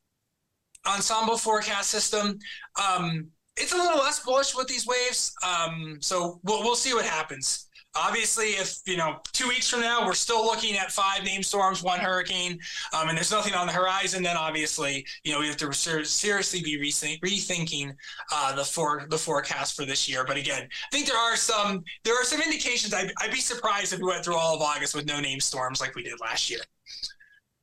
ensemble 0.87 1.37
forecast 1.37 1.91
system. 1.91 2.39
Um, 2.81 3.29
it's 3.57 3.73
a 3.73 3.77
little 3.77 3.99
less 3.99 4.21
bullish 4.21 4.55
with 4.55 4.69
these 4.69 4.87
waves, 4.87 5.35
um, 5.43 5.99
so 6.01 6.41
we'll, 6.45 6.63
we'll 6.63 6.77
see 6.77 6.93
what 6.93 7.07
happens. 7.07 7.69
Obviously, 7.99 8.49
if 8.49 8.77
you 8.85 8.99
know 8.99 9.21
two 9.33 9.49
weeks 9.49 9.71
from 9.71 9.81
now 9.81 10.05
we're 10.05 10.13
still 10.13 10.45
looking 10.45 10.77
at 10.77 10.93
five 10.93 11.25
named 11.25 11.47
storms, 11.47 11.83
one 11.83 11.99
hurricane, 11.99 12.59
um, 12.93 13.09
and 13.09 13.17
there's 13.17 13.31
nothing 13.31 13.55
on 13.55 13.67
the 13.67 13.73
horizon, 13.73 14.23
then 14.23 14.37
obviously 14.37 15.07
you 15.25 15.33
know 15.33 15.41
we 15.41 15.47
have 15.47 15.57
to 15.57 15.73
seriously 15.73 16.63
be 16.63 16.79
rethinking 16.79 17.95
uh, 18.35 18.55
the 18.55 18.65
for 18.65 19.07
the 19.09 19.17
forecast 19.17 19.75
for 19.75 19.87
this 19.87 20.07
year. 20.07 20.25
But 20.27 20.37
again, 20.37 20.65
I 20.65 20.95
think 20.95 21.07
there 21.07 21.17
are 21.17 21.37
some 21.37 21.83
there 22.05 22.15
are 22.15 22.25
some 22.25 22.43
indications. 22.43 22.93
I'd, 22.93 23.13
I'd 23.19 23.31
be 23.31 23.41
surprised 23.41 23.95
if 23.95 24.01
we 24.01 24.07
went 24.07 24.23
through 24.23 24.37
all 24.37 24.55
of 24.55 24.61
August 24.61 24.95
with 24.95 25.07
no 25.07 25.19
named 25.19 25.43
storms 25.43 25.81
like 25.81 25.95
we 25.95 26.03
did 26.03 26.21
last 26.21 26.51
year. 26.51 26.61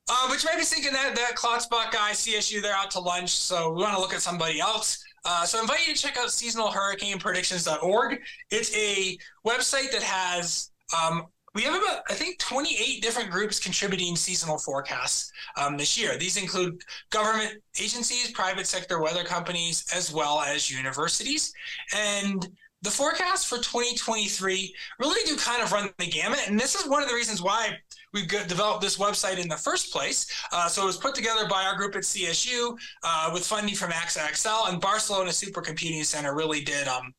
Uh, 0.08 0.26
you 0.28 0.38
might 0.44 0.58
be 0.58 0.64
thinking 0.64 0.92
that 0.92 1.14
that 1.16 1.32
Klotzbach 1.34 1.90
guy, 1.90 2.12
CSU, 2.12 2.60
they're 2.60 2.74
out 2.74 2.90
to 2.92 3.00
lunch, 3.00 3.30
so 3.30 3.72
we 3.72 3.82
want 3.82 3.94
to 3.94 4.00
look 4.00 4.12
at 4.12 4.20
somebody 4.20 4.60
else. 4.60 5.02
Uh, 5.24 5.46
so 5.46 5.58
I 5.58 5.62
invite 5.62 5.86
you 5.88 5.94
to 5.94 6.00
check 6.00 6.18
out 6.18 6.28
seasonalhurricanepredictions.org. 6.28 8.20
It's 8.50 8.76
a 8.76 9.16
website 9.46 9.90
that 9.92 10.02
has 10.02 10.70
um, 10.94 11.26
we 11.54 11.62
have 11.62 11.74
about 11.74 12.02
I 12.10 12.14
think 12.14 12.38
28 12.38 13.00
different 13.00 13.30
groups 13.30 13.58
contributing 13.58 14.16
seasonal 14.16 14.58
forecasts 14.58 15.32
um, 15.56 15.76
this 15.76 15.98
year. 15.98 16.18
These 16.18 16.36
include 16.36 16.82
government 17.10 17.62
agencies, 17.80 18.30
private 18.32 18.66
sector 18.66 19.00
weather 19.00 19.24
companies, 19.24 19.86
as 19.94 20.12
well 20.12 20.40
as 20.40 20.70
universities. 20.70 21.52
And 21.94 22.46
the 22.82 22.90
forecasts 22.90 23.44
for 23.44 23.56
2023 23.56 24.74
really 24.98 25.26
do 25.26 25.36
kind 25.36 25.62
of 25.62 25.72
run 25.72 25.88
the 25.98 26.06
gamut. 26.06 26.40
And 26.46 26.60
this 26.60 26.74
is 26.74 26.86
one 26.86 27.02
of 27.02 27.08
the 27.08 27.14
reasons 27.14 27.40
why 27.40 27.78
we've 28.14 28.28
developed 28.28 28.80
this 28.80 28.96
website 28.96 29.38
in 29.38 29.48
the 29.48 29.56
first 29.56 29.92
place. 29.92 30.26
Uh, 30.52 30.68
so 30.68 30.84
it 30.84 30.86
was 30.86 30.96
put 30.96 31.14
together 31.14 31.46
by 31.48 31.64
our 31.64 31.76
group 31.76 31.96
at 31.96 32.02
CSU 32.02 32.78
uh, 33.02 33.30
with 33.34 33.44
funding 33.44 33.74
from 33.74 33.90
AXA-XL 33.90 34.70
and 34.70 34.80
Barcelona 34.80 35.30
Supercomputing 35.30 36.04
Center 36.04 36.34
really 36.34 36.62
did 36.62 36.88
um, 36.88 37.12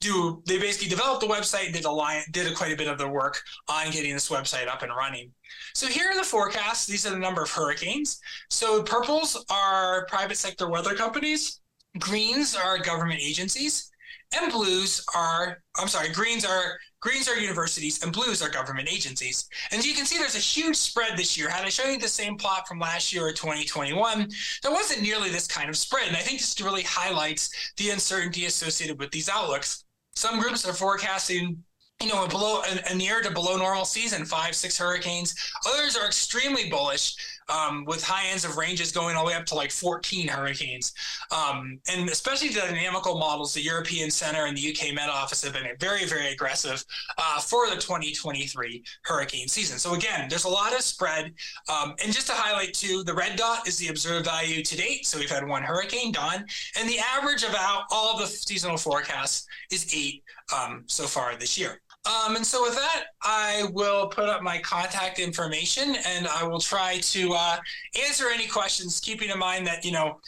do 0.00 0.42
they 0.46 0.58
basically 0.58 0.88
developed 0.88 1.20
the 1.20 1.26
website 1.26 1.66
and 1.66 1.74
did 1.74 1.84
a 1.84 2.22
did 2.32 2.54
quite 2.56 2.72
a 2.72 2.76
bit 2.76 2.88
of 2.88 2.98
the 2.98 3.06
work 3.08 3.40
on 3.68 3.90
getting 3.90 4.14
this 4.14 4.30
website 4.30 4.66
up 4.66 4.82
and 4.82 4.90
running. 4.96 5.30
So 5.74 5.86
here 5.86 6.10
are 6.10 6.16
the 6.16 6.24
forecasts. 6.24 6.86
These 6.86 7.06
are 7.06 7.10
the 7.10 7.18
number 7.18 7.42
of 7.42 7.50
hurricanes. 7.50 8.18
So 8.48 8.82
purples 8.82 9.44
are 9.50 10.06
private 10.06 10.38
sector 10.38 10.70
weather 10.70 10.94
companies. 10.94 11.60
Greens 11.98 12.56
are 12.56 12.78
government 12.78 13.20
agencies 13.22 13.90
and 14.38 14.50
blues 14.52 15.04
are 15.14 15.62
I'm 15.78 15.88
sorry, 15.88 16.10
greens 16.10 16.44
are 16.44 16.78
greens 17.00 17.28
are 17.28 17.36
universities 17.36 18.02
and 18.02 18.12
blues 18.12 18.42
are 18.42 18.50
government 18.50 18.88
agencies. 18.90 19.48
And 19.70 19.84
you 19.84 19.94
can 19.94 20.06
see 20.06 20.18
there's 20.18 20.36
a 20.36 20.38
huge 20.38 20.76
spread 20.76 21.16
this 21.16 21.36
year. 21.36 21.48
Had 21.48 21.64
I 21.64 21.68
shown 21.68 21.92
you 21.92 21.98
the 21.98 22.08
same 22.08 22.36
plot 22.36 22.68
from 22.68 22.78
last 22.78 23.12
year 23.12 23.26
or 23.26 23.32
2021, 23.32 24.28
there 24.62 24.72
wasn't 24.72 25.02
nearly 25.02 25.30
this 25.30 25.46
kind 25.46 25.68
of 25.68 25.76
spread. 25.76 26.08
And 26.08 26.16
I 26.16 26.20
think 26.20 26.40
this 26.40 26.60
really 26.60 26.82
highlights 26.82 27.72
the 27.76 27.90
uncertainty 27.90 28.46
associated 28.46 28.98
with 28.98 29.10
these 29.10 29.28
outlooks. 29.28 29.84
Some 30.14 30.40
groups 30.40 30.68
are 30.68 30.72
forecasting 30.72 31.62
you 32.02 32.08
know, 32.08 32.24
a 32.24 32.28
below 32.28 32.62
a, 32.62 32.92
a 32.92 32.94
near 32.94 33.20
to 33.20 33.30
below 33.30 33.56
normal 33.56 33.84
season, 33.84 34.24
five, 34.24 34.54
six 34.54 34.78
hurricanes. 34.78 35.34
Others 35.66 35.96
are 35.96 36.06
extremely 36.06 36.70
bullish 36.70 37.14
um, 37.50 37.84
with 37.84 38.02
high 38.02 38.28
ends 38.28 38.44
of 38.44 38.56
ranges 38.56 38.92
going 38.92 39.16
all 39.16 39.24
the 39.24 39.30
way 39.30 39.36
up 39.36 39.46
to 39.46 39.54
like 39.54 39.70
14 39.70 40.28
hurricanes. 40.28 40.92
Um, 41.30 41.80
and 41.90 42.08
especially 42.08 42.48
the 42.48 42.60
dynamical 42.60 43.18
models, 43.18 43.52
the 43.54 43.62
European 43.62 44.10
Center 44.10 44.46
and 44.46 44.56
the 44.56 44.70
UK 44.70 44.94
Met 44.94 45.08
Office 45.08 45.42
have 45.44 45.52
been 45.52 45.66
very, 45.78 46.04
very 46.06 46.32
aggressive 46.32 46.84
uh, 47.18 47.40
for 47.40 47.68
the 47.68 47.76
2023 47.76 48.82
hurricane 49.02 49.48
season. 49.48 49.78
So 49.78 49.94
again, 49.94 50.28
there's 50.28 50.44
a 50.44 50.48
lot 50.48 50.74
of 50.74 50.82
spread. 50.82 51.32
Um, 51.68 51.94
and 52.02 52.12
just 52.12 52.26
to 52.28 52.32
highlight 52.32 52.74
too, 52.74 53.02
the 53.04 53.14
red 53.14 53.36
dot 53.36 53.66
is 53.66 53.78
the 53.78 53.88
observed 53.88 54.26
value 54.26 54.62
to 54.62 54.76
date. 54.76 55.06
So 55.06 55.18
we've 55.18 55.30
had 55.30 55.46
one 55.46 55.62
hurricane 55.62 56.12
Don, 56.12 56.44
and 56.78 56.88
the 56.88 56.98
average 56.98 57.42
of 57.42 57.54
all 57.90 58.18
the 58.18 58.26
seasonal 58.26 58.76
forecasts 58.76 59.46
is 59.70 59.92
eight 59.94 60.22
um, 60.54 60.84
so 60.86 61.04
far 61.04 61.36
this 61.36 61.58
year. 61.58 61.80
Um, 62.06 62.36
and 62.36 62.46
so 62.46 62.62
with 62.62 62.74
that, 62.74 63.04
I 63.22 63.68
will 63.72 64.08
put 64.08 64.28
up 64.28 64.42
my 64.42 64.58
contact 64.60 65.18
information 65.18 65.96
and 66.06 66.26
I 66.26 66.44
will 66.44 66.58
try 66.60 66.98
to 66.98 67.32
uh, 67.34 67.58
answer 68.06 68.28
any 68.32 68.46
questions, 68.46 69.00
keeping 69.00 69.28
in 69.28 69.38
mind 69.38 69.66
that, 69.66 69.84
you 69.84 69.92
know, 69.92 70.18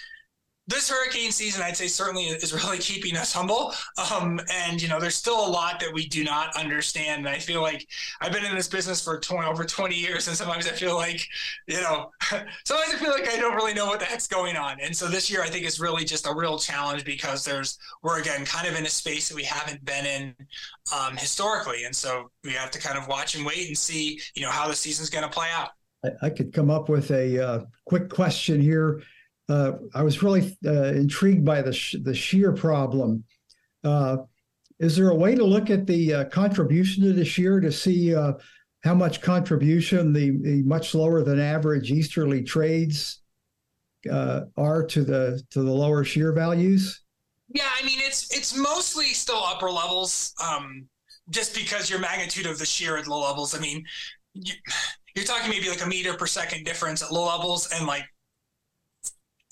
this 0.73 0.91
hurricane 0.91 1.31
season, 1.31 1.63
I'd 1.63 1.77
say 1.77 1.87
certainly 1.87 2.25
is 2.25 2.53
really 2.53 2.79
keeping 2.79 3.17
us 3.17 3.33
humble. 3.33 3.75
Um, 4.13 4.41
and 4.51 4.81
you 4.81 4.89
know, 4.89 4.99
there's 4.99 5.15
still 5.15 5.47
a 5.47 5.49
lot 5.49 5.79
that 5.81 5.93
we 5.93 6.07
do 6.07 6.25
not 6.25 6.57
understand. 6.57 7.27
And 7.27 7.29
I 7.29 7.39
feel 7.39 7.63
like 7.63 7.87
I've 8.21 8.33
been 8.33 8.45
in 8.45 8.55
this 8.55 8.69
business 8.69 9.03
for 9.03 9.19
20, 9.19 9.47
over 9.49 9.65
20 9.65 9.95
years, 9.95 10.29
and 10.29 10.37
sometimes 10.37 10.67
I 10.67 10.71
feel 10.71 10.97
like, 10.97 11.27
you 11.67 11.81
know, 11.81 12.11
sometimes 12.65 12.95
I 12.95 12.99
feel 12.99 13.11
like 13.11 13.29
I 13.29 13.37
don't 13.37 13.55
really 13.55 13.75
know 13.75 13.87
what 13.87 14.01
the 14.01 14.07
heck's 14.07 14.27
going 14.27 14.57
on. 14.57 14.79
And 14.81 14.97
so 14.97 15.09
this 15.09 15.31
year, 15.31 15.43
I 15.43 15.49
think 15.49 15.67
is 15.67 15.79
really 15.81 16.05
just 16.05 16.27
a 16.27 16.35
real 16.35 16.59
challenge 16.59 17.05
because 17.05 17.45
there's 17.45 17.79
we're 18.03 18.21
again 18.21 18.45
kind 18.45 18.67
of 18.67 18.77
in 18.77 18.87
a 18.87 18.91
space 18.91 19.29
that 19.29 19.35
we 19.35 19.45
haven't 19.45 19.85
been 19.85 20.07
in 20.07 20.35
um, 20.97 21.17
historically, 21.17 21.85
and 21.85 21.95
so 21.95 22.31
we 22.45 22.53
have 22.53 22.71
to 22.71 22.79
kind 22.79 22.99
of 22.99 23.09
watch 23.09 23.35
and 23.35 23.45
wait 23.45 23.69
and 23.69 23.77
see, 23.77 24.21
you 24.35 24.43
know, 24.43 24.51
how 24.51 24.69
the 24.69 24.75
season's 24.75 25.11
going 25.11 25.25
to 25.25 25.31
play 25.31 25.49
out. 25.55 25.71
I, 26.05 26.27
I 26.27 26.31
could 26.31 26.53
come 26.53 26.71
up 26.71 26.89
with 26.89 27.11
a 27.11 27.45
uh, 27.45 27.61
quick 27.87 28.09
question 28.09 28.61
here 28.61 29.03
uh, 29.49 29.73
I 29.95 30.03
was 30.03 30.23
really 30.23 30.57
uh, 30.65 30.93
intrigued 30.95 31.45
by 31.45 31.63
the 31.63 31.73
sh- 31.73 31.97
the 32.03 32.15
shear 32.15 32.53
problem. 32.53 33.25
Uh, 33.85 34.19
is 34.79 34.97
there 34.97 35.11
a 35.11 35.15
way 35.15 35.35
to 35.35 35.45
look 35.45 35.71
at 35.71 35.87
the 35.87 36.15
uh, 36.15 36.25
contribution 36.27 37.05
to 37.05 37.13
the 37.13 37.25
shear 37.25 37.61
to 37.61 37.71
see 37.71 38.15
uh, 38.15 38.33
how 38.83 38.95
much 38.95 39.21
contribution 39.21 40.13
the, 40.13 40.31
the, 40.43 40.63
much 40.63 40.95
lower 40.95 41.23
than 41.23 41.39
average 41.39 41.91
easterly 41.91 42.43
trades 42.43 43.23
uh, 44.11 44.43
are 44.57 44.85
to 44.87 45.05
the 45.05 45.43
to 45.51 45.63
the 45.63 45.71
lower 45.71 46.05
shear 46.05 46.33
values? 46.33 47.03
Yeah, 47.49 47.69
I 47.79 47.85
mean 47.85 47.99
it's 48.01 48.35
it's 48.37 48.57
mostly 48.57 49.07
still 49.07 49.43
upper 49.45 49.71
levels, 49.71 50.35
um, 50.43 50.87
just 51.31 51.55
because 51.55 51.91
your 51.91 51.99
magnitude 51.99 52.47
of 52.47 52.59
the 52.59 52.67
shear 52.67 52.97
at 52.97 53.07
low 53.07 53.23
levels. 53.23 53.55
I 53.55 53.61
mean. 53.61 53.85
You, 54.35 54.55
you're 55.15 55.27
talking 55.27 55.51
maybe 55.51 55.69
like 55.69 55.85
a 55.85 55.87
meter 55.87 56.15
per 56.15 56.27
second 56.27 56.65
difference 56.65 57.03
at 57.03 57.13
low 57.13 57.27
levels 57.27 57.71
and 57.71 57.87
like 57.87 58.05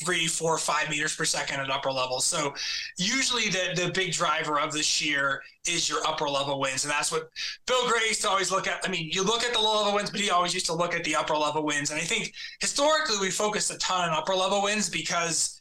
three, 0.04 0.26
four, 0.26 0.58
five 0.58 0.88
meters 0.90 1.14
per 1.14 1.24
second 1.24 1.60
at 1.60 1.70
upper 1.70 1.92
levels. 1.92 2.24
So 2.24 2.54
usually 2.96 3.48
the 3.48 3.72
the 3.74 3.90
big 3.92 4.12
driver 4.12 4.58
of 4.58 4.72
the 4.72 4.82
shear 4.82 5.42
is 5.66 5.88
your 5.88 6.06
upper 6.06 6.28
level 6.28 6.58
winds. 6.58 6.84
And 6.84 6.90
that's 6.90 7.12
what 7.12 7.28
Bill 7.66 7.88
Gray 7.88 8.08
used 8.08 8.22
to 8.22 8.28
always 8.28 8.50
look 8.50 8.66
at. 8.66 8.80
I 8.84 8.90
mean, 8.90 9.10
you 9.12 9.22
look 9.22 9.42
at 9.42 9.52
the 9.52 9.60
low 9.60 9.78
level 9.78 9.94
winds, 9.94 10.10
but 10.10 10.20
he 10.20 10.30
always 10.30 10.54
used 10.54 10.66
to 10.66 10.74
look 10.74 10.94
at 10.94 11.04
the 11.04 11.16
upper 11.16 11.36
level 11.36 11.64
winds. 11.64 11.90
And 11.90 12.00
I 12.00 12.04
think 12.04 12.32
historically 12.60 13.18
we 13.20 13.30
focused 13.30 13.70
a 13.70 13.78
ton 13.78 14.08
on 14.08 14.16
upper 14.16 14.34
level 14.34 14.62
winds 14.62 14.88
because 14.88 15.60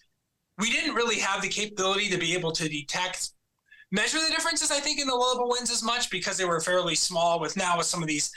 we 0.58 0.72
didn't 0.72 0.96
really 0.96 1.20
have 1.20 1.42
the 1.42 1.48
capability 1.48 2.10
to 2.10 2.18
be 2.18 2.34
able 2.34 2.52
to 2.52 2.68
detect 2.68 3.32
measure 3.92 4.20
the 4.20 4.30
differences 4.30 4.70
i 4.70 4.80
think 4.80 5.00
in 5.00 5.08
the 5.08 5.16
low 5.16 5.32
level 5.32 5.50
winds 5.50 5.72
as 5.72 5.82
much 5.82 6.12
because 6.12 6.38
they 6.38 6.46
were 6.46 6.60
fairly 6.60 6.94
small 6.94 7.40
with 7.40 7.58
now 7.58 7.78
with 7.78 7.88
some 7.88 8.04
of 8.04 8.08
these 8.08 8.32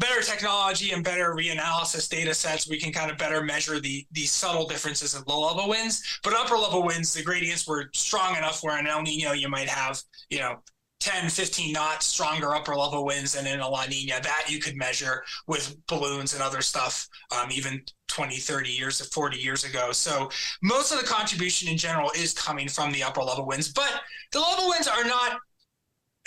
better 0.00 0.22
technology 0.22 0.90
and 0.90 1.04
better 1.04 1.34
reanalysis 1.34 2.08
data 2.08 2.34
sets, 2.34 2.68
we 2.68 2.80
can 2.80 2.92
kind 2.92 3.10
of 3.10 3.18
better 3.18 3.42
measure 3.42 3.78
the 3.78 4.06
these 4.10 4.32
subtle 4.32 4.66
differences 4.66 5.14
in 5.14 5.22
low 5.28 5.46
level 5.46 5.68
winds. 5.68 6.18
But 6.24 6.32
upper 6.32 6.56
level 6.56 6.82
winds, 6.82 7.12
the 7.12 7.22
gradients 7.22 7.68
were 7.68 7.90
strong 7.92 8.36
enough 8.36 8.62
where 8.62 8.78
in 8.78 8.86
El 8.86 9.02
Nino 9.02 9.32
you 9.32 9.48
might 9.48 9.68
have, 9.68 10.00
you 10.30 10.38
know, 10.38 10.56
10, 11.00 11.30
15 11.30 11.72
knots 11.72 12.06
stronger 12.06 12.54
upper 12.54 12.74
level 12.74 13.04
winds 13.04 13.34
than 13.34 13.46
in 13.46 13.60
a 13.60 13.68
La 13.68 13.86
Nina. 13.86 14.20
That 14.22 14.46
you 14.48 14.58
could 14.58 14.76
measure 14.76 15.22
with 15.46 15.76
balloons 15.86 16.34
and 16.34 16.42
other 16.42 16.62
stuff, 16.62 17.06
um, 17.30 17.50
even 17.52 17.82
20, 18.08 18.36
30 18.36 18.70
years, 18.70 19.06
40 19.08 19.38
years 19.38 19.64
ago. 19.64 19.92
So 19.92 20.30
most 20.62 20.92
of 20.92 21.00
the 21.00 21.06
contribution 21.06 21.68
in 21.68 21.76
general 21.76 22.10
is 22.16 22.32
coming 22.32 22.68
from 22.68 22.92
the 22.92 23.02
upper 23.02 23.22
level 23.22 23.46
winds. 23.46 23.72
But 23.72 24.00
the 24.32 24.40
level 24.40 24.68
winds 24.68 24.88
are 24.88 25.04
not, 25.04 25.38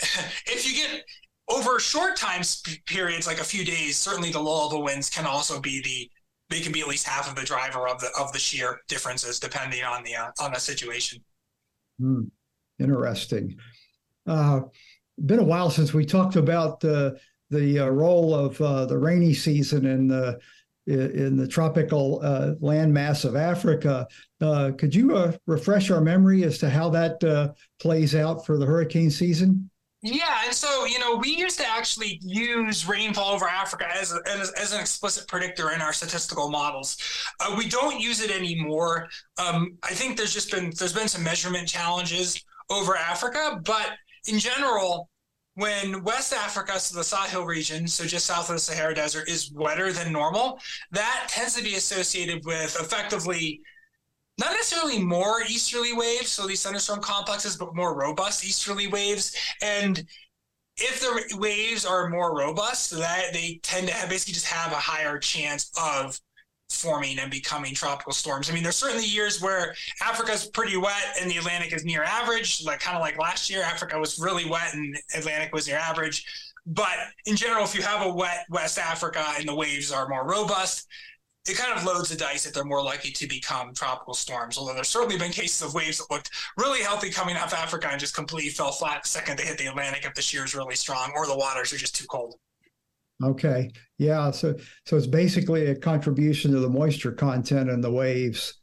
if 0.00 0.66
you 0.66 0.74
get 0.74 1.04
over 1.48 1.78
short 1.78 2.16
time 2.16 2.42
periods, 2.86 3.26
like 3.26 3.40
a 3.40 3.44
few 3.44 3.64
days, 3.64 3.96
certainly 3.96 4.30
the 4.30 4.40
low 4.40 4.64
level 4.64 4.82
winds 4.82 5.10
can 5.10 5.26
also 5.26 5.60
be 5.60 5.82
the 5.82 6.10
they 6.50 6.60
can 6.60 6.72
be 6.72 6.80
at 6.80 6.88
least 6.88 7.06
half 7.06 7.28
of 7.28 7.34
the 7.36 7.42
driver 7.44 7.88
of 7.88 8.00
the 8.00 8.10
of 8.18 8.32
the 8.32 8.38
shear 8.38 8.80
differences 8.88 9.40
depending 9.40 9.82
on 9.82 10.02
the 10.04 10.14
uh, 10.14 10.30
on 10.40 10.52
the 10.52 10.60
situation. 10.60 11.22
Hmm. 11.98 12.22
Interesting. 12.78 13.56
Uh, 14.26 14.60
been 15.26 15.38
a 15.38 15.44
while 15.44 15.70
since 15.70 15.94
we 15.94 16.04
talked 16.04 16.36
about 16.36 16.80
the 16.80 17.18
the 17.50 17.80
uh, 17.80 17.88
role 17.88 18.34
of 18.34 18.60
uh, 18.60 18.86
the 18.86 18.98
rainy 18.98 19.34
season 19.34 19.86
in 19.86 20.08
the 20.08 20.38
in 20.86 21.36
the 21.36 21.48
tropical 21.48 22.20
uh, 22.22 22.54
landmass 22.60 23.24
of 23.24 23.36
Africa. 23.36 24.06
Uh, 24.40 24.70
could 24.76 24.94
you 24.94 25.16
uh, 25.16 25.32
refresh 25.46 25.90
our 25.90 26.00
memory 26.00 26.44
as 26.44 26.58
to 26.58 26.68
how 26.68 26.90
that 26.90 27.22
uh, 27.24 27.52
plays 27.80 28.14
out 28.14 28.44
for 28.44 28.58
the 28.58 28.66
hurricane 28.66 29.10
season? 29.10 29.70
Yeah, 30.06 30.42
and 30.44 30.52
so 30.52 30.84
you 30.84 30.98
know, 30.98 31.16
we 31.16 31.34
used 31.34 31.58
to 31.60 31.66
actually 31.66 32.20
use 32.22 32.86
rainfall 32.86 33.32
over 33.32 33.48
Africa 33.48 33.86
as, 33.90 34.12
a, 34.12 34.20
as, 34.28 34.50
as, 34.50 34.74
an 34.74 34.80
explicit 34.80 35.26
predictor 35.26 35.70
in 35.70 35.80
our 35.80 35.94
statistical 35.94 36.50
models. 36.50 36.98
Uh, 37.40 37.54
we 37.56 37.66
don't 37.70 37.98
use 37.98 38.20
it 38.20 38.30
anymore. 38.30 39.08
Um, 39.38 39.78
I 39.82 39.94
think 39.94 40.18
there's 40.18 40.34
just 40.34 40.50
been 40.50 40.70
there's 40.78 40.92
been 40.92 41.08
some 41.08 41.24
measurement 41.24 41.66
challenges 41.66 42.38
over 42.68 42.94
Africa, 42.94 43.58
but 43.64 43.92
in 44.28 44.38
general, 44.38 45.08
when 45.54 46.04
West 46.04 46.34
Africa, 46.34 46.78
so 46.78 46.98
the 46.98 47.04
Sahel 47.04 47.46
region, 47.46 47.88
so 47.88 48.04
just 48.04 48.26
south 48.26 48.50
of 48.50 48.56
the 48.56 48.60
Sahara 48.60 48.94
Desert, 48.94 49.26
is 49.26 49.52
wetter 49.52 49.90
than 49.90 50.12
normal, 50.12 50.60
that 50.90 51.28
tends 51.30 51.54
to 51.54 51.64
be 51.64 51.76
associated 51.76 52.44
with 52.44 52.76
effectively 52.78 53.62
not 54.38 54.52
necessarily 54.52 54.98
more 54.98 55.42
easterly 55.42 55.92
waves, 55.92 56.30
so 56.30 56.46
these 56.46 56.62
thunderstorm 56.62 57.00
complexes, 57.00 57.56
but 57.56 57.74
more 57.74 57.96
robust 57.96 58.44
easterly 58.44 58.88
waves. 58.88 59.36
And 59.62 60.04
if 60.76 61.00
the 61.00 61.36
waves 61.38 61.86
are 61.86 62.08
more 62.08 62.36
robust, 62.36 62.90
that 62.90 63.32
they 63.32 63.60
tend 63.62 63.86
to 63.88 63.94
have, 63.94 64.08
basically 64.08 64.34
just 64.34 64.46
have 64.46 64.72
a 64.72 64.76
higher 64.76 65.18
chance 65.18 65.70
of 65.80 66.18
forming 66.68 67.18
and 67.20 67.30
becoming 67.30 67.74
tropical 67.74 68.12
storms. 68.12 68.50
I 68.50 68.54
mean, 68.54 68.64
there's 68.64 68.76
certainly 68.76 69.06
years 69.06 69.40
where 69.40 69.74
Africa's 70.02 70.46
pretty 70.46 70.76
wet 70.76 71.16
and 71.20 71.30
the 71.30 71.36
Atlantic 71.36 71.72
is 71.72 71.84
near 71.84 72.02
average, 72.02 72.64
like 72.64 72.80
kind 72.80 72.96
of 72.96 73.02
like 73.02 73.18
last 73.18 73.48
year, 73.48 73.62
Africa 73.62 73.98
was 73.98 74.18
really 74.18 74.48
wet 74.48 74.74
and 74.74 74.96
Atlantic 75.14 75.52
was 75.54 75.68
near 75.68 75.76
average. 75.76 76.24
But 76.66 76.96
in 77.26 77.36
general, 77.36 77.64
if 77.64 77.74
you 77.74 77.82
have 77.82 78.04
a 78.04 78.12
wet 78.12 78.46
West 78.50 78.78
Africa 78.78 79.24
and 79.38 79.46
the 79.48 79.54
waves 79.54 79.92
are 79.92 80.08
more 80.08 80.26
robust, 80.26 80.88
it 81.46 81.56
kind 81.58 81.76
of 81.76 81.84
loads 81.84 82.08
the 82.08 82.16
dice 82.16 82.44
that 82.44 82.54
they're 82.54 82.64
more 82.64 82.82
likely 82.82 83.10
to 83.10 83.26
become 83.26 83.74
tropical 83.74 84.14
storms. 84.14 84.56
Although 84.56 84.74
there's 84.74 84.88
certainly 84.88 85.18
been 85.18 85.30
cases 85.30 85.62
of 85.62 85.74
waves 85.74 85.98
that 85.98 86.10
looked 86.10 86.30
really 86.56 86.80
healthy 86.80 87.10
coming 87.10 87.36
off 87.36 87.52
Africa 87.52 87.88
and 87.90 88.00
just 88.00 88.14
completely 88.14 88.50
fell 88.50 88.72
flat 88.72 89.02
the 89.02 89.08
second 89.08 89.38
they 89.38 89.44
hit 89.44 89.58
the 89.58 89.66
Atlantic 89.66 90.04
if 90.04 90.14
the 90.14 90.22
shear 90.22 90.44
is 90.44 90.54
really 90.54 90.74
strong 90.74 91.12
or 91.14 91.26
the 91.26 91.36
waters 91.36 91.72
are 91.72 91.76
just 91.76 91.94
too 91.94 92.06
cold. 92.06 92.36
Okay. 93.22 93.70
Yeah. 93.98 94.30
So 94.30 94.56
so 94.86 94.96
it's 94.96 95.06
basically 95.06 95.66
a 95.66 95.74
contribution 95.74 96.50
to 96.52 96.60
the 96.60 96.68
moisture 96.68 97.12
content 97.12 97.70
in 97.70 97.80
the 97.80 97.92
waves. 97.92 98.54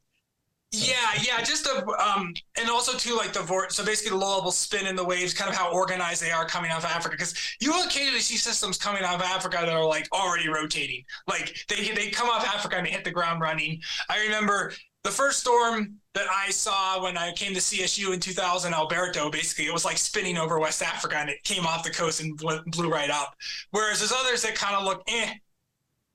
Yeah, 0.74 0.95
yeah, 1.22 1.41
just 1.41 1.65
the 1.65 1.86
um, 1.99 2.34
and 2.57 2.69
also 2.69 2.97
too 2.97 3.17
like 3.17 3.34
the 3.34 3.41
vor- 3.41 3.69
so 3.69 3.84
basically 3.84 4.11
the 4.11 4.24
low 4.24 4.38
level 4.38 4.51
spin 4.51 4.88
in 4.88 4.95
the 4.95 5.03
waves, 5.03 5.34
kind 5.34 5.49
of 5.49 5.55
how 5.55 5.69
organized 5.74 6.22
they 6.24 6.32
are 6.32 6.45
coming 6.45 6.72
off 6.72 6.86
Africa. 6.86 7.17
Because 7.17 7.34
you 7.59 7.78
occasionally 7.84 8.22
see 8.22 8.38
systems 8.38 8.78
coming 8.78 9.03
off 9.03 9.22
Africa 9.22 9.57
that 9.59 9.69
are 9.69 9.84
like 9.86 10.07
already 10.13 10.47
rotating, 10.47 11.03
like 11.28 11.65
they 11.67 11.89
they 11.89 12.09
come 12.09 12.30
off 12.30 12.45
Africa 12.47 12.78
and 12.78 12.88
they 12.88 12.91
hit 12.91 13.03
the 13.03 13.11
ground 13.11 13.41
running. 13.41 13.82
I 14.09 14.22
remember 14.22 14.72
the 15.03 15.11
first 15.11 15.41
storm 15.41 15.95
that 16.13 16.28
I 16.30 16.51
saw 16.51 17.03
when 17.03 17.17
I 17.17 17.34
came 17.34 17.53
to 17.53 17.59
CSU 17.59 18.13
in 18.13 18.22
2000, 18.22 18.74
Alberto, 18.74 19.30
basically 19.30 19.65
it 19.65 19.74
was 19.74 19.84
like 19.84 19.97
spinning 19.97 20.38
over 20.38 20.57
West 20.57 20.82
Africa 20.82 21.17
and 21.17 21.30
it 21.30 21.43
came 21.43 21.65
off 21.65 21.84
the 21.84 21.89
coast 21.89 22.22
and 22.22 22.38
blew 22.38 22.89
right 22.89 23.09
up. 23.09 23.36
Whereas 23.72 23.99
there's 23.99 24.13
others 24.13 24.41
that 24.43 24.55
kind 24.55 24.76
of 24.76 24.86
look 24.86 25.03
eh, 25.07 25.34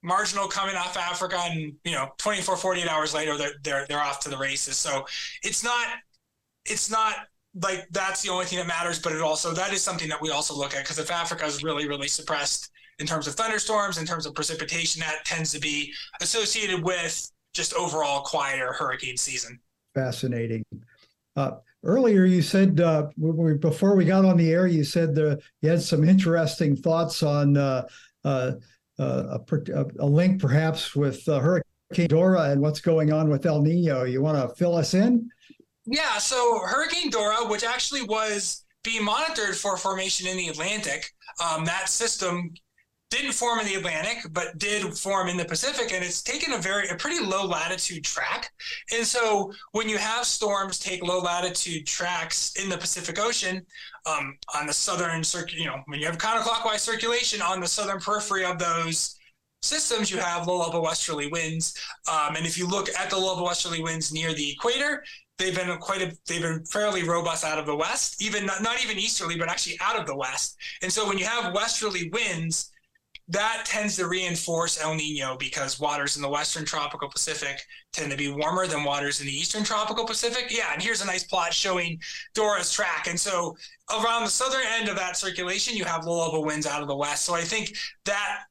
marginal 0.07 0.47
coming 0.47 0.77
off 0.77 0.97
Africa, 0.97 1.39
and 1.43 1.75
you 1.85 1.93
know, 1.93 2.13
24, 2.19 2.57
48 2.57 2.89
hours 2.89 3.13
later, 3.13 3.37
they're 3.37 3.55
they're 3.63 3.87
they're 3.89 4.01
off 4.01 4.21
to 4.21 4.31
the 4.31 4.39
races. 4.39 4.79
So 4.79 5.05
it's 5.43 5.65
not 5.65 5.87
it's 6.65 6.91
not 6.91 7.17
like 7.61 7.87
that's 7.91 8.23
the 8.23 8.31
only 8.31 8.47
thing 8.47 8.59
that 8.59 8.69
matters, 8.69 9.01
but 9.01 9.13
it 9.13 9.21
also 9.21 9.53
that 9.53 9.73
is 9.73 9.83
something 9.83 10.09
that 10.09 10.23
we 10.23 10.31
also 10.31 10.55
look 10.55 10.75
at 10.75 10.85
because 10.85 10.99
if 10.99 11.11
Africa 11.11 11.45
is 11.45 11.65
really 11.65 11.89
really 11.89 12.09
suppressed 12.09 12.71
in 12.99 13.07
terms 13.07 13.27
of 13.27 13.35
thunderstorms, 13.35 13.99
in 13.99 14.07
terms 14.07 14.25
of 14.25 14.35
precipitation, 14.35 15.01
that 15.01 15.25
tends 15.25 15.53
to 15.53 15.59
be 15.59 15.93
associated 16.23 16.83
with 16.83 17.31
just 17.53 17.75
overall 17.75 18.23
quieter 18.23 18.73
hurricane 18.73 19.17
season. 19.17 19.59
Fascinating. 19.95 20.65
Uh, 21.35 21.53
earlier, 21.83 22.25
you 22.25 22.43
said 22.43 22.81
uh, 22.81 23.09
before 23.61 23.97
we 23.97 24.05
got 24.05 24.25
on 24.25 24.37
the 24.37 24.51
air, 24.53 24.67
you 24.67 24.85
said 24.85 25.15
the, 25.15 25.39
you 25.61 25.69
had 25.69 25.83
some 25.83 26.09
interesting 26.09 26.77
thoughts 26.77 27.23
on 27.23 27.57
uh, 27.57 27.87
uh 28.25 28.53
a, 28.99 29.41
a, 30.01 30.07
link 30.07 30.41
perhaps 30.41 30.95
with 30.97 31.29
uh, 31.29 31.39
Hurricane 31.41 32.09
Dora 32.09 32.51
and 32.51 32.61
what's 32.61 32.81
going 32.81 33.13
on 33.13 33.29
with 33.29 33.47
El 33.47 33.63
Nino. 33.63 34.05
You 34.05 34.23
want 34.23 34.37
to 34.37 34.55
fill 34.57 34.75
us 34.75 34.95
in? 34.95 35.29
Yeah, 35.85 36.19
so 36.19 36.61
Hurricane 36.65 37.11
Dora, 37.11 37.47
which 37.47 37.65
actually 37.65 38.03
was 38.03 38.65
being 38.83 39.05
monitored 39.05 39.57
for 39.57 39.77
formation 39.77 40.27
in 40.27 40.37
the 40.37 40.49
Atlantic, 40.49 41.13
um, 41.45 41.65
that 41.65 41.89
system 41.89 42.53
didn't 43.11 43.33
form 43.33 43.61
in 43.61 43.67
the 43.67 43.75
Atlantic, 43.75 44.19
but 44.33 44.59
did 44.59 44.83
form 44.99 45.29
in 45.29 45.37
the 45.37 45.45
Pacific, 45.45 45.93
and 45.93 46.05
it's 46.05 46.23
taken 46.23 46.55
a 46.55 46.59
very 46.59 46.89
a 46.89 46.97
pretty 46.97 47.25
low 47.25 47.47
latitude 47.47 48.05
track. 48.05 48.51
And 48.93 49.07
so 49.07 49.53
when 49.73 49.89
you 49.89 49.97
have 49.97 50.25
storms 50.25 50.79
take 50.79 51.03
low 51.05 51.21
latitude 51.21 51.87
tracks 51.87 52.55
in 52.57 52.69
the 52.69 52.77
Pacific 52.77 53.19
Ocean, 53.21 53.65
um, 54.07 54.37
on 54.55 54.67
the 54.67 54.73
southern 54.73 55.23
circuit, 55.23 55.55
you 55.55 55.67
know, 55.67 55.83
when 55.87 56.01
you 56.01 56.07
have 56.07 56.19
counterclockwise 56.19 56.81
circulation 56.81 57.41
on 57.43 57.61
the 57.61 57.69
southern 57.69 58.01
periphery 58.01 58.45
of 58.45 58.59
those 58.59 59.17
systems, 59.63 60.11
you 60.11 60.19
have 60.19 60.47
low 60.47 60.59
level 60.59 60.83
westerly 60.83 61.29
winds. 61.29 61.75
Um, 62.09 62.37
and 62.37 62.47
if 62.47 62.59
you 62.59 62.67
look 62.67 62.89
at 62.99 63.11
the 63.11 63.17
low 63.17 63.31
level 63.31 63.45
westerly 63.45 63.83
winds 63.83 64.13
near 64.13 64.33
the 64.33 64.51
equator, 64.51 65.05
they've 65.39 65.55
been 65.55 65.77
quite 65.79 66.03
a 66.03 66.17
they've 66.27 66.43
been 66.43 66.65
fairly 66.67 67.03
robust 67.03 67.45
out 67.45 67.59
of 67.59 67.67
the 67.67 67.77
west, 67.77 68.23
even 68.23 68.47
not, 68.47 68.63
not 68.63 68.83
even 68.83 68.99
easterly, 68.99 69.37
but 69.37 69.49
actually 69.49 69.77
out 69.81 69.99
of 69.99 70.07
the 70.07 70.17
west. 70.17 70.57
And 70.83 70.93
so 70.93 71.07
when 71.07 71.19
you 71.19 71.25
have 71.25 71.55
westerly 71.55 72.11
winds, 72.11 72.73
that 73.29 73.65
tends 73.67 73.97
to 73.97 74.07
reinforce 74.07 74.81
El 74.81 74.95
Nino 74.95 75.37
because 75.37 75.81
waters 75.81 76.17
in 76.17 76.23
the 76.23 76.29
western 76.29 76.65
tropical 76.65 77.09
Pacific 77.09 77.61
tend 77.93 78.11
to 78.13 78.17
be 78.17 78.31
warmer 78.31 78.69
than 78.69 78.85
waters 78.85 79.21
in 79.21 79.27
the 79.27 79.33
eastern 79.33 79.65
tropical 79.65 80.05
Pacific. 80.05 80.47
Yeah, 80.51 80.73
and 80.73 80.81
here's 80.81 81.03
a 81.03 81.07
nice 81.07 81.25
plot 81.25 81.53
showing 81.53 81.99
Dora's 82.35 82.73
track. 82.73 83.09
And 83.09 83.19
so 83.19 83.57
around 83.91 84.25
the 84.25 84.31
southern 84.31 84.65
end 84.79 84.89
of 84.89 84.97
that 84.97 85.17
circulation, 85.17 85.77
you 85.77 85.85
have 85.85 86.05
low 86.05 86.25
level 86.25 86.45
winds 86.45 86.67
out 86.67 86.83
of 86.83 86.89
the 86.89 86.97
west. 86.97 87.25
So 87.25 87.35
I 87.35 87.41
think 87.41 87.77
that 88.05 88.45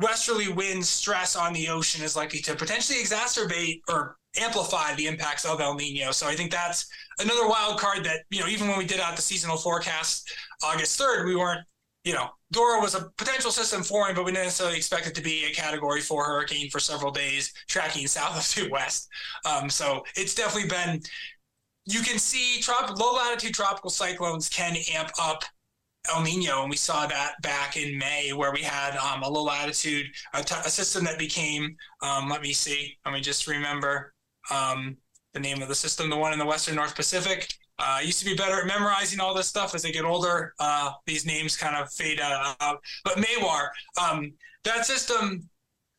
westerly 0.00 0.48
wind 0.48 0.84
stress 0.84 1.34
on 1.34 1.52
the 1.52 1.68
ocean 1.68 2.04
is 2.04 2.14
likely 2.14 2.40
to 2.40 2.54
potentially 2.54 3.00
exacerbate 3.00 3.80
or 3.88 4.16
amplify 4.36 4.94
the 4.94 5.06
impacts 5.06 5.44
of 5.44 5.60
El 5.60 5.74
Nino. 5.74 6.12
So 6.12 6.28
I 6.28 6.36
think 6.36 6.52
that's 6.52 6.86
another 7.18 7.48
wild 7.48 7.80
card 7.80 8.04
that, 8.04 8.20
you 8.30 8.40
know, 8.40 8.48
even 8.48 8.68
when 8.68 8.78
we 8.78 8.84
did 8.84 9.00
out 9.00 9.16
the 9.16 9.22
seasonal 9.22 9.56
forecast 9.56 10.32
August 10.62 11.00
3rd, 11.00 11.26
we 11.26 11.36
weren't 11.36 11.66
you 12.04 12.12
know, 12.12 12.30
Dora 12.52 12.80
was 12.80 12.94
a 12.94 13.10
potential 13.16 13.50
system 13.50 13.82
forming, 13.82 14.14
but 14.14 14.24
we 14.24 14.30
didn't 14.30 14.44
necessarily 14.44 14.76
expect 14.76 15.06
it 15.06 15.14
to 15.16 15.22
be 15.22 15.46
a 15.46 15.52
category 15.52 16.00
four 16.00 16.24
hurricane 16.24 16.70
for 16.70 16.78
several 16.78 17.10
days, 17.10 17.52
tracking 17.68 18.06
south 18.06 18.36
of 18.36 18.54
due 18.54 18.70
west. 18.70 19.08
Um, 19.44 19.68
so 19.68 20.04
it's 20.14 20.34
definitely 20.34 20.68
been, 20.68 21.00
you 21.86 22.00
can 22.00 22.18
see 22.18 22.60
trop- 22.60 22.98
low 22.98 23.14
latitude 23.14 23.54
tropical 23.54 23.90
cyclones 23.90 24.48
can 24.48 24.76
amp 24.94 25.10
up 25.20 25.44
El 26.14 26.22
Nino, 26.22 26.60
and 26.60 26.70
we 26.70 26.76
saw 26.76 27.06
that 27.06 27.40
back 27.40 27.78
in 27.78 27.96
May, 27.96 28.32
where 28.34 28.52
we 28.52 28.60
had 28.60 28.94
um, 28.96 29.22
a 29.22 29.28
low 29.28 29.42
latitude, 29.42 30.06
a, 30.34 30.42
t- 30.42 30.54
a 30.54 30.68
system 30.68 31.02
that 31.04 31.18
became, 31.18 31.76
um, 32.02 32.28
let 32.28 32.42
me 32.42 32.52
see, 32.52 32.98
let 33.06 33.14
me 33.14 33.22
just 33.22 33.46
remember 33.46 34.12
um, 34.50 34.98
the 35.32 35.40
name 35.40 35.62
of 35.62 35.68
the 35.68 35.74
system, 35.74 36.10
the 36.10 36.16
one 36.16 36.34
in 36.34 36.38
the 36.38 36.44
Western 36.44 36.74
North 36.74 36.94
Pacific. 36.94 37.54
Uh, 37.78 37.98
I 37.98 38.00
used 38.02 38.20
to 38.20 38.24
be 38.24 38.34
better 38.34 38.60
at 38.60 38.66
memorizing 38.66 39.20
all 39.20 39.34
this 39.34 39.48
stuff. 39.48 39.74
As 39.74 39.84
I 39.84 39.90
get 39.90 40.04
older, 40.04 40.54
uh, 40.60 40.92
these 41.06 41.26
names 41.26 41.56
kind 41.56 41.76
of 41.76 41.92
fade 41.92 42.20
out. 42.20 42.80
But 43.04 43.16
Mawar, 43.16 43.68
um, 44.00 44.32
that 44.62 44.86
system 44.86 45.48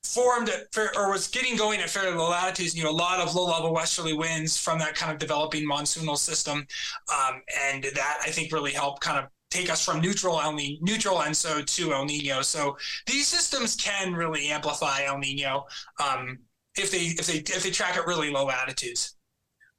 formed 0.03 0.49
at, 0.49 0.67
or 0.95 1.11
was 1.11 1.27
getting 1.27 1.57
going 1.57 1.81
at 1.81 1.89
fairly 1.89 2.15
low 2.15 2.29
latitudes. 2.29 2.75
You 2.75 2.83
know, 2.83 2.91
a 2.91 2.91
lot 2.91 3.19
of 3.19 3.35
low-level 3.35 3.73
westerly 3.73 4.13
winds 4.13 4.57
from 4.57 4.79
that 4.79 4.95
kind 4.95 5.11
of 5.11 5.17
developing 5.17 5.67
monsoonal 5.67 6.17
system, 6.17 6.65
um, 7.13 7.41
and 7.69 7.83
that 7.83 8.19
I 8.23 8.29
think 8.29 8.53
really 8.53 8.71
helped 8.71 9.01
kind 9.01 9.19
of 9.19 9.25
take 9.51 9.69
us 9.69 9.83
from 9.83 10.01
neutral 10.01 10.39
El 10.39 10.53
Nino, 10.53 10.77
neutral 10.81 11.23
and 11.23 11.35
so 11.35 11.61
to 11.61 11.93
El 11.93 12.05
Nino. 12.05 12.41
So 12.41 12.77
these 13.05 13.27
systems 13.27 13.75
can 13.75 14.13
really 14.13 14.47
amplify 14.47 15.03
El 15.03 15.17
Nino 15.17 15.65
um, 16.03 16.39
if 16.77 16.91
they 16.91 16.97
if 16.97 17.25
they 17.27 17.37
if 17.37 17.63
they 17.63 17.71
track 17.71 17.97
at 17.97 18.07
really 18.07 18.31
low 18.31 18.45
latitudes. 18.45 19.14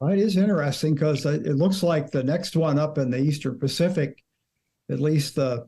Well, 0.01 0.13
it 0.13 0.19
is 0.19 0.37
interesting 0.37 0.95
because 0.95 1.25
it 1.25 1.57
looks 1.57 1.83
like 1.83 2.11
the 2.11 2.23
next 2.23 2.55
one 2.55 2.79
up 2.79 2.99
in 2.99 3.11
the 3.11 3.19
Eastern 3.19 3.59
Pacific, 3.59 4.23
at 4.91 5.01
least 5.01 5.37
the 5.37 5.67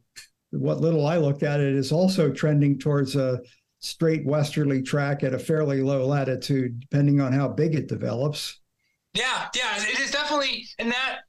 what 0.51 0.81
little 0.81 1.07
I 1.07 1.17
looked 1.17 1.43
at 1.43 1.61
it, 1.61 1.75
is 1.75 1.93
also 1.93 2.31
trending 2.31 2.79
towards 2.79 3.17
a 3.17 3.41
straight 3.81 4.27
westerly 4.27 4.83
track 4.83 5.23
at 5.23 5.35
a 5.35 5.39
fairly 5.39 5.83
low 5.83 6.07
latitude, 6.07 6.81
depending 6.81 7.21
on 7.21 7.33
how 7.33 7.49
big 7.49 7.75
it 7.75 7.89
develops. 7.89 8.61
Yeah, 9.15 9.49
yeah, 9.55 9.77
it 9.77 9.99
is 9.99 10.11
definitely, 10.11 10.67
and 10.79 10.91
that 10.91 11.21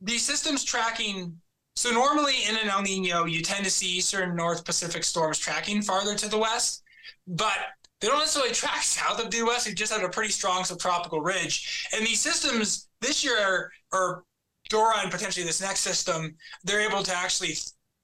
the 0.00 0.18
system's 0.18 0.64
tracking. 0.64 1.36
So 1.76 1.90
normally 1.90 2.34
in 2.48 2.56
an 2.56 2.68
El 2.68 2.82
Nino, 2.82 3.24
you 3.24 3.42
tend 3.42 3.64
to 3.64 3.70
see 3.70 3.98
Eastern 3.98 4.36
North 4.36 4.64
Pacific 4.64 5.04
storms 5.04 5.38
tracking 5.38 5.82
farther 5.82 6.14
to 6.14 6.28
the 6.28 6.38
west, 6.38 6.82
but 7.26 7.56
they 8.00 8.08
don't 8.08 8.18
necessarily 8.18 8.52
track 8.54 8.82
south 8.82 9.22
of 9.22 9.30
due 9.30 9.46
west. 9.46 9.66
They 9.66 9.74
just 9.74 9.92
have 9.92 10.02
a 10.02 10.08
pretty 10.08 10.30
strong 10.30 10.64
subtropical 10.64 11.20
ridge. 11.20 11.86
And 11.94 12.06
these 12.06 12.20
systems 12.20 12.88
this 13.00 13.24
year, 13.24 13.70
or 13.92 14.24
Dora 14.68 14.98
and 15.02 15.10
potentially 15.10 15.44
this 15.46 15.60
next 15.60 15.80
system, 15.80 16.34
they're 16.64 16.88
able 16.88 17.02
to 17.02 17.14
actually 17.14 17.54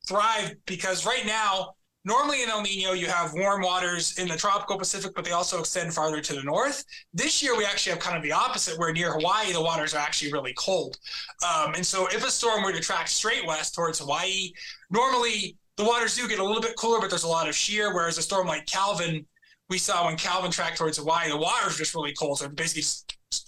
thrive 0.07 0.55
because 0.67 1.07
right 1.07 1.27
now, 1.27 1.75
normally 2.05 2.43
in 2.43 2.49
El 2.49 2.63
Nino, 2.63 2.93
you 2.93 3.07
have 3.07 3.33
warm 3.35 3.63
waters 3.63 4.19
in 4.19 4.29
the 4.29 4.37
tropical 4.37 4.79
Pacific, 4.79 5.13
but 5.15 5.25
they 5.25 5.33
also 5.33 5.61
extend 5.61 5.93
farther 5.93 6.21
to 6.21 6.35
the 6.35 6.43
north. 6.43 6.85
This 7.13 7.43
year, 7.43 7.57
we 7.57 7.65
actually 7.65 7.93
have 7.93 8.01
kind 8.01 8.17
of 8.17 8.23
the 8.23 8.33
opposite, 8.33 8.79
where 8.79 8.93
near 8.93 9.13
Hawaii, 9.13 9.53
the 9.53 9.61
waters 9.61 9.95
are 9.95 9.99
actually 9.99 10.33
really 10.33 10.55
cold. 10.57 10.99
Um, 11.47 11.75
and 11.75 11.85
so, 11.85 12.07
if 12.09 12.27
a 12.27 12.31
storm 12.31 12.63
were 12.63 12.73
to 12.73 12.81
track 12.81 13.09
straight 13.09 13.47
west 13.47 13.75
towards 13.75 13.99
Hawaii, 13.99 14.53
normally 14.91 15.57
the 15.77 15.85
waters 15.85 16.17
do 16.17 16.29
get 16.29 16.39
a 16.39 16.45
little 16.45 16.63
bit 16.63 16.77
cooler, 16.77 17.01
but 17.01 17.11
there's 17.11 17.25
a 17.25 17.29
lot 17.29 17.49
of 17.49 17.55
shear. 17.55 17.95
Whereas 17.95 18.19
a 18.19 18.23
storm 18.23 18.47
like 18.47 18.67
Calvin 18.67 19.27
we 19.71 19.79
saw 19.79 20.07
when 20.07 20.17
Calvin 20.17 20.51
tracked 20.51 20.77
towards 20.77 20.99
Hawaii, 20.99 21.31
the 21.31 21.37
water 21.37 21.67
was 21.67 21.77
just 21.77 21.95
really 21.95 22.13
cold. 22.13 22.39
So 22.39 22.47
it 22.47 22.57
basically 22.57 22.85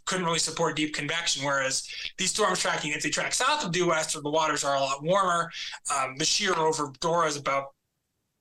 couldn't 0.07 0.25
really 0.25 0.39
support 0.39 0.77
deep 0.77 0.95
convection. 0.95 1.45
Whereas 1.45 1.87
these 2.17 2.31
storms 2.31 2.61
tracking, 2.61 2.93
if 2.93 3.03
they 3.03 3.11
track 3.11 3.35
south 3.35 3.65
of 3.65 3.73
due 3.73 3.89
west, 3.89 4.15
the 4.15 4.31
waters 4.31 4.65
are 4.65 4.77
a 4.77 4.81
lot 4.81 5.03
warmer. 5.03 5.51
Um, 5.95 6.15
the 6.17 6.25
shear 6.25 6.55
over 6.57 6.93
Dora 7.01 7.27
is 7.27 7.37
about 7.37 7.67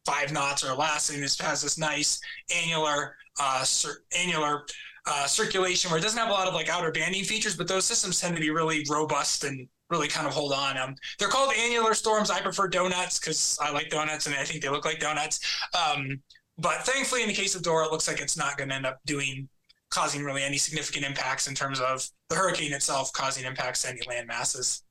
five 0.06 0.32
knots 0.32 0.64
or 0.64 0.76
less, 0.76 1.10
and 1.10 1.22
this 1.22 1.40
has 1.42 1.62
this 1.62 1.78
nice 1.78 2.20
annular 2.56 3.16
uh, 3.40 3.64
cir- 3.64 4.04
annular 4.18 4.66
uh, 5.08 5.26
circulation 5.26 5.90
where 5.90 6.00
it 6.00 6.04
doesn't 6.04 6.20
have 6.20 6.30
a 6.30 6.34
lot 6.34 6.48
of 6.48 6.54
like 6.54 6.70
outer 6.70 6.92
banding 6.92 7.24
features, 7.24 7.56
but 7.56 7.68
those 7.68 7.86
systems 7.86 8.20
tend 8.20 8.36
to 8.36 8.42
be 8.42 8.52
really 8.52 8.86
robust 8.90 9.44
and 9.44 9.68
really 9.90 10.08
kind 10.08 10.28
of 10.28 10.34
hold 10.34 10.54
on. 10.54 10.78
Um, 10.78 10.96
they're 11.20 11.28
called 11.28 11.54
annular 11.58 11.94
storms. 11.94 12.30
I 12.30 12.40
prefer 12.42 12.68
donuts 12.68 13.20
because 13.20 13.58
I 13.62 13.72
like 13.72 13.90
donuts 13.90 14.26
and 14.26 14.36
I 14.36 14.44
think 14.44 14.62
they 14.62 14.70
look 14.70 14.86
like 14.86 15.00
donuts. 15.00 15.40
Um, 15.74 16.22
but 16.58 16.86
thankfully, 16.86 17.22
in 17.22 17.28
the 17.28 17.34
case 17.34 17.56
of 17.56 17.64
Dora, 17.64 17.86
it 17.86 17.92
looks 17.92 18.08
like 18.08 18.22
it's 18.22 18.38
not 18.38 18.58
going 18.58 18.70
to 18.70 18.76
end 18.76 18.86
up 18.86 19.00
doing 19.06 19.50
causing 19.90 20.24
really 20.24 20.44
any 20.44 20.58
significant 20.58 21.06
impacts 21.06 21.48
in 21.48 21.54
terms 21.54 21.80
of 21.80 22.08
the 22.30 22.36
hurricane 22.36 22.72
itself 22.74 23.12
causing 23.14 23.46
impacts 23.46 23.82
to 23.84 23.90
any 23.90 24.00
land 24.08 24.28
masses. 24.28 24.84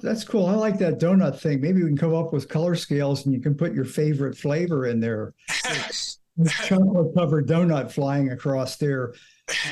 That's 0.00 0.24
cool. 0.24 0.46
I 0.46 0.54
like 0.54 0.78
that 0.78 1.00
donut 1.00 1.40
thing. 1.40 1.60
Maybe 1.60 1.82
we 1.82 1.88
can 1.88 1.98
come 1.98 2.14
up 2.14 2.32
with 2.32 2.48
color 2.48 2.76
scales 2.76 3.26
and 3.26 3.34
you 3.34 3.40
can 3.40 3.54
put 3.54 3.74
your 3.74 3.84
favorite 3.84 4.36
flavor 4.38 4.86
in 4.86 5.00
there. 5.00 5.34
Chocolate 6.66 7.14
covered 7.14 7.48
donut 7.48 7.90
flying 7.90 8.30
across 8.30 8.76
there. 8.76 9.12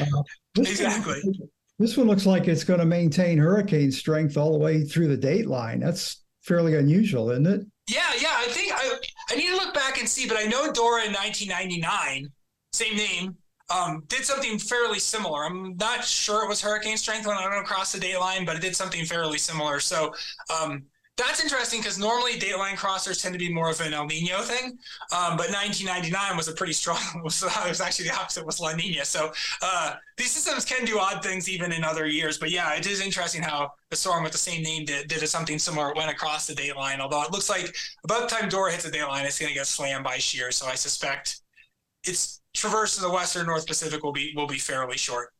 Uh, 0.00 0.22
exactly. 0.58 1.20
One, 1.22 1.48
this 1.78 1.96
one 1.96 2.08
looks 2.08 2.26
like 2.26 2.48
it's 2.48 2.64
going 2.64 2.80
to 2.80 2.86
maintain 2.86 3.38
hurricane 3.38 3.92
strength 3.92 4.36
all 4.36 4.52
the 4.52 4.58
way 4.58 4.82
through 4.82 5.08
the 5.08 5.16
date 5.16 5.46
line. 5.46 5.78
That's 5.78 6.24
fairly 6.42 6.74
unusual, 6.74 7.30
isn't 7.30 7.46
it? 7.46 7.66
Yeah, 7.88 8.10
yeah. 8.20 8.34
I 8.34 8.46
think 8.48 8.72
I 8.74 8.98
I 9.30 9.36
need 9.36 9.48
to 9.48 9.56
look 9.56 9.74
back 9.74 9.98
and 9.98 10.08
see, 10.08 10.26
but 10.26 10.36
I 10.36 10.44
know 10.44 10.72
Dora 10.72 11.04
in 11.04 11.12
1999, 11.12 12.30
same 12.72 12.96
name, 12.96 13.36
um, 13.70 14.02
did 14.08 14.24
something 14.24 14.58
fairly 14.58 14.98
similar. 14.98 15.44
I'm 15.44 15.76
not 15.76 16.04
sure 16.04 16.44
it 16.44 16.48
was 16.48 16.60
hurricane 16.60 16.96
strength 16.96 17.26
when 17.26 17.36
I 17.36 17.48
went 17.48 17.60
across 17.60 17.92
the 17.92 18.00
date 18.00 18.18
line, 18.18 18.44
but 18.44 18.56
it 18.56 18.62
did 18.62 18.74
something 18.74 19.04
fairly 19.04 19.38
similar. 19.38 19.78
So 19.78 20.12
um, 20.50 20.82
that's 21.16 21.42
interesting 21.42 21.80
because 21.80 21.98
normally 21.98 22.32
dateline 22.38 22.76
crossers 22.76 23.20
tend 23.20 23.34
to 23.34 23.38
be 23.38 23.52
more 23.52 23.70
of 23.70 23.80
an 23.80 23.92
El 23.92 24.06
Nino 24.06 24.40
thing, 24.40 24.78
um, 25.12 25.36
but 25.36 25.50
1999 25.50 26.36
was 26.36 26.48
a 26.48 26.52
pretty 26.52 26.72
strong. 26.72 26.98
Was, 27.22 27.42
it 27.42 27.68
was 27.68 27.80
actually 27.80 28.08
the 28.08 28.14
opposite 28.14 28.46
was 28.46 28.58
La 28.58 28.72
Nina. 28.72 29.04
So 29.04 29.32
uh, 29.62 29.94
these 30.16 30.30
systems 30.30 30.64
can 30.64 30.84
do 30.86 30.98
odd 30.98 31.22
things 31.22 31.48
even 31.48 31.72
in 31.72 31.84
other 31.84 32.06
years. 32.06 32.38
But 32.38 32.50
yeah, 32.50 32.74
it 32.74 32.86
is 32.86 33.00
interesting 33.00 33.42
how 33.42 33.72
the 33.90 33.96
storm 33.96 34.22
with 34.22 34.32
the 34.32 34.38
same 34.38 34.62
name 34.62 34.86
did, 34.86 35.08
did 35.08 35.26
something 35.28 35.58
similar. 35.58 35.90
It 35.90 35.96
went 35.96 36.10
across 36.10 36.46
the 36.46 36.54
dateline. 36.54 37.00
Although 37.00 37.22
it 37.22 37.32
looks 37.32 37.50
like 37.50 37.74
about 38.04 38.28
the 38.28 38.34
time 38.34 38.48
Dora 38.48 38.72
hits 38.72 38.84
the 38.84 38.90
dateline, 38.90 39.24
it's 39.24 39.38
going 39.38 39.50
to 39.50 39.54
get 39.54 39.66
slammed 39.66 40.04
by 40.04 40.16
shear. 40.16 40.50
So 40.50 40.66
I 40.66 40.74
suspect 40.74 41.40
its 42.04 42.40
traverse 42.54 42.94
to 42.96 43.02
the 43.02 43.10
western 43.10 43.46
North 43.46 43.66
Pacific 43.66 44.02
will 44.02 44.12
be 44.12 44.32
will 44.34 44.46
be 44.46 44.58
fairly 44.58 44.96
short. 44.96 45.30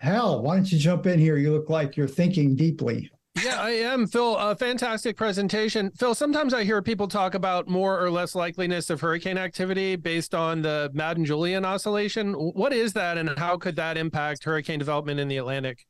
Hal, 0.00 0.42
why 0.42 0.56
don't 0.56 0.70
you 0.70 0.78
jump 0.78 1.06
in 1.06 1.18
here? 1.18 1.36
You 1.36 1.52
look 1.52 1.70
like 1.70 1.96
you're 1.96 2.08
thinking 2.08 2.56
deeply. 2.56 3.10
Yeah, 3.36 3.60
I 3.60 3.70
am, 3.70 4.06
Phil. 4.08 4.36
A 4.36 4.56
fantastic 4.56 5.16
presentation. 5.16 5.92
Phil, 5.92 6.14
sometimes 6.14 6.52
I 6.52 6.64
hear 6.64 6.82
people 6.82 7.06
talk 7.06 7.34
about 7.34 7.68
more 7.68 8.00
or 8.00 8.10
less 8.10 8.34
likeliness 8.34 8.90
of 8.90 9.00
hurricane 9.00 9.38
activity 9.38 9.94
based 9.94 10.34
on 10.34 10.62
the 10.62 10.90
Madden 10.92 11.24
Julian 11.24 11.64
oscillation. 11.64 12.32
What 12.32 12.72
is 12.72 12.92
that, 12.94 13.18
and 13.18 13.38
how 13.38 13.56
could 13.56 13.76
that 13.76 13.96
impact 13.96 14.42
hurricane 14.44 14.80
development 14.80 15.20
in 15.20 15.28
the 15.28 15.36
Atlantic? 15.36 15.86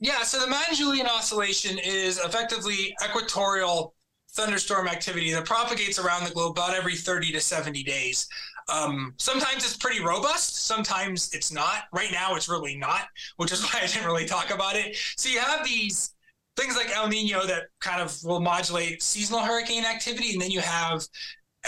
Yeah, 0.00 0.22
so 0.22 0.40
the 0.40 0.46
Madden 0.46 0.76
Julian 0.76 1.06
oscillation 1.06 1.78
is 1.78 2.18
effectively 2.18 2.94
equatorial 3.04 3.94
thunderstorm 4.32 4.88
activity 4.88 5.32
that 5.32 5.44
propagates 5.44 5.98
around 5.98 6.24
the 6.24 6.30
globe 6.30 6.52
about 6.52 6.74
every 6.74 6.96
30 6.96 7.32
to 7.32 7.40
70 7.40 7.82
days. 7.82 8.28
Um, 8.72 9.14
sometimes 9.18 9.64
it's 9.64 9.76
pretty 9.76 10.02
robust, 10.02 10.66
sometimes 10.66 11.34
it's 11.34 11.52
not. 11.52 11.84
Right 11.92 12.12
now, 12.12 12.34
it's 12.34 12.48
really 12.48 12.76
not, 12.76 13.08
which 13.36 13.52
is 13.52 13.62
why 13.64 13.80
I 13.82 13.86
didn't 13.86 14.06
really 14.06 14.26
talk 14.26 14.50
about 14.50 14.76
it. 14.76 14.96
So 15.16 15.28
you 15.28 15.40
have 15.40 15.66
these 15.66 16.14
things 16.58 16.76
like 16.76 16.94
El 16.94 17.08
Nino 17.08 17.46
that 17.46 17.64
kind 17.80 18.02
of 18.02 18.16
will 18.24 18.40
modulate 18.40 19.02
seasonal 19.02 19.40
hurricane 19.40 19.84
activity, 19.84 20.32
and 20.32 20.42
then 20.42 20.50
you 20.50 20.60
have 20.60 21.06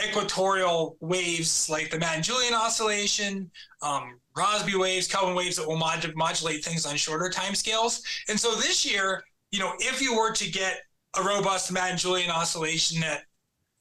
equatorial 0.08 0.96
waves 1.00 1.68
like 1.68 1.90
the 1.90 1.98
Madden 1.98 2.22
Julian 2.22 2.54
oscillation, 2.54 3.50
um, 3.82 4.18
Rossby 4.36 4.78
waves, 4.78 5.06
Kelvin 5.06 5.34
waves 5.34 5.56
that 5.56 5.66
will 5.66 5.76
mod- 5.76 6.12
modulate 6.14 6.64
things 6.64 6.86
on 6.86 6.96
shorter 6.96 7.28
time 7.28 7.54
scales. 7.54 8.02
And 8.28 8.38
so 8.38 8.54
this 8.54 8.90
year, 8.90 9.22
you 9.50 9.58
know, 9.58 9.72
if 9.78 10.00
you 10.00 10.16
were 10.16 10.32
to 10.32 10.50
get 10.50 10.80
a 11.18 11.22
robust 11.22 11.72
Madden 11.72 11.98
Julian 11.98 12.30
oscillation 12.30 13.00
that 13.00 13.22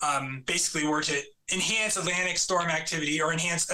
um, 0.02 0.44
basically 0.46 0.88
were 0.88 1.02
to 1.02 1.22
enhance 1.54 1.98
Atlantic 1.98 2.38
storm 2.38 2.70
activity 2.70 3.22
or 3.22 3.32
enhance 3.32 3.70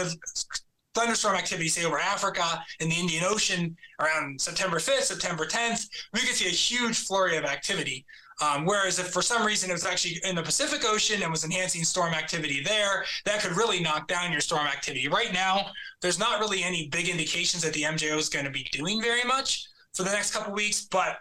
thunderstorm 0.96 1.36
activity, 1.36 1.68
say 1.68 1.86
over 1.86 2.00
Africa 2.00 2.64
in 2.80 2.90
the 2.90 2.96
Indian 2.96 3.24
Ocean 3.26 3.76
around 4.00 4.40
September 4.40 4.78
5th, 4.78 5.04
September 5.04 5.46
10th, 5.46 5.88
we 6.14 6.22
could 6.22 6.36
see 6.36 6.48
a 6.48 6.50
huge 6.50 7.06
flurry 7.06 7.38
of 7.38 7.46
activity. 7.46 8.06
Um, 8.42 8.66
whereas 8.66 9.00
if 9.00 9.08
for 9.08 9.22
some 9.22 9.46
reason 9.46 9.70
it 9.70 9.74
was 9.74 9.86
actually 9.86 10.20
in 10.24 10.36
the 10.36 10.44
Pacific 10.44 10.82
Ocean 10.86 11.22
and 11.22 11.32
was 11.32 11.46
enhancing 11.46 11.84
storm 11.84 12.14
activity 12.14 12.62
there, 12.62 13.06
that 13.24 13.42
could 13.42 13.56
really 13.56 13.80
knock 13.80 14.08
down 14.08 14.32
your 14.32 14.42
storm 14.42 14.68
activity. 14.68 15.08
Right 15.08 15.32
now, 15.32 15.68
there's 16.02 16.20
not 16.20 16.40
really 16.40 16.64
any 16.64 16.90
big 16.90 17.08
indications 17.08 17.64
that 17.64 17.74
the 17.74 17.84
MJO 17.84 18.18
is 18.18 18.28
going 18.28 18.46
to 18.46 18.52
be 18.52 18.68
doing 18.72 19.02
very 19.02 19.24
much 19.24 19.68
for 19.94 20.04
the 20.04 20.12
next 20.12 20.34
couple 20.34 20.54
weeks, 20.54 20.86
but 20.92 21.18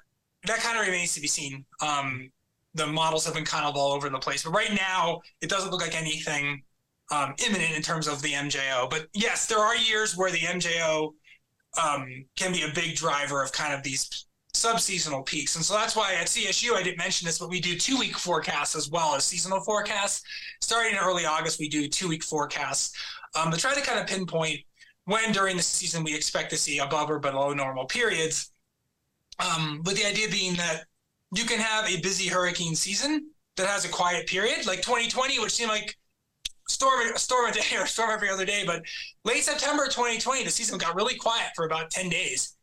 that 0.47 0.59
kind 0.59 0.77
of 0.77 0.87
remains 0.87 1.15
to 1.15 1.21
be 1.21 1.29
seen. 1.29 1.65
Um, 1.81 2.31
the 2.75 2.87
models 2.87 3.25
have 3.25 3.35
been 3.35 3.45
kind 3.45 3.65
of 3.65 3.77
all 3.77 3.93
over 3.93 4.09
the 4.09 4.19
place, 4.19 4.43
but 4.43 4.51
right 4.51 4.73
now 4.73 5.21
it 5.41 5.49
doesn't 5.49 5.71
look 5.71 5.81
like 5.81 5.95
anything 5.95 6.63
um, 7.11 7.35
imminent 7.47 7.75
in 7.75 7.83
terms 7.83 8.09
of 8.09 8.23
the 8.23 8.33
MJO. 8.33 8.89
But 8.89 9.07
yes, 9.13 9.47
there 9.47 9.59
are 9.59 9.77
years 9.77 10.17
where 10.17 10.31
the 10.31 10.39
MJO 10.39 11.13
um, 11.83 12.25
can 12.37 12.53
be 12.53 12.63
a 12.63 12.69
big 12.75 12.97
driver 12.97 13.43
of 13.43 13.53
kind 13.53 13.75
of 13.75 13.83
these 13.83 14.27
subseasonal 14.55 15.27
peaks. 15.27 15.57
And 15.57 15.65
so 15.65 15.75
that's 15.75 15.97
why 15.97 16.15
at 16.15 16.29
CSU, 16.29 16.75
I 16.75 16.83
didn't 16.83 16.99
mention 16.99 17.27
this, 17.27 17.39
but 17.39 17.51
we 17.51 17.61
do 17.61 17.77
two 17.77 17.99
week 17.99 18.17
forecasts 18.17 18.77
as 18.77 18.89
well 18.89 19.15
as 19.15 19.25
seasonal 19.25 19.61
forecasts. 19.61 20.23
Starting 20.61 20.93
in 20.93 20.99
early 20.99 21.27
August, 21.27 21.59
we 21.59 21.69
do 21.69 21.89
two 21.89 22.09
week 22.09 22.23
forecasts 22.23 22.97
um, 23.35 23.51
to 23.51 23.59
try 23.59 23.75
to 23.75 23.81
kind 23.81 23.99
of 23.99 24.07
pinpoint 24.07 24.61
when 25.07 25.33
during 25.33 25.57
the 25.57 25.63
season 25.63 26.05
we 26.05 26.15
expect 26.15 26.51
to 26.51 26.57
see 26.57 26.79
above 26.79 27.11
or 27.11 27.19
below 27.19 27.53
normal 27.53 27.85
periods. 27.85 28.53
Um, 29.39 29.83
with 29.85 29.97
the 29.97 30.07
idea 30.07 30.29
being 30.29 30.55
that 30.55 30.85
you 31.35 31.45
can 31.45 31.59
have 31.59 31.91
a 31.91 32.01
busy 32.01 32.29
hurricane 32.29 32.77
season 32.77 33.31
that 33.57 33.67
has 33.67 33.85
a 33.85 33.89
quiet 33.89 34.29
period, 34.29 34.67
like 34.67 34.83
2020, 34.83 35.41
which 35.41 35.53
seemed 35.53 35.71
like 35.71 35.97
storm 36.69 37.17
storm 37.17 37.47
a 37.47 37.53
day 37.53 37.77
or 37.79 37.87
storm 37.87 38.11
every 38.11 38.31
other 38.31 38.45
day. 38.45 38.65
But 38.67 38.83
late 39.25 39.45
September 39.45 39.85
2020, 39.85 40.45
the 40.45 40.51
season 40.51 40.79
got 40.79 40.95
really 40.95 41.17
quiet 41.17 41.49
for 41.55 41.67
about 41.67 41.91
10 41.91 42.09
days 42.09 42.57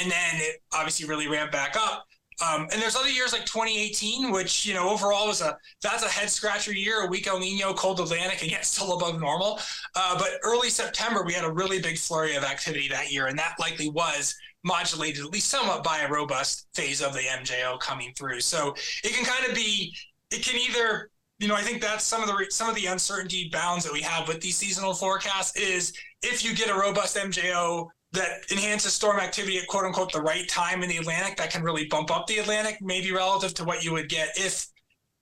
and 0.00 0.10
then 0.10 0.34
it 0.34 0.62
obviously 0.72 1.06
really 1.06 1.28
ramped 1.28 1.52
back 1.52 1.76
up. 1.76 2.06
Um, 2.42 2.68
and 2.72 2.80
there's 2.80 2.96
other 2.96 3.10
years 3.10 3.34
like 3.34 3.44
2018, 3.44 4.30
which 4.30 4.64
you 4.64 4.72
know 4.72 4.88
overall 4.88 5.26
was 5.26 5.42
a 5.42 5.58
that's 5.82 6.02
a 6.02 6.08
head 6.08 6.30
scratcher 6.30 6.72
year, 6.72 7.02
a 7.02 7.06
weak 7.06 7.26
El 7.26 7.38
Nino, 7.38 7.74
cold 7.74 8.00
Atlantic, 8.00 8.40
and 8.40 8.50
yet 8.50 8.64
still 8.64 8.96
above 8.96 9.20
normal. 9.20 9.60
Uh, 9.94 10.18
but 10.18 10.28
early 10.42 10.70
September, 10.70 11.22
we 11.22 11.34
had 11.34 11.44
a 11.44 11.50
really 11.50 11.80
big 11.80 11.98
flurry 11.98 12.36
of 12.36 12.44
activity 12.44 12.88
that 12.88 13.12
year, 13.12 13.26
and 13.26 13.38
that 13.38 13.56
likely 13.60 13.90
was 13.90 14.34
modulated 14.64 15.24
at 15.24 15.30
least 15.30 15.50
somewhat 15.50 15.84
by 15.84 16.00
a 16.00 16.10
robust 16.10 16.66
phase 16.74 17.02
of 17.02 17.12
the 17.12 17.20
MJO 17.20 17.78
coming 17.78 18.12
through. 18.16 18.40
So 18.40 18.74
it 19.04 19.12
can 19.12 19.24
kind 19.24 19.46
of 19.46 19.54
be, 19.54 19.94
it 20.30 20.42
can 20.42 20.58
either, 20.60 21.10
you 21.40 21.48
know, 21.48 21.54
I 21.54 21.62
think 21.62 21.80
that's 21.80 22.04
some 22.04 22.22
of 22.22 22.28
the 22.28 22.46
some 22.50 22.68
of 22.68 22.74
the 22.74 22.86
uncertainty 22.86 23.48
bounds 23.50 23.84
that 23.84 23.92
we 23.92 24.02
have 24.02 24.28
with 24.28 24.40
these 24.40 24.56
seasonal 24.56 24.92
forecasts 24.92 25.56
is 25.56 25.92
if 26.22 26.44
you 26.44 26.54
get 26.54 26.68
a 26.68 26.74
robust 26.74 27.16
MJO 27.16 27.88
that 28.12 28.42
enhances 28.50 28.92
storm 28.92 29.18
activity 29.18 29.58
at 29.58 29.66
quote 29.66 29.84
unquote 29.84 30.12
the 30.12 30.20
right 30.20 30.46
time 30.48 30.82
in 30.82 30.88
the 30.90 30.98
Atlantic 30.98 31.38
that 31.38 31.50
can 31.50 31.62
really 31.62 31.86
bump 31.86 32.10
up 32.10 32.26
the 32.26 32.38
Atlantic, 32.38 32.76
maybe 32.82 33.10
relative 33.10 33.54
to 33.54 33.64
what 33.64 33.82
you 33.82 33.90
would 33.92 34.10
get 34.10 34.28
if 34.36 34.66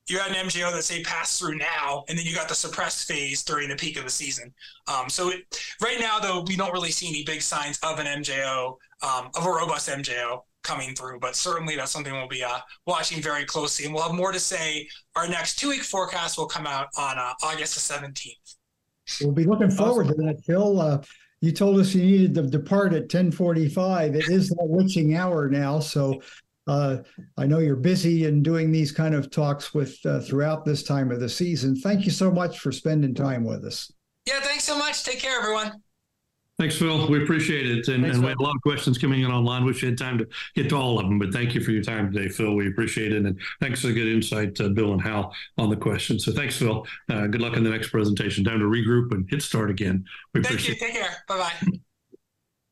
you 0.09 0.19
had 0.19 0.31
an 0.35 0.49
MJO 0.49 0.73
that 0.73 0.83
say 0.83 1.03
passed 1.05 1.39
through 1.39 1.57
now, 1.57 2.03
and 2.09 2.19
then 2.19 2.27
you 2.27 2.35
got 2.35 2.49
the 2.49 2.55
suppressed 2.55 3.07
phase 3.07 3.45
during 3.45 3.69
the 3.69 3.77
peak 3.77 3.97
of 3.97 4.05
the 4.05 4.11
season. 4.11 4.53
Um, 4.89 5.09
so 5.09 5.29
it, 5.29 5.43
right 5.83 6.01
now, 6.01 6.19
though, 6.19 6.43
we 6.49 6.57
don't 6.57 6.73
really 6.73 6.91
see 6.91 7.09
any 7.09 7.25
big 7.25 7.43
signs 7.43 7.79
of 7.83 7.99
an 7.99 8.07
MJO, 8.07 8.77
um, 9.03 9.31
of 9.37 9.45
a 9.45 9.51
robust 9.51 9.89
MJO 9.89 10.41
coming 10.63 10.95
through. 10.95 11.21
But 11.21 11.37
certainly, 11.37 11.77
that's 11.77 11.93
something 11.93 12.13
we'll 12.13 12.29
be 12.29 12.45
uh, 12.45 12.59
watching 12.87 13.23
very 13.23 13.45
closely, 13.45 13.85
and 13.85 13.95
we'll 13.95 14.05
have 14.05 14.15
more 14.15 14.33
to 14.33 14.41
say. 14.41 14.89
Our 15.17 15.29
next 15.29 15.57
two-week 15.57 15.83
forecast 15.83 16.39
will 16.39 16.47
come 16.47 16.67
out 16.67 16.89
on 16.97 17.19
uh, 17.19 17.33
August 17.43 17.75
the 17.75 17.81
seventeenth. 17.81 18.57
We'll 19.21 19.33
be 19.33 19.45
looking 19.45 19.71
forward 19.71 20.07
awesome. 20.07 20.19
to 20.19 20.23
that, 20.27 20.45
Phil. 20.45 20.81
Uh, 20.81 21.03
you 21.41 21.53
told 21.53 21.79
us 21.79 21.95
you 21.95 22.05
needed 22.05 22.35
to 22.35 22.43
depart 22.43 22.93
at 22.93 23.03
1045. 23.03 24.15
It 24.15 24.29
is 24.29 24.49
that 24.51 24.59
witching 24.61 25.15
hour 25.15 25.49
now. 25.49 25.79
So 25.79 26.21
uh, 26.67 26.99
I 27.37 27.47
know 27.47 27.59
you're 27.59 27.77
busy 27.77 28.27
and 28.27 28.45
doing 28.45 28.73
these 28.73 28.93
kind 28.93 29.15
of 29.15 29.31
talks 29.31 29.73
with 29.73 29.99
uh, 30.05 30.21
throughout 30.21 30.65
this 30.65 30.83
time 30.83 31.11
of 31.11 31.21
the 31.21 31.29
season. 31.29 31.77
Thank 31.77 32.05
you 32.05 32.11
so 32.11 32.31
much 32.31 32.59
for 32.59 32.73
spending 32.73 33.15
time 33.15 33.45
with 33.45 33.65
us. 33.65 33.91
Yeah, 34.27 34.41
thanks 34.41 34.65
so 34.65 34.79
much. 34.79 35.05
Take 35.05 35.21
care, 35.21 35.39
everyone. 35.41 35.83
Thanks, 36.59 36.77
Phil. 36.77 37.09
We 37.09 37.23
appreciate 37.23 37.71
it. 37.71 37.87
And, 37.87 38.03
Thanks, 38.03 38.17
and 38.17 38.25
we 38.25 38.31
had 38.31 38.39
a 38.39 38.43
lot 38.43 38.57
of 38.57 38.63
questions 38.63 38.99
coming 38.99 39.23
in 39.23 39.31
online. 39.31 39.65
Wish 39.65 39.83
we 39.83 39.89
had 39.89 39.99
time 39.99 40.19
to 40.19 40.27
get 40.57 40.69
to 40.71 40.77
all 40.77 40.99
of 40.99 41.07
them, 41.07 41.17
but 41.17 41.33
thank 41.33 41.55
you 41.55 41.61
for 41.61 41.71
your 41.71 41.85
time 41.85 42.13
today, 42.13 42.29
Phil. 42.29 42.55
We 42.55 42.67
appreciate 42.67 43.13
it. 43.13 43.25
And 43.25 43.41
thanks 43.61 43.81
for 43.81 43.87
the 43.87 43.93
good 43.93 44.09
insight, 44.09 44.61
uh, 44.61 44.69
Bill 44.71 44.93
and 44.93 45.01
Hal, 45.01 45.33
on 45.57 45.71
the 45.71 45.77
questions. 45.77 46.25
So 46.25 46.33
thanks, 46.33 46.57
Phil. 46.57 46.85
Uh, 47.09 47.29
good 47.29 47.41
luck 47.41 47.57
in 47.57 47.63
the 47.63 47.71
next 47.71 47.91
presentation. 47.91 48.43
Time 48.43 48.59
to 48.59 48.65
regroup 48.65 49.13
and 49.13 49.29
hit 49.31 49.41
start 49.41 49.71
again. 49.71 50.05
We 50.35 50.43
thank 50.43 50.55
appreciate 50.55 50.81
you. 50.81 50.87
Take 50.89 50.97
care. 50.97 51.17
Bye 51.29 51.39
bye. 51.39 51.79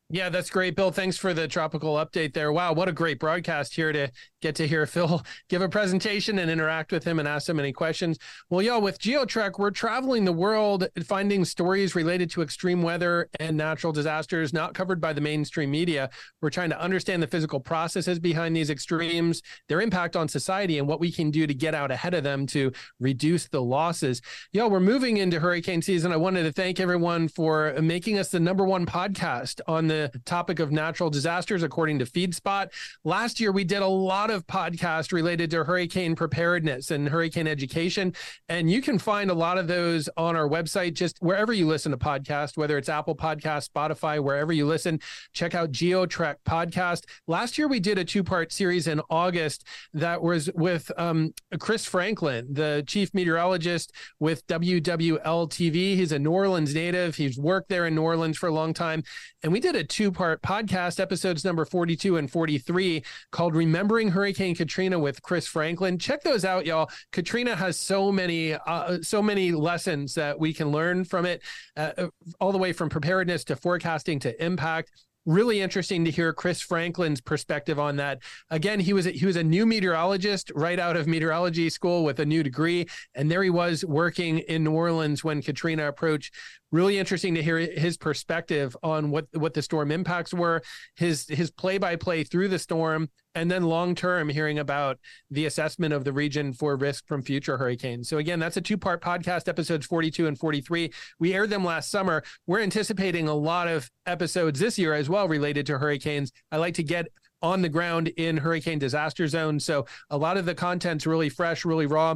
Yeah, 0.09 0.29
that's 0.29 0.49
great, 0.49 0.75
Bill. 0.75 0.91
Thanks 0.91 1.17
for 1.17 1.33
the 1.33 1.49
tropical 1.49 1.95
update 1.95 2.33
there. 2.33 2.53
Wow, 2.53 2.71
what 2.71 2.87
a 2.87 2.93
great 2.93 3.19
broadcast 3.19 3.75
here 3.75 3.91
to 3.91 4.09
get 4.41 4.55
to 4.55 4.67
hear 4.67 4.85
Phil 4.97 5.23
give 5.49 5.61
a 5.61 5.69
presentation 5.69 6.39
and 6.39 6.49
interact 6.49 6.91
with 6.91 7.03
him 7.03 7.19
and 7.19 7.27
ask 7.27 7.49
him 7.49 7.59
any 7.59 7.71
questions. 7.71 8.17
Well, 8.49 8.61
y'all, 8.61 8.81
with 8.81 8.99
GeoTrek, 8.99 9.59
we're 9.59 9.71
traveling 9.71 10.25
the 10.25 10.33
world 10.33 10.87
finding 11.03 11.45
stories 11.45 11.95
related 11.95 12.29
to 12.31 12.41
extreme 12.41 12.81
weather 12.81 13.29
and 13.39 13.57
natural 13.57 13.93
disasters 13.93 14.53
not 14.53 14.73
covered 14.73 15.01
by 15.01 15.13
the 15.13 15.21
mainstream 15.21 15.71
media. 15.71 16.09
We're 16.41 16.49
trying 16.49 16.69
to 16.69 16.79
understand 16.79 17.21
the 17.23 17.27
physical 17.27 17.59
processes 17.59 18.19
behind 18.19 18.55
these 18.55 18.69
extremes, 18.69 19.41
their 19.69 19.81
impact 19.81 20.15
on 20.15 20.27
society, 20.27 20.77
and 20.77 20.87
what 20.87 20.99
we 20.99 21.11
can 21.11 21.31
do 21.31 21.47
to 21.47 21.53
get 21.53 21.75
out 21.75 21.91
ahead 21.91 22.13
of 22.13 22.23
them 22.23 22.45
to 22.47 22.71
reduce 22.99 23.47
the 23.47 23.61
losses. 23.61 24.21
Y'all, 24.51 24.69
we're 24.69 24.79
moving 24.79 25.17
into 25.17 25.39
hurricane 25.39 25.81
season. 25.81 26.11
I 26.11 26.17
wanted 26.17 26.43
to 26.43 26.51
thank 26.51 26.79
everyone 26.79 27.27
for 27.27 27.73
making 27.81 28.17
us 28.19 28.29
the 28.29 28.39
number 28.39 28.65
one 28.65 28.85
podcast 28.85 29.61
on 29.67 29.87
the 29.87 30.11
topic 30.25 30.59
of 30.59 30.71
natural 30.71 31.09
disasters, 31.09 31.63
according 31.63 31.99
to 31.99 32.05
FeedSpot. 32.05 32.69
Last 33.03 33.39
year, 33.39 33.51
we 33.51 33.63
did 33.63 33.81
a 33.81 33.87
lot 33.87 34.26
of 34.31 34.45
podcasts 34.47 35.11
related 35.11 35.51
to 35.51 35.63
hurricane 35.63 36.15
preparedness 36.15 36.91
and 36.91 37.09
hurricane 37.09 37.47
education. 37.47 38.13
And 38.49 38.69
you 38.69 38.81
can 38.81 38.99
find 38.99 39.29
a 39.29 39.33
lot 39.33 39.57
of 39.57 39.67
those 39.67 40.09
on 40.17 40.35
our 40.35 40.47
website, 40.47 40.93
just 40.93 41.17
wherever 41.19 41.53
you 41.53 41.67
listen 41.67 41.91
to 41.91 41.97
podcasts, 41.97 42.57
whether 42.57 42.77
it's 42.77 42.89
Apple 42.89 43.15
Podcast, 43.15 43.69
Spotify, 43.69 44.23
wherever 44.23 44.53
you 44.53 44.65
listen. 44.65 44.99
Check 45.33 45.55
out 45.55 45.71
GeoTrek 45.71 46.35
Podcast. 46.45 47.05
Last 47.27 47.57
year, 47.57 47.67
we 47.67 47.79
did 47.79 47.97
a 47.97 48.05
two 48.05 48.23
part 48.23 48.51
series 48.51 48.87
in 48.87 49.01
August 49.09 49.65
that 49.93 50.21
was 50.21 50.49
with 50.53 50.91
um, 50.97 51.33
Chris 51.59 51.85
Franklin, 51.85 52.47
the 52.51 52.83
chief 52.87 53.13
meteorologist 53.13 53.93
with 54.19 54.45
WWL 54.47 55.49
TV. 55.49 55.95
He's 55.95 56.11
a 56.11 56.19
New 56.19 56.31
Orleans 56.31 56.73
native. 56.73 57.15
He's 57.15 57.37
worked 57.37 57.69
there 57.69 57.85
in 57.87 57.95
New 57.95 58.01
Orleans 58.01 58.37
for 58.37 58.47
a 58.47 58.53
long 58.53 58.73
time. 58.73 59.03
And 59.43 59.51
we 59.51 59.59
did 59.59 59.75
a 59.75 59.83
two 59.83 60.11
part 60.11 60.41
podcast, 60.41 60.99
episodes 60.99 61.45
number 61.45 61.63
42 61.63 62.17
and 62.17 62.29
43, 62.29 63.03
called 63.31 63.55
Remembering 63.55 64.09
Hurricane 64.09 64.55
Katrina 64.55 64.97
with 64.97 65.21
Chris 65.21 65.47
Franklin. 65.47 65.99
Check 65.99 66.23
those 66.23 66.43
out, 66.43 66.65
y'all. 66.65 66.89
Katrina 67.11 67.55
has 67.55 67.77
so 67.77 68.11
many, 68.11 68.53
uh, 68.53 68.97
so 69.01 69.21
many 69.21 69.51
lessons 69.51 70.15
that 70.15 70.39
we 70.39 70.53
can 70.53 70.71
learn 70.71 71.03
from 71.03 71.25
it, 71.25 71.43
uh, 71.75 72.07
all 72.39 72.51
the 72.51 72.57
way 72.57 72.73
from 72.73 72.89
preparedness 72.89 73.43
to 73.45 73.55
forecasting 73.55 74.19
to 74.19 74.43
impact 74.43 74.91
really 75.27 75.61
interesting 75.61 76.05
to 76.05 76.09
hear 76.09 76.33
Chris 76.33 76.61
Franklin's 76.61 77.21
perspective 77.21 77.77
on 77.77 77.97
that. 77.97 78.23
Again, 78.49 78.79
he 78.79 78.93
was 78.93 79.05
a, 79.05 79.11
he 79.11 79.25
was 79.25 79.35
a 79.35 79.43
new 79.43 79.65
meteorologist 79.65 80.51
right 80.55 80.79
out 80.79 80.95
of 80.95 81.05
meteorology 81.05 81.69
school 81.69 82.03
with 82.03 82.19
a 82.19 82.25
new 82.25 82.41
degree, 82.41 82.87
and 83.13 83.29
there 83.29 83.43
he 83.43 83.49
was 83.49 83.85
working 83.85 84.39
in 84.39 84.63
New 84.63 84.71
Orleans 84.71 85.23
when 85.23 85.41
Katrina 85.41 85.87
approached 85.87 86.33
really 86.71 86.97
interesting 86.97 87.35
to 87.35 87.43
hear 87.43 87.59
his 87.59 87.97
perspective 87.97 88.75
on 88.83 89.11
what 89.11 89.27
what 89.33 89.53
the 89.53 89.61
storm 89.61 89.91
impacts 89.91 90.33
were 90.33 90.61
his 90.95 91.27
his 91.27 91.51
play 91.51 91.77
by 91.77 91.95
play 91.95 92.23
through 92.23 92.47
the 92.47 92.59
storm 92.59 93.09
and 93.37 93.51
then 93.51 93.63
long 93.63 93.93
term 93.93 94.29
hearing 94.29 94.57
about 94.57 94.97
the 95.29 95.45
assessment 95.45 95.93
of 95.93 96.03
the 96.03 96.11
region 96.11 96.53
for 96.53 96.75
risk 96.75 97.07
from 97.07 97.21
future 97.21 97.57
hurricanes. 97.57 98.09
So 98.09 98.17
again 98.17 98.39
that's 98.39 98.57
a 98.57 98.61
two 98.61 98.77
part 98.77 99.01
podcast 99.01 99.47
episodes 99.47 99.85
42 99.85 100.25
and 100.27 100.37
43 100.37 100.91
we 101.19 101.33
aired 101.33 101.51
them 101.51 101.63
last 101.63 101.91
summer. 101.91 102.23
We're 102.47 102.61
anticipating 102.61 103.27
a 103.27 103.35
lot 103.35 103.67
of 103.67 103.89
episodes 104.07 104.59
this 104.59 104.79
year 104.79 104.93
as 104.93 105.07
well 105.07 105.27
related 105.27 105.67
to 105.67 105.77
hurricanes. 105.77 106.31
I 106.51 106.57
like 106.57 106.73
to 106.75 106.83
get 106.83 107.07
on 107.43 107.61
the 107.61 107.69
ground 107.69 108.07
in 108.17 108.37
hurricane 108.37 108.79
disaster 108.79 109.27
zones. 109.27 109.63
So 109.63 109.85
a 110.09 110.17
lot 110.17 110.37
of 110.37 110.45
the 110.45 110.55
content's 110.55 111.05
really 111.05 111.29
fresh 111.29 111.63
really 111.63 111.85
raw 111.85 112.15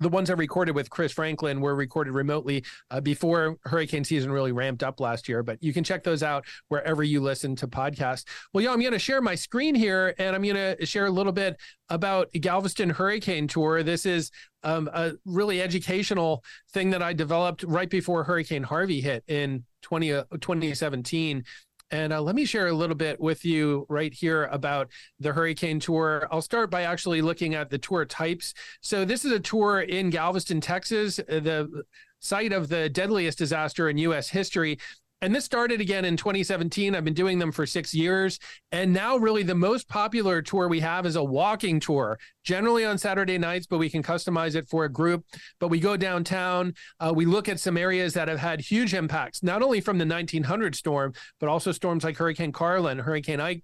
the 0.00 0.08
ones 0.08 0.30
I 0.30 0.34
recorded 0.34 0.74
with 0.74 0.90
Chris 0.90 1.12
Franklin 1.12 1.60
were 1.60 1.74
recorded 1.74 2.12
remotely 2.12 2.64
uh, 2.90 3.00
before 3.00 3.56
hurricane 3.64 4.04
season 4.04 4.30
really 4.30 4.52
ramped 4.52 4.82
up 4.82 5.00
last 5.00 5.28
year, 5.28 5.42
but 5.42 5.62
you 5.62 5.72
can 5.72 5.84
check 5.84 6.04
those 6.04 6.22
out 6.22 6.44
wherever 6.68 7.02
you 7.02 7.20
listen 7.20 7.56
to 7.56 7.68
podcasts. 7.68 8.24
Well, 8.52 8.62
yeah, 8.62 8.72
I'm 8.72 8.80
going 8.80 8.92
to 8.92 8.98
share 8.98 9.20
my 9.20 9.34
screen 9.34 9.74
here 9.74 10.14
and 10.18 10.36
I'm 10.36 10.42
going 10.42 10.76
to 10.76 10.86
share 10.86 11.06
a 11.06 11.10
little 11.10 11.32
bit 11.32 11.56
about 11.88 12.30
Galveston 12.32 12.90
Hurricane 12.90 13.48
Tour. 13.48 13.82
This 13.82 14.04
is 14.04 14.30
um, 14.62 14.90
a 14.92 15.12
really 15.24 15.62
educational 15.62 16.44
thing 16.72 16.90
that 16.90 17.02
I 17.02 17.12
developed 17.12 17.62
right 17.62 17.88
before 17.88 18.24
Hurricane 18.24 18.64
Harvey 18.64 19.00
hit 19.00 19.24
in 19.28 19.64
20, 19.82 20.12
uh, 20.12 20.24
2017. 20.40 21.44
And 21.90 22.12
uh, 22.12 22.20
let 22.20 22.34
me 22.34 22.44
share 22.44 22.66
a 22.66 22.72
little 22.72 22.96
bit 22.96 23.20
with 23.20 23.44
you 23.44 23.86
right 23.88 24.12
here 24.12 24.44
about 24.46 24.90
the 25.20 25.32
Hurricane 25.32 25.78
Tour. 25.78 26.26
I'll 26.32 26.42
start 26.42 26.70
by 26.70 26.82
actually 26.82 27.22
looking 27.22 27.54
at 27.54 27.70
the 27.70 27.78
tour 27.78 28.04
types. 28.04 28.54
So, 28.80 29.04
this 29.04 29.24
is 29.24 29.32
a 29.32 29.38
tour 29.38 29.80
in 29.80 30.10
Galveston, 30.10 30.60
Texas, 30.60 31.16
the 31.16 31.84
site 32.18 32.52
of 32.52 32.68
the 32.68 32.88
deadliest 32.88 33.38
disaster 33.38 33.88
in 33.88 33.98
U.S. 33.98 34.28
history. 34.28 34.78
And 35.22 35.34
this 35.34 35.46
started 35.46 35.80
again 35.80 36.04
in 36.04 36.16
2017. 36.16 36.94
I've 36.94 37.04
been 37.04 37.14
doing 37.14 37.38
them 37.38 37.50
for 37.50 37.64
six 37.64 37.94
years. 37.94 38.38
And 38.70 38.92
now, 38.92 39.16
really, 39.16 39.42
the 39.42 39.54
most 39.54 39.88
popular 39.88 40.42
tour 40.42 40.68
we 40.68 40.80
have 40.80 41.06
is 41.06 41.16
a 41.16 41.24
walking 41.24 41.80
tour, 41.80 42.18
generally 42.44 42.84
on 42.84 42.98
Saturday 42.98 43.38
nights, 43.38 43.66
but 43.66 43.78
we 43.78 43.88
can 43.88 44.02
customize 44.02 44.56
it 44.56 44.68
for 44.68 44.84
a 44.84 44.92
group. 44.92 45.24
But 45.58 45.68
we 45.68 45.80
go 45.80 45.96
downtown, 45.96 46.74
uh, 47.00 47.12
we 47.16 47.24
look 47.24 47.48
at 47.48 47.60
some 47.60 47.78
areas 47.78 48.12
that 48.12 48.28
have 48.28 48.38
had 48.38 48.60
huge 48.60 48.92
impacts, 48.92 49.42
not 49.42 49.62
only 49.62 49.80
from 49.80 49.96
the 49.96 50.06
1900 50.06 50.74
storm, 50.74 51.14
but 51.40 51.48
also 51.48 51.72
storms 51.72 52.04
like 52.04 52.18
Hurricane 52.18 52.52
Carla 52.52 52.90
and 52.90 53.00
Hurricane 53.00 53.40
Ike 53.40 53.62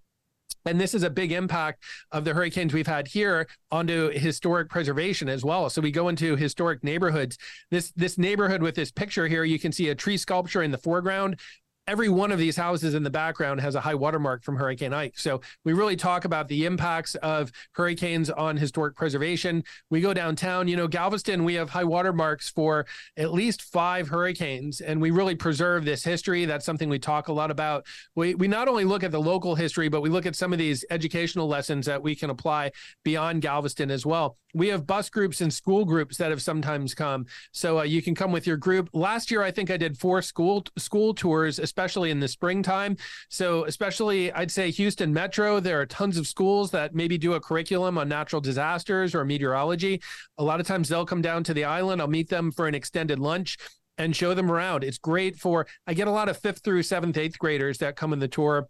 and 0.65 0.81
this 0.81 0.95
is 0.95 1.03
a 1.03 1.11
big 1.11 1.33
impact 1.33 1.83
of 2.13 2.25
the 2.25 2.35
hurricanes 2.35 2.73
we've 2.73 2.87
had 2.87 3.09
here 3.09 3.47
onto 3.71 4.11
historic 4.11 4.69
preservation 4.69 5.29
as 5.29 5.45
well. 5.45 5.69
So 5.71 5.81
we 5.81 5.91
go 5.91 6.09
into 6.09 6.37
historic 6.37 6.83
neighborhoods. 6.85 7.39
This 7.71 7.93
this 7.97 8.19
neighborhood 8.19 8.63
with 8.63 8.75
this 8.75 8.91
picture 8.91 9.27
here, 9.27 9.45
you 9.45 9.59
can 9.59 9.73
see 9.73 9.89
a 9.89 9.95
tree 9.95 10.17
sculpture 10.17 10.63
in 10.63 10.71
the 10.71 10.79
foreground 10.79 11.41
every 11.87 12.09
one 12.09 12.30
of 12.30 12.39
these 12.39 12.57
houses 12.57 12.95
in 12.95 13.03
the 13.03 13.11
background 13.11 13.61
has 13.61 13.74
a 13.74 13.80
high 13.80 13.95
watermark 13.95 14.45
from 14.45 14.57
Hurricane 14.57 14.93
Ike. 14.93 15.18
So 15.18 15.41
we 15.64 15.72
really 15.72 15.97
talk 15.97 16.24
about 16.24 16.47
the 16.49 16.64
impacts 16.64 17.16
of 17.16 17.51
hurricanes 17.72 18.30
on 18.30 18.57
historic 18.57 18.95
preservation. 18.95 19.64
We 19.91 20.01
go 20.01 20.14
downtown, 20.14 20.68
you 20.68 20.76
know, 20.76 20.87
Galveston, 20.87 21.45
we 21.45 21.55
have 21.55 21.70
high 21.70 21.85
watermarks 21.85 22.51
for 22.51 22.87
at 23.16 23.33
least 23.33 23.62
five 23.62 24.09
hurricanes, 24.09 24.80
and 24.80 25.01
we 25.01 25.11
really 25.11 25.35
preserve 25.35 25.85
this 25.85 26.05
history. 26.05 26.45
That's 26.45 26.64
something 26.64 26.89
we 26.89 27.01
talk 27.01 27.28
a 27.28 27.33
lot 27.33 27.51
about. 27.51 27.85
We, 28.14 28.37
we 28.37 28.47
not 28.47 28.68
only 28.68 28.85
look 28.85 29.03
at 29.03 29.11
the 29.11 29.20
local 29.20 29.57
history, 29.57 29.89
but 29.89 30.03
we 30.03 30.09
look 30.09 30.26
at 30.26 30.37
some 30.37 30.53
of 30.53 30.59
these 30.59 30.85
educational 30.91 31.49
lessons 31.49 31.87
that 31.87 32.03
we 32.03 32.14
can 32.14 32.30
apply 32.30 32.72
beyond 33.05 33.43
Galveston 33.43 33.91
as 33.91 34.07
well. 34.07 34.37
We 34.55 34.68
have 34.68 34.87
bus 34.87 35.09
groups 35.09 35.41
and 35.41 35.53
school 35.53 35.85
groups 35.85 36.18
that 36.18 36.30
have 36.30 36.43
sometimes 36.43 36.95
come. 36.95 37.26
So 37.53 37.80
uh, 37.80 37.83
you 37.85 38.03
can 38.03 38.14
come 38.14 38.33
with 38.33 38.47
your 38.47 38.59
group. 38.59 38.91
Last 38.93 39.30
year, 39.30 39.43
I 39.43 39.51
think 39.51 39.70
I 39.70 39.78
did 39.78 39.97
four 39.97 40.20
school 40.20 40.64
school 40.76 41.14
tours, 41.14 41.59
especially 41.73 42.11
in 42.11 42.20
the 42.20 42.29
springtime. 42.29 42.99
So, 43.31 43.64
especially, 43.64 44.31
I'd 44.33 44.51
say 44.51 44.70
Houston 44.70 45.11
Metro, 45.11 45.59
there 45.59 45.81
are 45.81 45.87
tons 45.87 46.18
of 46.18 46.27
schools 46.27 46.70
that 46.73 46.95
maybe 46.95 47.16
do 47.16 47.33
a 47.33 47.41
curriculum 47.41 47.97
on 47.97 48.11
natural 48.11 48.43
disasters 48.43 49.14
or 49.14 49.25
meteorology. 49.25 50.03
A 50.37 50.45
lot 50.45 50.61
of 50.61 50.66
times 50.66 50.91
they'll 50.91 51.07
come 51.07 51.23
down 51.23 51.43
to 51.45 51.55
the 51.55 51.64
island. 51.64 52.03
I'll 52.03 52.09
meet 52.09 52.29
them 52.29 52.53
for 52.53 52.68
an 52.68 52.75
extended 52.75 53.18
lunch 53.18 53.57
and 53.97 54.14
show 54.14 54.35
them 54.35 54.53
around. 54.53 54.85
It's 54.85 54.99
great 54.99 55.39
for, 55.39 55.66
I 55.87 55.95
get 55.95 56.09
a 56.09 56.11
lot 56.11 56.29
of 56.29 56.37
fifth 56.37 56.62
through 56.62 56.83
seventh, 56.83 57.16
eighth 57.16 57.39
graders 57.39 57.79
that 57.79 57.97
come 57.97 58.12
in 58.12 58.18
the 58.18 58.29
tour 58.29 58.68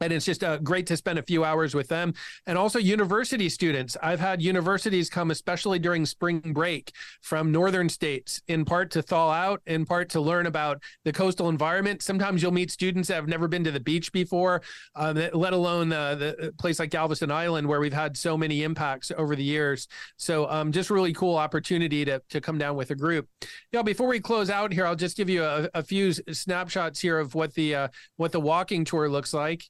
and 0.00 0.12
it's 0.12 0.24
just 0.24 0.42
uh, 0.42 0.58
great 0.58 0.86
to 0.86 0.96
spend 0.96 1.18
a 1.18 1.22
few 1.22 1.44
hours 1.44 1.74
with 1.74 1.88
them. 1.88 2.14
And 2.46 2.56
also 2.56 2.78
university 2.78 3.48
students. 3.48 3.96
I've 4.02 4.20
had 4.20 4.40
universities 4.40 5.10
come 5.10 5.30
especially 5.30 5.78
during 5.78 6.06
spring 6.06 6.40
break 6.40 6.92
from 7.20 7.52
northern 7.52 7.88
states 7.88 8.40
in 8.48 8.64
part 8.64 8.90
to 8.92 9.02
thaw 9.02 9.30
out 9.30 9.60
in 9.66 9.84
part 9.84 10.08
to 10.10 10.20
learn 10.20 10.46
about 10.46 10.82
the 11.04 11.12
coastal 11.12 11.48
environment. 11.48 12.02
Sometimes 12.02 12.42
you'll 12.42 12.52
meet 12.52 12.70
students 12.70 13.08
that 13.08 13.14
have 13.14 13.28
never 13.28 13.48
been 13.48 13.64
to 13.64 13.70
the 13.70 13.80
beach 13.80 14.10
before 14.12 14.62
uh, 14.94 15.28
let 15.34 15.52
alone 15.52 15.92
uh, 15.92 16.14
the 16.14 16.54
place 16.58 16.78
like 16.78 16.90
galveston 16.90 17.30
island 17.30 17.66
where 17.66 17.80
we've 17.80 17.92
had 17.92 18.16
so 18.16 18.36
many 18.36 18.62
impacts 18.62 19.12
over 19.16 19.36
the 19.36 19.44
years. 19.44 19.86
So 20.16 20.48
um, 20.50 20.72
just 20.72 20.90
really 20.90 21.12
cool 21.12 21.36
opportunity 21.36 22.04
to, 22.06 22.22
to 22.30 22.40
come 22.40 22.58
down 22.58 22.76
with 22.76 22.90
a 22.90 22.94
group. 22.94 23.28
Yeah 23.72 23.82
before 23.90 24.06
we 24.06 24.20
close 24.20 24.50
out 24.50 24.72
here 24.72 24.86
i'll 24.86 24.94
just 24.94 25.16
give 25.16 25.28
you 25.28 25.42
a, 25.42 25.68
a 25.74 25.82
few 25.82 26.12
snapshots 26.12 27.00
here 27.00 27.18
of 27.18 27.34
what 27.34 27.52
the 27.54 27.74
uh, 27.74 27.88
what 28.18 28.30
the 28.30 28.38
walking 28.38 28.84
tour 28.84 29.08
looks 29.08 29.34
like 29.34 29.64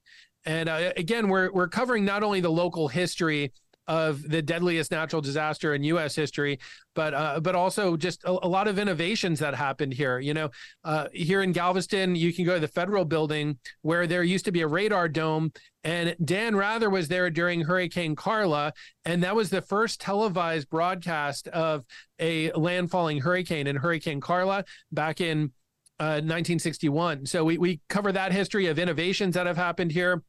and 0.44 0.68
uh, 0.68 0.92
again, 0.96 1.28
we're 1.28 1.52
we're 1.52 1.68
covering 1.68 2.04
not 2.04 2.22
only 2.22 2.40
the 2.40 2.50
local 2.50 2.88
history 2.88 3.52
of 3.90 4.22
the 4.22 4.40
deadliest 4.40 4.92
natural 4.92 5.20
disaster 5.20 5.74
in 5.74 5.82
U.S. 5.82 6.14
history, 6.14 6.60
but 6.94 7.12
uh, 7.12 7.40
but 7.40 7.56
also 7.56 7.96
just 7.96 8.22
a, 8.22 8.30
a, 8.30 8.46
lot 8.46 8.68
of 8.68 8.78
innovations 8.78 9.40
that 9.40 9.52
happened 9.52 9.92
here. 9.92 10.20
You 10.20 10.32
know, 10.32 10.50
uh, 10.84 11.08
here 11.12 11.42
in 11.42 11.50
Galveston, 11.50 12.14
you 12.14 12.32
can 12.32 12.44
go 12.44 12.54
to 12.54 12.60
the 12.60 12.68
federal 12.68 13.04
building 13.04 13.58
where 13.82 14.06
there 14.06 14.22
used 14.22 14.44
to 14.44 14.52
be 14.52 14.60
a 14.60 14.68
radar 14.68 15.08
dome, 15.08 15.52
and 15.82 16.14
Dan 16.24 16.54
Rather 16.54 16.88
was 16.88 17.08
there 17.08 17.30
during 17.30 17.62
Hurricane 17.62 18.14
Carla, 18.14 18.72
and 19.04 19.24
that 19.24 19.34
was 19.34 19.50
the 19.50 19.60
first 19.60 20.00
televised 20.00 20.70
broadcast 20.70 21.48
of 21.48 21.84
a 22.20 22.50
landfalling 22.50 23.22
hurricane 23.22 23.66
in 23.66 23.74
Hurricane 23.74 24.20
Carla 24.20 24.64
back 24.92 25.20
in. 25.20 25.50
Uh, 25.98 26.16
1961. 26.24 27.26
So 27.26 27.44
we, 27.44 27.58
we 27.58 27.82
cover 27.90 28.10
that 28.10 28.32
history 28.32 28.68
of 28.68 28.78
innovations 28.78 29.34
that 29.34 29.46
have 29.46 29.58
happened 29.58 29.92
here 29.92 30.22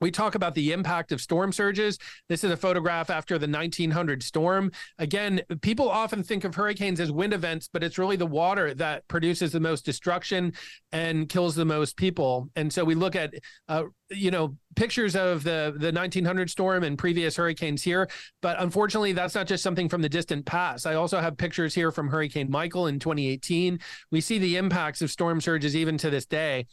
we 0.00 0.10
talk 0.10 0.34
about 0.34 0.54
the 0.54 0.72
impact 0.72 1.12
of 1.12 1.20
storm 1.20 1.52
surges. 1.52 1.98
This 2.28 2.44
is 2.44 2.50
a 2.50 2.56
photograph 2.56 3.10
after 3.10 3.38
the 3.38 3.48
1900 3.48 4.22
storm. 4.22 4.70
Again, 4.98 5.42
people 5.60 5.88
often 5.88 6.22
think 6.22 6.44
of 6.44 6.54
hurricanes 6.54 7.00
as 7.00 7.10
wind 7.10 7.32
events, 7.32 7.68
but 7.72 7.82
it's 7.82 7.98
really 7.98 8.16
the 8.16 8.26
water 8.26 8.74
that 8.74 9.06
produces 9.08 9.52
the 9.52 9.60
most 9.60 9.84
destruction 9.84 10.52
and 10.92 11.28
kills 11.28 11.54
the 11.54 11.64
most 11.64 11.96
people. 11.96 12.48
And 12.56 12.72
so 12.72 12.84
we 12.84 12.94
look 12.94 13.16
at, 13.16 13.34
uh, 13.68 13.84
you 14.10 14.30
know, 14.30 14.56
pictures 14.76 15.16
of 15.16 15.42
the 15.42 15.74
the 15.76 15.92
1900 15.92 16.48
storm 16.48 16.84
and 16.84 16.96
previous 16.96 17.36
hurricanes 17.36 17.82
here, 17.82 18.08
but 18.40 18.60
unfortunately, 18.60 19.12
that's 19.12 19.34
not 19.34 19.46
just 19.46 19.62
something 19.62 19.88
from 19.88 20.02
the 20.02 20.08
distant 20.08 20.46
past. 20.46 20.86
I 20.86 20.94
also 20.94 21.20
have 21.20 21.36
pictures 21.36 21.74
here 21.74 21.90
from 21.90 22.08
Hurricane 22.08 22.50
Michael 22.50 22.86
in 22.86 22.98
2018. 22.98 23.80
We 24.12 24.20
see 24.20 24.38
the 24.38 24.56
impacts 24.56 25.02
of 25.02 25.10
storm 25.10 25.40
surges 25.40 25.74
even 25.74 25.98
to 25.98 26.10
this 26.10 26.26
day 26.26 26.66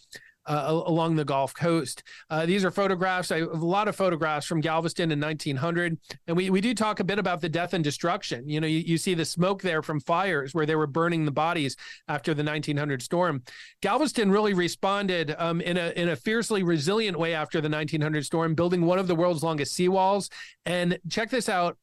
uh, 0.46 0.82
along 0.86 1.16
the 1.16 1.26
Gulf 1.26 1.54
Coast. 1.54 2.04
Uh, 2.30 2.46
these 2.46 2.64
are 2.64 2.72
photographs, 2.72 3.32
a 3.32 3.46
lot 3.46 3.88
of 3.88 3.96
photographs 3.96 4.46
from 4.46 4.62
Galveston 4.62 5.12
in 5.12 5.20
1900. 5.20 5.98
And 6.28 6.38
we, 6.38 6.50
we 6.50 6.62
do 6.62 6.74
talk 6.74 7.00
a 7.00 7.04
bit 7.04 7.20
about 7.20 7.42
the 7.42 7.50
death 7.50 7.74
and 7.74 7.84
destruction. 7.84 8.48
You 8.48 8.62
know, 8.62 8.68
you, 8.68 8.80
you 8.80 8.98
see 8.98 9.14
the 9.14 9.26
smoke 9.26 9.62
there 9.62 9.82
from 9.82 10.00
fires 10.00 10.54
where 10.54 10.66
they 10.66 10.76
were 10.76 10.88
burning 10.88 11.26
the 11.26 11.32
bodies 11.32 11.76
after 12.08 12.34
the 12.34 12.44
1900 12.44 13.02
storm. 13.02 13.44
Galveston 13.82 14.32
really 14.32 14.54
responded 14.54 15.36
um, 15.38 15.62
in, 15.62 15.78
a, 15.78 15.90
in 15.96 16.10
a 16.10 16.16
fiercely 16.16 16.64
resilient 16.64 17.18
way 17.18 17.34
after 17.34 17.62
the 17.62 17.70
1900 17.70 18.26
storm, 18.26 18.56
building 18.56 18.86
one 18.86 19.00
of 19.00 19.08
the 19.08 19.16
world's 19.16 19.44
longest 19.44 19.78
seawalls. 19.78 20.30
And 20.66 21.00
check 21.10 21.30
this 21.30 21.50
out 21.50 21.78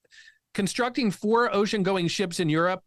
constructing 0.54 1.10
four 1.10 1.52
ocean 1.54 1.82
going 1.82 2.08
ships 2.08 2.38
in 2.38 2.48
Europe 2.48 2.82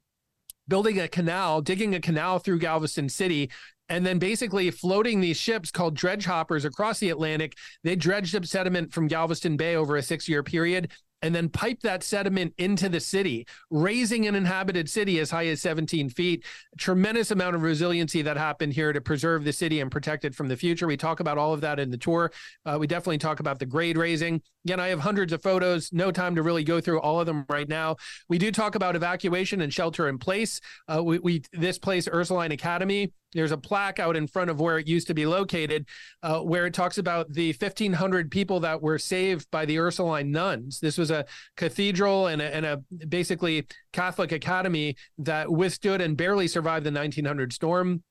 building 0.68 1.00
a 1.00 1.08
canal, 1.08 1.62
digging 1.62 1.94
a 1.96 2.00
canal 2.00 2.40
through 2.40 2.60
Galveston 2.60 3.10
City 3.10 3.52
and 3.90 4.06
then 4.06 4.20
basically 4.20 4.72
floating 4.72 5.22
these 5.22 5.38
ships 5.38 5.72
called 5.72 5.96
dredge 5.96 6.26
hoppers 6.26 6.66
across 6.66 7.00
the 7.00 7.10
Atlantic. 7.10 7.56
They 7.84 7.96
dredged 7.96 8.36
up 8.36 8.46
sediment 8.46 8.94
from 8.94 9.08
Galveston 9.08 9.58
Bay 9.58 9.76
over 9.76 9.96
a 9.96 10.02
six 10.02 10.28
year 10.28 10.44
period 10.44 10.92
and 11.22 11.34
then 11.34 11.50
piped 11.50 11.82
that 11.82 12.04
sediment 12.04 12.54
into 12.58 12.88
the 12.88 13.00
city, 13.00 13.48
raising 13.72 14.28
an 14.28 14.36
inhabited 14.36 14.88
city 14.88 15.20
as 15.20 15.32
high 15.32 15.48
as 15.48 15.62
17 15.62 16.10
feet. 16.10 16.46
A 16.74 16.78
tremendous 16.78 17.32
amount 17.32 17.56
of 17.56 17.64
resiliency 17.64 18.22
that 18.22 18.38
happened 18.38 18.74
here 18.74 18.94
to 18.94 19.02
preserve 19.02 19.44
the 19.44 19.54
city 19.54 19.80
and 19.80 19.90
protect 19.90 20.24
it 20.24 20.36
from 20.36 20.50
the 20.50 20.58
future. 20.58 20.86
We 20.86 20.98
talk 20.98 21.22
about 21.22 21.40
all 21.40 21.54
of 21.54 21.62
that 21.62 21.80
in 21.80 21.90
the 21.90 21.98
tour. 21.98 22.32
Uh, 22.66 22.78
we 22.80 22.86
definitely 22.86 23.18
talk 23.18 23.40
about 23.40 23.58
the 23.58 23.66
grade 23.66 23.98
raising. 23.98 24.42
Again, 24.66 24.80
I 24.80 24.88
have 24.88 25.00
hundreds 25.00 25.32
of 25.32 25.44
photos, 25.44 25.94
no 25.94 26.12
time 26.12 26.36
to 26.36 26.44
really 26.44 26.64
go 26.64 26.82
through 26.82 27.00
all 27.00 27.20
of 27.20 27.28
them 27.28 27.46
right 27.50 27.70
now. 27.70 27.98
We 28.28 28.40
do 28.40 28.52
talk 28.52 28.74
about 28.74 28.96
evacuation 28.96 29.62
and 29.62 29.72
shelter 29.72 30.10
in 30.10 30.18
place. 30.18 30.60
Uh, 30.88 31.04
we, 31.04 31.20
we 31.20 31.44
this 31.54 31.78
place, 31.78 32.08
Ursuline 32.12 32.52
Academy, 32.52 33.14
there's 33.36 33.52
a 33.52 33.58
plaque 33.58 34.00
out 34.00 34.16
in 34.16 34.26
front 34.26 34.50
of 34.50 34.60
where 34.60 34.80
it 34.80 34.88
used 34.88 35.08
to 35.08 35.14
be 35.14 35.28
located 35.28 35.86
uh, 36.24 36.40
where 36.40 36.66
it 36.66 36.74
talks 36.74 36.98
about 36.98 37.32
the 37.32 37.50
1500 37.50 38.32
people 38.32 38.62
that 38.62 38.82
were 38.82 38.98
saved 38.98 39.52
by 39.52 39.66
the 39.66 39.78
ursuline 39.78 40.32
nuns 40.32 40.80
this 40.80 40.98
was 40.98 41.12
a 41.12 41.26
cathedral 41.58 42.28
and 42.28 42.42
a, 42.42 42.56
and 42.56 42.66
a 42.66 42.82
basically 43.08 43.68
catholic 43.92 44.32
academy 44.32 44.96
that 45.18 45.52
withstood 45.52 46.02
and 46.02 46.16
barely 46.16 46.48
survived 46.48 46.86
the 46.86 46.92
1900 46.92 47.52
storm 47.52 48.02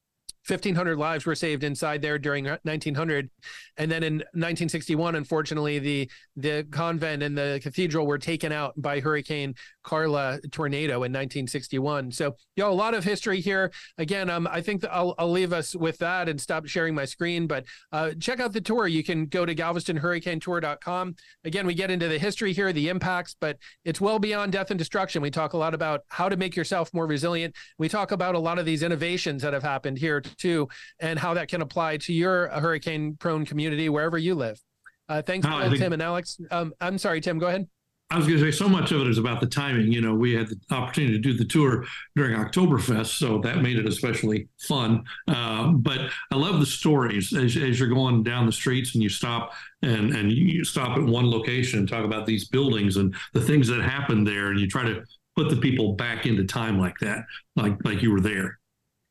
1500 0.47 0.99
lives 0.99 1.24
were 1.24 1.34
saved 1.34 1.64
inside 1.64 2.03
there 2.03 2.18
during 2.18 2.45
1900 2.45 3.30
and 3.78 3.90
then 3.90 4.03
in 4.03 4.16
1961 4.34 5.14
unfortunately 5.14 5.78
the 5.78 6.11
the 6.36 6.66
convent 6.70 7.22
and 7.22 7.36
the 7.36 7.59
cathedral 7.62 8.07
were 8.07 8.18
taken 8.18 8.53
out 8.53 8.74
by 8.80 9.01
hurricane 9.01 9.55
carla 9.85 10.41
tornado 10.51 10.95
in 10.95 11.12
1961 11.12 12.11
so 12.11 12.35
know 12.57 12.70
a 12.70 12.72
lot 12.72 12.95
of 12.95 13.05
history 13.05 13.41
here 13.41 13.70
again 13.99 14.28
um, 14.30 14.49
i 14.51 14.61
think 14.61 14.85
I'll, 14.91 15.14
I'll 15.18 15.30
leave 15.30 15.53
us 15.53 15.74
with 15.74 15.99
that 15.99 16.28
and 16.28 16.41
stop 16.41 16.66
sharing 16.66 16.95
my 16.95 17.05
screen 17.05 17.47
but 17.47 17.64
uh, 17.93 18.12
check 18.18 18.41
out 18.41 18.53
the 18.53 18.61
tour 18.61 18.87
you 18.87 19.05
can 19.05 19.26
go 19.26 19.47
to 19.47 19.55
galvestonhurricanetour.com 19.55 21.14
again 21.45 21.66
we 21.66 21.74
get 21.74 21.91
into 21.91 22.09
the 22.09 22.18
history 22.18 22.53
here 22.53 22.72
the 22.72 22.89
impacts 22.89 23.37
but 23.41 23.59
it's 23.85 24.01
well 24.01 24.18
beyond 24.18 24.53
death 24.53 24.70
and 24.70 24.78
destruction 24.78 25.22
we 25.22 25.30
talk 25.30 25.53
a 25.53 25.57
lot 25.57 25.74
about 25.74 26.01
how 26.09 26.28
to 26.28 26.37
make 26.37 26.57
yourself 26.57 26.93
more 26.93 27.07
resilient 27.07 27.55
we 27.78 27.89
talk 27.89 28.12
about 28.12 28.35
a 28.35 28.39
lot 28.39 28.59
of 28.59 28.64
these 28.64 28.82
innovations 28.82 29.43
that 29.43 29.53
have 29.53 29.62
happened 29.62 29.99
here 29.99 30.20
too, 30.20 30.68
and 31.01 31.18
how 31.18 31.35
that 31.35 31.49
can 31.49 31.62
apply 31.62 31.99
to 31.99 32.12
your 32.12 32.49
hurricane 32.49 33.16
prone 33.18 33.45
community 33.45 33.89
wherever 33.89 34.18
you 34.18 34.35
live. 34.35 34.61
Uh, 35.09 35.22
thanks, 35.22 35.47
no, 35.47 35.61
think, 35.68 35.78
Tim 35.78 35.93
and 35.93 36.03
Alex. 36.03 36.39
Um, 36.51 36.72
I'm 36.80 36.99
sorry, 36.99 37.20
Tim, 37.20 37.39
go 37.39 37.47
ahead. 37.47 37.68
I 38.15 38.17
was 38.17 38.29
going 38.29 38.39
to 38.39 38.53
say 38.53 38.57
so 38.57 38.69
much 38.69 38.93
of 38.93 39.01
it 39.01 39.09
is 39.09 39.19
about 39.19 39.41
the 39.41 39.49
timing. 39.49 39.91
You 39.91 40.01
know, 40.01 40.15
we 40.15 40.35
had 40.35 40.47
the 40.47 40.57
opportunity 40.71 41.15
to 41.15 41.19
do 41.19 41.33
the 41.33 41.45
tour 41.45 41.85
during 42.15 42.37
Oktoberfest, 42.37 43.19
so 43.19 43.39
that 43.39 43.61
made 43.61 43.77
it 43.77 43.87
especially 43.87 44.47
fun. 44.61 45.03
Uh, 45.27 45.73
but 45.73 46.11
I 46.31 46.37
love 46.37 46.61
the 46.61 46.67
stories 46.67 47.33
as, 47.33 47.57
as 47.57 47.81
you're 47.81 47.89
going 47.89 48.23
down 48.23 48.47
the 48.47 48.53
streets 48.53 48.95
and 48.95 49.03
you 49.03 49.09
stop 49.09 49.53
and 49.83 50.15
and 50.15 50.31
you 50.31 50.62
stop 50.62 50.97
at 50.97 51.03
one 51.03 51.29
location 51.29 51.81
and 51.81 51.89
talk 51.89 52.05
about 52.05 52.25
these 52.25 52.47
buildings 52.47 52.99
and 52.99 53.17
the 53.33 53.41
things 53.41 53.67
that 53.67 53.83
happened 53.83 54.25
there, 54.29 54.53
and 54.53 54.61
you 54.61 54.69
try 54.69 54.85
to 54.85 55.03
put 55.35 55.51
the 55.51 55.57
people 55.57 55.95
back 55.95 56.25
into 56.25 56.45
time 56.45 56.79
like 56.79 56.97
that, 57.01 57.25
like 57.57 57.77
like 57.85 58.01
you 58.01 58.12
were 58.12 58.21
there. 58.21 58.61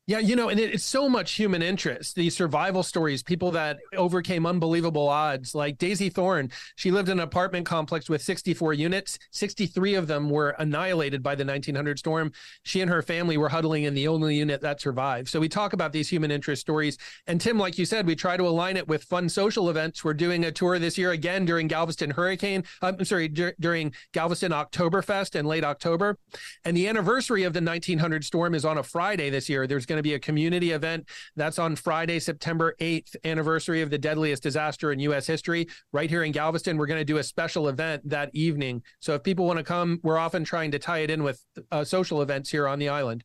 Yeah, 0.06 0.18
you 0.18 0.36
know, 0.36 0.50
and 0.50 0.60
it, 0.60 0.74
it's 0.74 0.84
so 0.84 1.08
much 1.08 1.32
human 1.32 1.62
interest. 1.62 2.14
These 2.14 2.36
survival 2.36 2.82
stories, 2.82 3.22
people 3.22 3.50
that 3.52 3.78
overcame 3.96 4.44
unbelievable 4.44 5.08
odds, 5.08 5.54
like 5.54 5.78
Daisy 5.78 6.10
Thorne. 6.10 6.50
She 6.76 6.90
lived 6.90 7.08
in 7.08 7.18
an 7.18 7.24
apartment 7.24 7.64
complex 7.64 8.10
with 8.10 8.20
64 8.20 8.74
units. 8.74 9.18
63 9.30 9.94
of 9.94 10.06
them 10.06 10.28
were 10.28 10.50
annihilated 10.58 11.22
by 11.22 11.34
the 11.34 11.44
1900 11.46 11.98
storm. 11.98 12.32
She 12.64 12.82
and 12.82 12.90
her 12.90 13.00
family 13.00 13.38
were 13.38 13.48
huddling 13.48 13.84
in 13.84 13.94
the 13.94 14.06
only 14.06 14.36
unit 14.36 14.60
that 14.60 14.78
survived. 14.78 15.30
So 15.30 15.40
we 15.40 15.48
talk 15.48 15.72
about 15.72 15.94
these 15.94 16.10
human 16.10 16.30
interest 16.30 16.60
stories. 16.60 16.98
And 17.26 17.40
Tim, 17.40 17.58
like 17.58 17.78
you 17.78 17.86
said, 17.86 18.06
we 18.06 18.14
try 18.14 18.36
to 18.36 18.46
align 18.46 18.76
it 18.76 18.86
with 18.86 19.04
fun 19.04 19.30
social 19.30 19.70
events. 19.70 20.04
We're 20.04 20.12
doing 20.12 20.44
a 20.44 20.52
tour 20.52 20.78
this 20.78 20.98
year 20.98 21.12
again 21.12 21.46
during 21.46 21.66
Galveston 21.66 22.10
Hurricane. 22.10 22.64
I'm 22.82 23.02
sorry, 23.06 23.28
dur- 23.28 23.54
during 23.58 23.94
Galveston 24.12 24.52
Oktoberfest 24.52 25.34
in 25.34 25.46
late 25.46 25.64
October. 25.64 26.18
And 26.62 26.76
the 26.76 26.88
anniversary 26.88 27.44
of 27.44 27.54
the 27.54 27.62
1900 27.62 28.22
storm 28.22 28.54
is 28.54 28.66
on 28.66 28.76
a 28.76 28.82
Friday 28.82 29.30
this 29.30 29.48
year. 29.48 29.66
There's 29.66 29.86
going 29.93 29.93
to 29.98 30.02
be 30.02 30.14
a 30.14 30.18
community 30.18 30.72
event 30.72 31.08
that's 31.36 31.58
on 31.58 31.76
Friday, 31.76 32.18
September 32.18 32.74
8th, 32.80 33.16
anniversary 33.24 33.82
of 33.82 33.90
the 33.90 33.98
deadliest 33.98 34.42
disaster 34.42 34.92
in 34.92 34.98
U.S. 35.00 35.26
history. 35.26 35.66
Right 35.92 36.10
here 36.10 36.24
in 36.24 36.32
Galveston, 36.32 36.76
we're 36.76 36.86
going 36.86 37.00
to 37.00 37.04
do 37.04 37.18
a 37.18 37.22
special 37.22 37.68
event 37.68 38.08
that 38.08 38.30
evening. 38.32 38.82
So 39.00 39.14
if 39.14 39.22
people 39.22 39.46
want 39.46 39.58
to 39.58 39.64
come, 39.64 40.00
we're 40.02 40.18
often 40.18 40.44
trying 40.44 40.70
to 40.72 40.78
tie 40.78 40.98
it 40.98 41.10
in 41.10 41.22
with 41.22 41.42
uh, 41.70 41.84
social 41.84 42.22
events 42.22 42.50
here 42.50 42.68
on 42.68 42.78
the 42.78 42.88
island. 42.88 43.24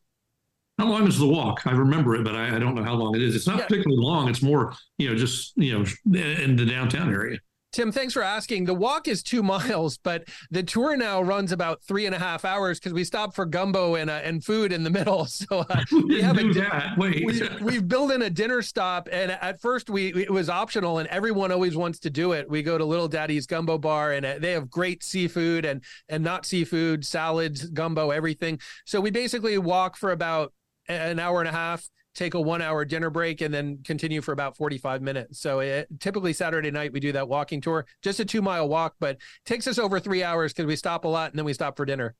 How 0.78 0.88
long 0.88 1.06
is 1.06 1.18
the 1.18 1.28
walk? 1.28 1.66
I 1.66 1.72
remember 1.72 2.16
it, 2.16 2.24
but 2.24 2.34
I, 2.34 2.56
I 2.56 2.58
don't 2.58 2.74
know 2.74 2.82
how 2.82 2.94
long 2.94 3.14
it 3.14 3.20
is. 3.20 3.36
It's 3.36 3.46
not 3.46 3.58
yeah. 3.58 3.66
particularly 3.66 4.02
long. 4.02 4.30
It's 4.30 4.40
more, 4.40 4.72
you 4.96 5.10
know, 5.10 5.14
just 5.14 5.52
you 5.56 5.78
know, 5.78 5.84
in 6.18 6.56
the 6.56 6.64
downtown 6.64 7.12
area. 7.12 7.38
Tim, 7.72 7.92
thanks 7.92 8.12
for 8.12 8.22
asking. 8.22 8.64
The 8.64 8.74
walk 8.74 9.06
is 9.06 9.22
two 9.22 9.42
miles, 9.44 9.98
but 9.98 10.28
the 10.50 10.62
tour 10.62 10.96
now 10.96 11.22
runs 11.22 11.52
about 11.52 11.82
three 11.84 12.06
and 12.06 12.14
a 12.14 12.18
half 12.18 12.44
hours 12.44 12.80
because 12.80 12.92
we 12.92 13.04
stop 13.04 13.34
for 13.34 13.46
gumbo 13.46 13.94
and 13.94 14.10
uh, 14.10 14.20
and 14.24 14.44
food 14.44 14.72
in 14.72 14.82
the 14.82 14.90
middle. 15.00 15.26
So 15.26 15.60
uh, 15.68 15.84
we 15.92 16.20
have 16.20 16.38
a 16.38 16.52
that. 16.52 16.98
Wait, 16.98 17.24
we, 17.24 17.48
we've 17.60 17.86
built 17.86 18.10
in 18.12 18.22
a 18.22 18.30
dinner 18.30 18.62
stop, 18.62 19.08
and 19.12 19.30
at 19.30 19.60
first 19.60 19.88
we 19.88 20.08
it 20.08 20.30
was 20.30 20.48
optional, 20.48 20.98
and 20.98 21.08
everyone 21.08 21.52
always 21.52 21.76
wants 21.76 22.00
to 22.00 22.10
do 22.10 22.32
it. 22.32 22.48
We 22.48 22.62
go 22.62 22.76
to 22.76 22.84
Little 22.84 23.08
Daddy's 23.08 23.46
Gumbo 23.46 23.78
Bar, 23.78 24.12
and 24.12 24.26
uh, 24.26 24.38
they 24.38 24.52
have 24.52 24.70
great 24.70 25.02
seafood 25.04 25.64
and 25.64 25.82
and 26.08 26.24
not 26.24 26.46
seafood 26.46 27.06
salads, 27.06 27.66
gumbo, 27.70 28.10
everything. 28.10 28.58
So 28.84 29.00
we 29.00 29.10
basically 29.10 29.56
walk 29.58 29.96
for 29.96 30.10
about 30.10 30.52
an 30.88 31.20
hour 31.20 31.40
and 31.40 31.48
a 31.48 31.52
half 31.52 31.88
take 32.14 32.34
a 32.34 32.40
one 32.40 32.62
hour 32.62 32.84
dinner 32.84 33.10
break 33.10 33.40
and 33.40 33.52
then 33.52 33.78
continue 33.84 34.20
for 34.20 34.32
about 34.32 34.56
45 34.56 35.02
minutes. 35.02 35.40
So 35.40 35.60
it, 35.60 35.88
typically 36.00 36.32
Saturday 36.32 36.70
night, 36.70 36.92
we 36.92 37.00
do 37.00 37.12
that 37.12 37.28
walking 37.28 37.60
tour, 37.60 37.86
just 38.02 38.20
a 38.20 38.24
two 38.24 38.42
mile 38.42 38.68
walk, 38.68 38.94
but 39.00 39.18
takes 39.46 39.66
us 39.66 39.78
over 39.78 40.00
three 40.00 40.22
hours 40.22 40.52
because 40.52 40.66
we 40.66 40.76
stop 40.76 41.04
a 41.04 41.08
lot 41.08 41.30
and 41.30 41.38
then 41.38 41.44
we 41.44 41.52
stop 41.52 41.76
for 41.76 41.84
dinner 41.84 42.14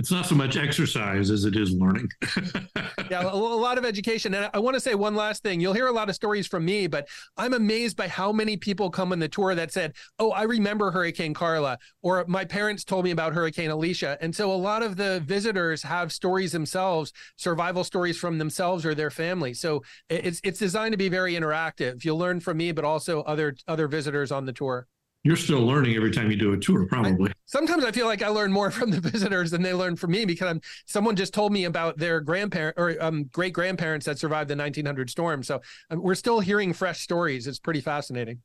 it's 0.00 0.10
not 0.10 0.24
so 0.24 0.34
much 0.34 0.56
exercise 0.56 1.30
as 1.30 1.44
it 1.44 1.54
is 1.56 1.72
learning. 1.72 2.08
yeah, 3.10 3.22
a, 3.22 3.36
lot 3.36 3.76
of 3.76 3.84
education. 3.84 4.32
And 4.32 4.48
I 4.54 4.58
want 4.58 4.72
to 4.72 4.80
say 4.80 4.94
one 4.94 5.14
last 5.14 5.42
thing. 5.42 5.60
You'll 5.60 5.74
hear 5.74 5.88
a 5.88 5.92
lot 5.92 6.08
of 6.08 6.14
stories 6.14 6.46
from 6.46 6.64
me, 6.64 6.86
but 6.86 7.06
I'm 7.36 7.52
amazed 7.52 7.98
by 7.98 8.08
how 8.08 8.32
many 8.32 8.56
people 8.56 8.88
come 8.88 9.12
on 9.12 9.18
the 9.18 9.28
tour 9.28 9.54
that 9.54 9.70
said, 9.70 9.92
Oh, 10.18 10.30
I 10.30 10.44
remember 10.44 10.90
Hurricane 10.90 11.34
Carla, 11.34 11.78
or 12.00 12.24
my 12.28 12.46
parents 12.46 12.82
told 12.82 13.04
me 13.04 13.10
about 13.10 13.34
Hurricane 13.34 13.70
Alicia. 13.70 14.16
And 14.22 14.34
so 14.34 14.50
a 14.50 14.56
lot 14.56 14.82
of 14.82 14.96
the 14.96 15.20
visitors 15.26 15.82
have 15.82 16.12
stories 16.12 16.52
themselves, 16.52 17.12
survival 17.36 17.84
stories 17.84 18.16
from 18.16 18.38
themselves 18.38 18.86
or 18.86 18.94
their 18.94 19.10
family. 19.10 19.52
So 19.52 19.82
it's 20.08 20.40
it's 20.42 20.58
designed 20.58 20.92
to 20.92 20.98
be 20.98 21.10
very 21.10 21.34
interactive. 21.34 22.06
You'll 22.06 22.16
learn 22.16 22.40
from 22.40 22.56
me, 22.56 22.72
but 22.72 22.86
also 22.86 23.20
other 23.24 23.54
other 23.68 23.86
visitors 23.86 24.32
on 24.32 24.46
the 24.46 24.54
tour 24.54 24.86
you're 25.22 25.36
still 25.36 25.60
learning 25.60 25.96
every 25.96 26.10
time 26.10 26.30
you 26.30 26.36
do 26.36 26.52
a 26.52 26.58
tour 26.58 26.86
probably. 26.86 27.30
I, 27.30 27.34
sometimes 27.46 27.84
i 27.84 27.92
feel 27.92 28.06
like 28.06 28.22
i 28.22 28.28
learn 28.28 28.52
more 28.52 28.70
from 28.70 28.90
the 28.90 29.00
visitors 29.00 29.50
than 29.50 29.62
they 29.62 29.74
learn 29.74 29.96
from 29.96 30.12
me 30.12 30.24
because 30.24 30.48
I'm, 30.48 30.60
someone 30.86 31.16
just 31.16 31.34
told 31.34 31.52
me 31.52 31.64
about 31.64 31.98
their 31.98 32.20
grandparent 32.20 32.78
or 32.78 32.96
um, 33.00 33.24
great 33.32 33.52
grandparents 33.52 34.06
that 34.06 34.18
survived 34.18 34.50
the 34.50 34.56
1900 34.56 35.10
storm. 35.10 35.42
So 35.42 35.60
um, 35.90 36.02
we're 36.02 36.14
still 36.14 36.40
hearing 36.40 36.72
fresh 36.72 37.00
stories. 37.00 37.46
It's 37.46 37.58
pretty 37.58 37.80
fascinating. 37.80 38.40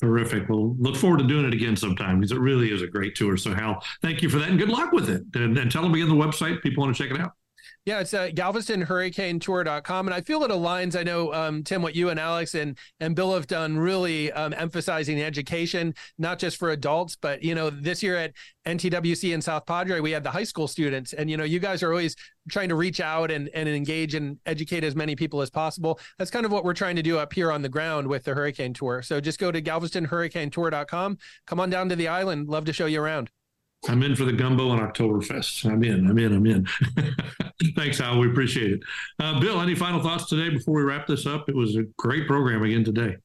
Terrific. 0.00 0.48
We'll 0.48 0.76
look 0.76 0.96
forward 0.96 1.20
to 1.20 1.26
doing 1.26 1.46
it 1.46 1.54
again 1.54 1.76
sometime 1.76 2.20
because 2.20 2.32
it 2.32 2.38
really 2.38 2.70
is 2.70 2.82
a 2.82 2.86
great 2.86 3.14
tour. 3.14 3.36
So 3.36 3.54
hal 3.54 3.82
thank 4.02 4.22
you 4.22 4.28
for 4.28 4.38
that 4.38 4.48
and 4.48 4.58
good 4.58 4.68
luck 4.68 4.92
with 4.92 5.08
it. 5.08 5.22
And, 5.34 5.56
and 5.56 5.70
tell 5.70 5.82
them 5.82 5.94
again 5.94 6.08
the 6.08 6.14
website. 6.14 6.62
People 6.62 6.84
want 6.84 6.96
to 6.96 7.02
check 7.02 7.14
it 7.14 7.20
out 7.20 7.32
yeah, 7.86 8.00
it's 8.00 8.12
uh, 8.12 8.26
galvestonhurricanetour.com. 8.34 10.08
And 10.08 10.14
I 10.14 10.20
feel 10.20 10.42
it 10.42 10.50
aligns. 10.50 10.98
I 10.98 11.04
know, 11.04 11.32
um, 11.32 11.62
Tim, 11.62 11.82
what 11.82 11.94
you 11.94 12.08
and 12.08 12.18
Alex 12.18 12.56
and, 12.56 12.76
and 12.98 13.14
Bill 13.14 13.32
have 13.32 13.46
done 13.46 13.78
really 13.78 14.32
um, 14.32 14.52
emphasizing 14.54 15.22
education, 15.22 15.94
not 16.18 16.40
just 16.40 16.56
for 16.56 16.70
adults, 16.70 17.14
but, 17.14 17.44
you 17.44 17.54
know, 17.54 17.70
this 17.70 18.02
year 18.02 18.16
at 18.16 18.32
NTWC 18.66 19.32
in 19.32 19.40
South 19.40 19.66
Padre, 19.66 20.00
we 20.00 20.10
had 20.10 20.24
the 20.24 20.32
high 20.32 20.42
school 20.42 20.66
students. 20.66 21.12
And, 21.12 21.30
you 21.30 21.36
know, 21.36 21.44
you 21.44 21.60
guys 21.60 21.80
are 21.84 21.90
always 21.90 22.16
trying 22.50 22.70
to 22.70 22.74
reach 22.74 22.98
out 22.98 23.30
and, 23.30 23.48
and 23.54 23.68
engage 23.68 24.14
and 24.14 24.36
educate 24.46 24.82
as 24.82 24.96
many 24.96 25.14
people 25.14 25.40
as 25.40 25.48
possible. 25.48 26.00
That's 26.18 26.30
kind 26.30 26.44
of 26.44 26.50
what 26.50 26.64
we're 26.64 26.74
trying 26.74 26.96
to 26.96 27.02
do 27.02 27.18
up 27.18 27.32
here 27.32 27.52
on 27.52 27.62
the 27.62 27.68
ground 27.68 28.08
with 28.08 28.24
the 28.24 28.34
Hurricane 28.34 28.74
Tour. 28.74 29.02
So 29.02 29.20
just 29.20 29.38
go 29.38 29.52
to 29.52 29.62
galvestonhurricanetour.com. 29.62 31.18
Come 31.46 31.60
on 31.60 31.70
down 31.70 31.88
to 31.90 31.96
the 31.96 32.08
island. 32.08 32.48
Love 32.48 32.64
to 32.64 32.72
show 32.72 32.86
you 32.86 33.00
around. 33.00 33.30
I'm 33.88 34.02
in 34.02 34.16
for 34.16 34.24
the 34.24 34.32
gumbo 34.32 34.72
and 34.72 34.80
Oktoberfest. 34.80 35.64
I'm 35.70 35.82
in. 35.84 36.08
I'm 36.08 36.18
in. 36.18 36.32
I'm 36.32 36.46
in. 36.46 36.66
Thanks, 37.76 38.00
Al. 38.00 38.18
We 38.18 38.28
appreciate 38.28 38.72
it. 38.72 38.80
Uh, 39.18 39.40
Bill, 39.40 39.60
any 39.60 39.74
final 39.74 40.02
thoughts 40.02 40.26
today 40.28 40.50
before 40.50 40.74
we 40.74 40.82
wrap 40.82 41.06
this 41.06 41.26
up? 41.26 41.48
It 41.48 41.54
was 41.54 41.76
a 41.76 41.84
great 41.96 42.26
program 42.26 42.62
again 42.62 42.84
today. 42.84 43.16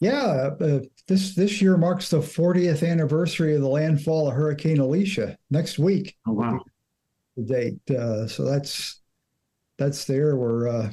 Yeah, 0.00 0.50
uh, 0.60 0.80
this 1.08 1.34
this 1.34 1.60
year 1.60 1.76
marks 1.76 2.08
the 2.08 2.20
40th 2.20 2.88
anniversary 2.88 3.54
of 3.54 3.60
the 3.60 3.68
landfall 3.68 4.28
of 4.28 4.34
Hurricane 4.34 4.78
Alicia 4.78 5.36
next 5.50 5.78
week. 5.78 6.16
Oh 6.26 6.32
wow! 6.32 6.60
The 7.36 7.42
date. 7.42 7.96
Uh, 7.96 8.26
so 8.26 8.44
that's 8.44 9.00
that's 9.76 10.06
there. 10.06 10.36
We're 10.36 10.68
uh, 10.68 10.90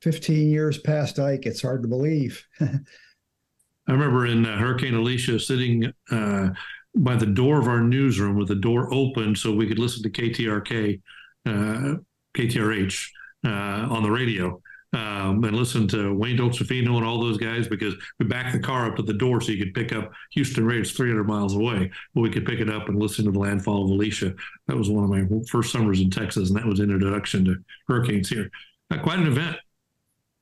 15 0.00 0.48
years 0.48 0.78
past 0.78 1.18
Ike. 1.18 1.44
It's 1.44 1.60
hard 1.60 1.82
to 1.82 1.88
believe. 1.88 2.42
I 2.60 3.92
remember 3.92 4.26
in 4.26 4.46
uh, 4.46 4.58
Hurricane 4.58 4.94
Alicia 4.94 5.40
sitting 5.40 5.92
uh, 6.10 6.50
by 6.98 7.16
the 7.16 7.26
door 7.26 7.58
of 7.58 7.68
our 7.68 7.80
newsroom 7.80 8.36
with 8.36 8.48
the 8.48 8.54
door 8.54 8.92
open 8.92 9.34
so 9.34 9.52
we 9.52 9.66
could 9.66 9.78
listen 9.78 10.02
to 10.02 10.10
KTRK, 10.10 11.00
uh, 11.46 11.94
KTRH 12.36 13.08
uh, 13.46 13.48
on 13.94 14.02
the 14.02 14.10
radio 14.10 14.60
um, 14.94 15.44
and 15.44 15.54
listen 15.54 15.86
to 15.88 16.14
Wayne 16.14 16.38
Dolcefino 16.38 16.96
and 16.96 17.04
all 17.04 17.20
those 17.20 17.36
guys 17.36 17.68
because 17.68 17.94
we 18.18 18.26
backed 18.26 18.52
the 18.52 18.58
car 18.58 18.86
up 18.86 18.96
to 18.96 19.02
the 19.02 19.12
door 19.12 19.40
so 19.40 19.52
you 19.52 19.62
could 19.62 19.74
pick 19.74 19.92
up 19.92 20.10
Houston 20.32 20.64
Radio. 20.64 20.78
300 20.88 21.24
miles 21.24 21.54
away, 21.54 21.90
but 22.14 22.20
we 22.20 22.30
could 22.30 22.46
pick 22.46 22.60
it 22.60 22.70
up 22.70 22.88
and 22.88 23.00
listen 23.00 23.24
to 23.24 23.30
the 23.30 23.38
landfall 23.38 23.84
of 23.84 23.90
Alicia. 23.90 24.34
That 24.66 24.76
was 24.76 24.88
one 24.88 25.04
of 25.04 25.10
my 25.10 25.26
first 25.50 25.72
summers 25.72 26.00
in 26.00 26.08
Texas, 26.08 26.48
and 26.48 26.58
that 26.58 26.64
was 26.64 26.80
an 26.80 26.90
introduction 26.90 27.44
to 27.46 27.56
hurricanes 27.86 28.28
here. 28.28 28.50
Uh, 28.90 28.98
quite 29.02 29.18
an 29.18 29.26
event. 29.26 29.56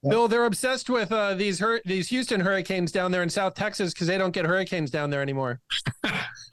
Bill, 0.08 0.28
they're 0.28 0.44
obsessed 0.44 0.88
with 0.88 1.10
uh, 1.10 1.34
these 1.34 1.58
hur- 1.58 1.80
these 1.84 2.08
Houston 2.10 2.40
Hurricanes 2.40 2.92
down 2.92 3.10
there 3.10 3.22
in 3.22 3.30
South 3.30 3.54
Texas 3.54 3.92
because 3.92 4.06
they 4.06 4.18
don't 4.18 4.30
get 4.30 4.44
hurricanes 4.44 4.90
down 4.90 5.10
there 5.10 5.22
anymore. 5.22 5.60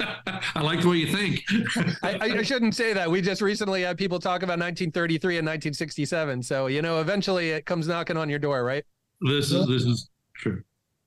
I 0.56 0.62
like 0.62 0.82
the 0.82 0.90
way 0.90 0.98
you 0.98 1.08
think. 1.08 1.44
I, 2.04 2.38
I, 2.38 2.44
shouldn't 2.44 2.76
say 2.76 2.94
that. 2.94 3.10
We 3.10 3.22
just 3.22 3.42
recently 3.42 3.84
had 3.84 3.98
people 3.98 4.20
talk 4.20 4.44
about 4.44 4.60
1933 4.60 5.38
and 5.38 5.46
1967. 5.46 6.44
So 6.44 6.68
you 6.68 6.82
know, 6.82 7.00
eventually 7.00 7.52
it 7.52 7.66
comes 7.66 7.88
knocking 7.88 8.18
on 8.18 8.30
your 8.30 8.40
door, 8.40 8.64
right? 8.64 8.84
This 9.22 9.52
is 9.52 9.68
this 9.68 9.84
is 9.84 10.10
true. 10.36 10.64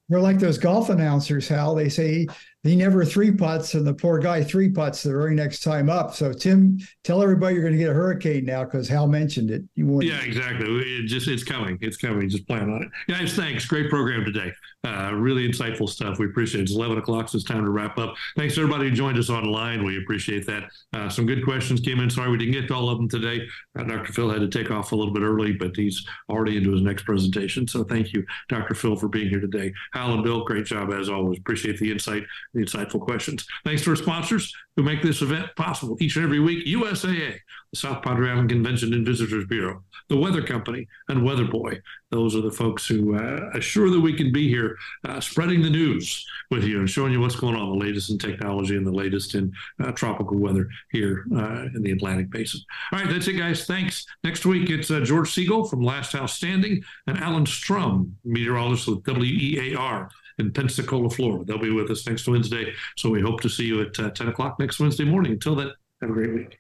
We're 0.09 0.20
like 0.20 0.38
those 0.38 0.57
golf 0.57 0.88
announcers, 0.88 1.49
Hal. 1.49 1.74
They 1.74 1.88
say 1.88 2.28
he 2.62 2.76
never 2.76 3.05
three 3.05 3.32
putts, 3.32 3.74
and 3.74 3.84
the 3.84 3.92
poor 3.92 4.20
guy 4.20 4.42
three 4.42 4.68
putts 4.68 5.03
the 5.03 5.11
very 5.11 5.34
next 5.34 5.61
time 5.61 5.90
up. 5.90 6.14
So 6.14 6.32
Tim, 6.32 6.78
tell 7.03 7.22
everybody 7.22 7.55
you're 7.55 7.64
going 7.64 7.74
to 7.74 7.78
get 7.78 7.90
a 7.90 7.94
hurricane 7.94 8.44
now 8.44 8.62
because 8.62 8.88
Hal 8.88 9.09
mentioned 9.09 9.51
it. 9.51 9.64
You 9.74 9.86
want? 9.86 10.05
Yeah, 10.05 10.20
exactly. 10.20 10.68
It 10.68 11.07
just 11.07 11.26
it's 11.26 11.42
coming. 11.42 11.76
It's 11.80 11.97
coming. 11.97 12.28
Just 12.28 12.47
plan 12.47 12.70
on 12.70 12.84
it, 12.84 13.12
guys. 13.12 13.34
Thanks. 13.34 13.66
Great 13.66 13.90
program 13.90 14.24
today. 14.24 14.53
Uh, 14.87 15.12
really 15.14 15.49
insightful 15.49 15.89
stuff. 15.89 16.20
We 16.20 16.26
appreciate 16.26 16.61
it. 16.61 16.64
It's 16.64 16.74
11 16.74 16.99
o'clock, 16.99 17.28
so 17.28 17.37
it's 17.37 17.45
time 17.45 17.64
to 17.64 17.70
wrap 17.70 17.99
up. 17.99 18.14
Thanks 18.37 18.55
to 18.55 18.61
everybody 18.61 18.89
who 18.89 18.95
joined 18.95 19.18
us 19.18 19.28
online. 19.28 19.84
We 19.84 19.99
appreciate 19.99 20.47
that. 20.47 20.70
Uh, 20.93 21.09
some 21.09 21.26
good 21.26 21.45
questions 21.45 21.80
came 21.80 21.99
in. 21.99 22.09
Sorry 22.09 22.30
we 22.30 22.39
didn't 22.39 22.53
get 22.53 22.68
to 22.68 22.74
all 22.74 22.89
of 22.89 22.99
them 22.99 23.09
today. 23.09 23.49
Uh, 23.76 23.82
Dr. 23.82 24.12
Phil 24.12 24.30
had 24.30 24.41
to 24.43 24.49
take 24.49 24.70
off 24.70 24.93
a 24.93 24.97
little 24.97 25.12
bit 25.12 25.24
early, 25.24 25.53
but 25.53 25.74
he's 25.74 26.07
already 26.28 26.57
into 26.57 26.70
his 26.70 26.82
next 26.82 27.03
presentation. 27.03 27.66
So 27.66 27.82
thank 27.82 28.12
you, 28.12 28.24
Dr. 28.49 28.74
Phil, 28.74 28.95
for 28.95 29.09
being 29.09 29.28
here 29.28 29.41
today. 29.41 29.72
Hal 29.93 30.14
and 30.14 30.22
Bill, 30.22 30.45
great 30.45 30.66
job 30.66 30.93
as 30.93 31.09
always. 31.09 31.39
Appreciate 31.41 31.80
the 31.80 31.91
insight, 31.91 32.22
the 32.55 32.61
insightful 32.61 33.01
questions. 33.01 33.45
Thanks 33.64 33.82
to 33.82 33.91
our 33.91 33.97
sponsors 33.97 34.55
who 34.77 34.83
make 34.83 35.03
this 35.03 35.22
event 35.22 35.49
possible 35.57 35.97
each 36.01 36.16
and 36.16 36.24
every 36.24 36.39
week 36.39 36.66
USAA, 36.66 37.39
the 37.72 37.77
South 37.77 38.03
Padre 38.03 38.31
Island 38.31 38.51
Convention 38.51 38.93
and 38.93 39.07
Visitors 39.07 39.47
Bureau, 39.47 39.83
the 40.09 40.16
Weather 40.16 40.43
Company, 40.43 40.87
and 41.09 41.24
Weather 41.24 41.47
Boy. 41.47 41.81
Those 42.11 42.37
are 42.37 42.43
the 42.43 42.51
folks 42.51 42.87
who 42.87 43.16
uh, 43.16 43.51
assure 43.55 43.91
that 43.91 44.01
we 44.01 44.14
can 44.14 44.33
be 44.33 44.49
here 44.49 44.77
uh, 45.05 45.18
spreading 45.20 45.62
the 45.62 45.70
news 45.70 46.24
with 46.51 46.64
you 46.64 46.79
and 46.79 46.89
showing 46.89 47.12
you 47.12 47.20
what's 47.20 47.37
going 47.37 47.57
on, 47.57 47.79
the 47.79 47.85
latest 47.85 48.11
in 48.11 48.18
technology 48.18 48.77
and 48.77 48.87
the 48.87 48.93
latest 48.93 49.35
in 49.35 49.53
uh, 49.83 49.91
tropical 49.93 50.37
weather 50.37 50.68
here 50.93 51.24
uh, 51.35 51.64
in 51.74 51.83
the 51.83 51.93
Atlantic 51.93 52.31
Basin. 52.31 52.61
All 52.93 53.01
right, 53.01 53.09
that's 53.09 53.27
it, 53.29 53.35
guys. 53.35 53.64
Thanks. 53.64 54.07
Next 54.22 54.47
week, 54.47 54.70
it's 54.70 54.91
uh, 54.91 55.01
George 55.01 55.33
Siegel 55.33 55.64
from 55.64 55.83
Last 55.83 56.12
House 56.12 56.35
Standing 56.35 56.85
and 57.07 57.18
Alan 57.18 57.47
Strum, 57.47 58.16
meteorologist 58.24 58.89
with 58.89 59.07
WEAR 59.07 60.09
in 60.39 60.53
Pensacola, 60.53 61.11
Florida. 61.11 61.45
They'll 61.45 61.59
be 61.59 61.70
with 61.70 61.91
us 61.91 62.07
next 62.07 62.26
Wednesday. 62.28 62.72
So 62.97 63.11
we 63.11 63.20
hope 63.20 63.41
to 63.41 63.49
see 63.49 63.64
you 63.64 63.82
at 63.82 63.99
uh, 63.99 64.11
10 64.11 64.28
o'clock 64.28 64.59
next 64.59 64.78
Wednesday 64.78 65.05
morning. 65.05 65.32
Until 65.32 65.57
then, 65.57 65.72
have 66.01 66.11
a 66.11 66.12
great 66.12 66.34
week. 66.34 66.59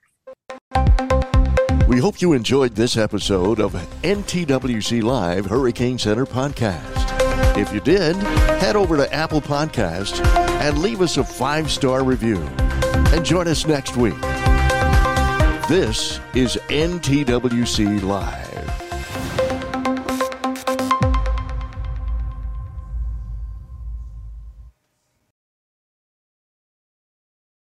We 1.88 1.98
hope 1.98 2.20
you 2.20 2.32
enjoyed 2.32 2.74
this 2.74 2.96
episode 2.96 3.60
of 3.60 3.72
NTWC 4.02 5.02
Live 5.02 5.46
Hurricane 5.46 5.98
Center 5.98 6.26
podcast. 6.26 6.96
If 7.56 7.72
you 7.72 7.80
did, 7.80 8.16
head 8.16 8.76
over 8.76 8.96
to 8.96 9.12
Apple 9.14 9.40
Podcast 9.40 10.24
and 10.60 10.78
leave 10.78 11.00
us 11.00 11.16
a 11.16 11.24
five 11.24 11.70
star 11.70 12.02
review. 12.02 12.38
And 13.12 13.24
join 13.24 13.46
us 13.46 13.66
next 13.66 13.96
week. 13.96 14.20
This 15.68 16.20
is 16.34 16.56
NTWC 16.68 18.02
Live. 18.02 18.55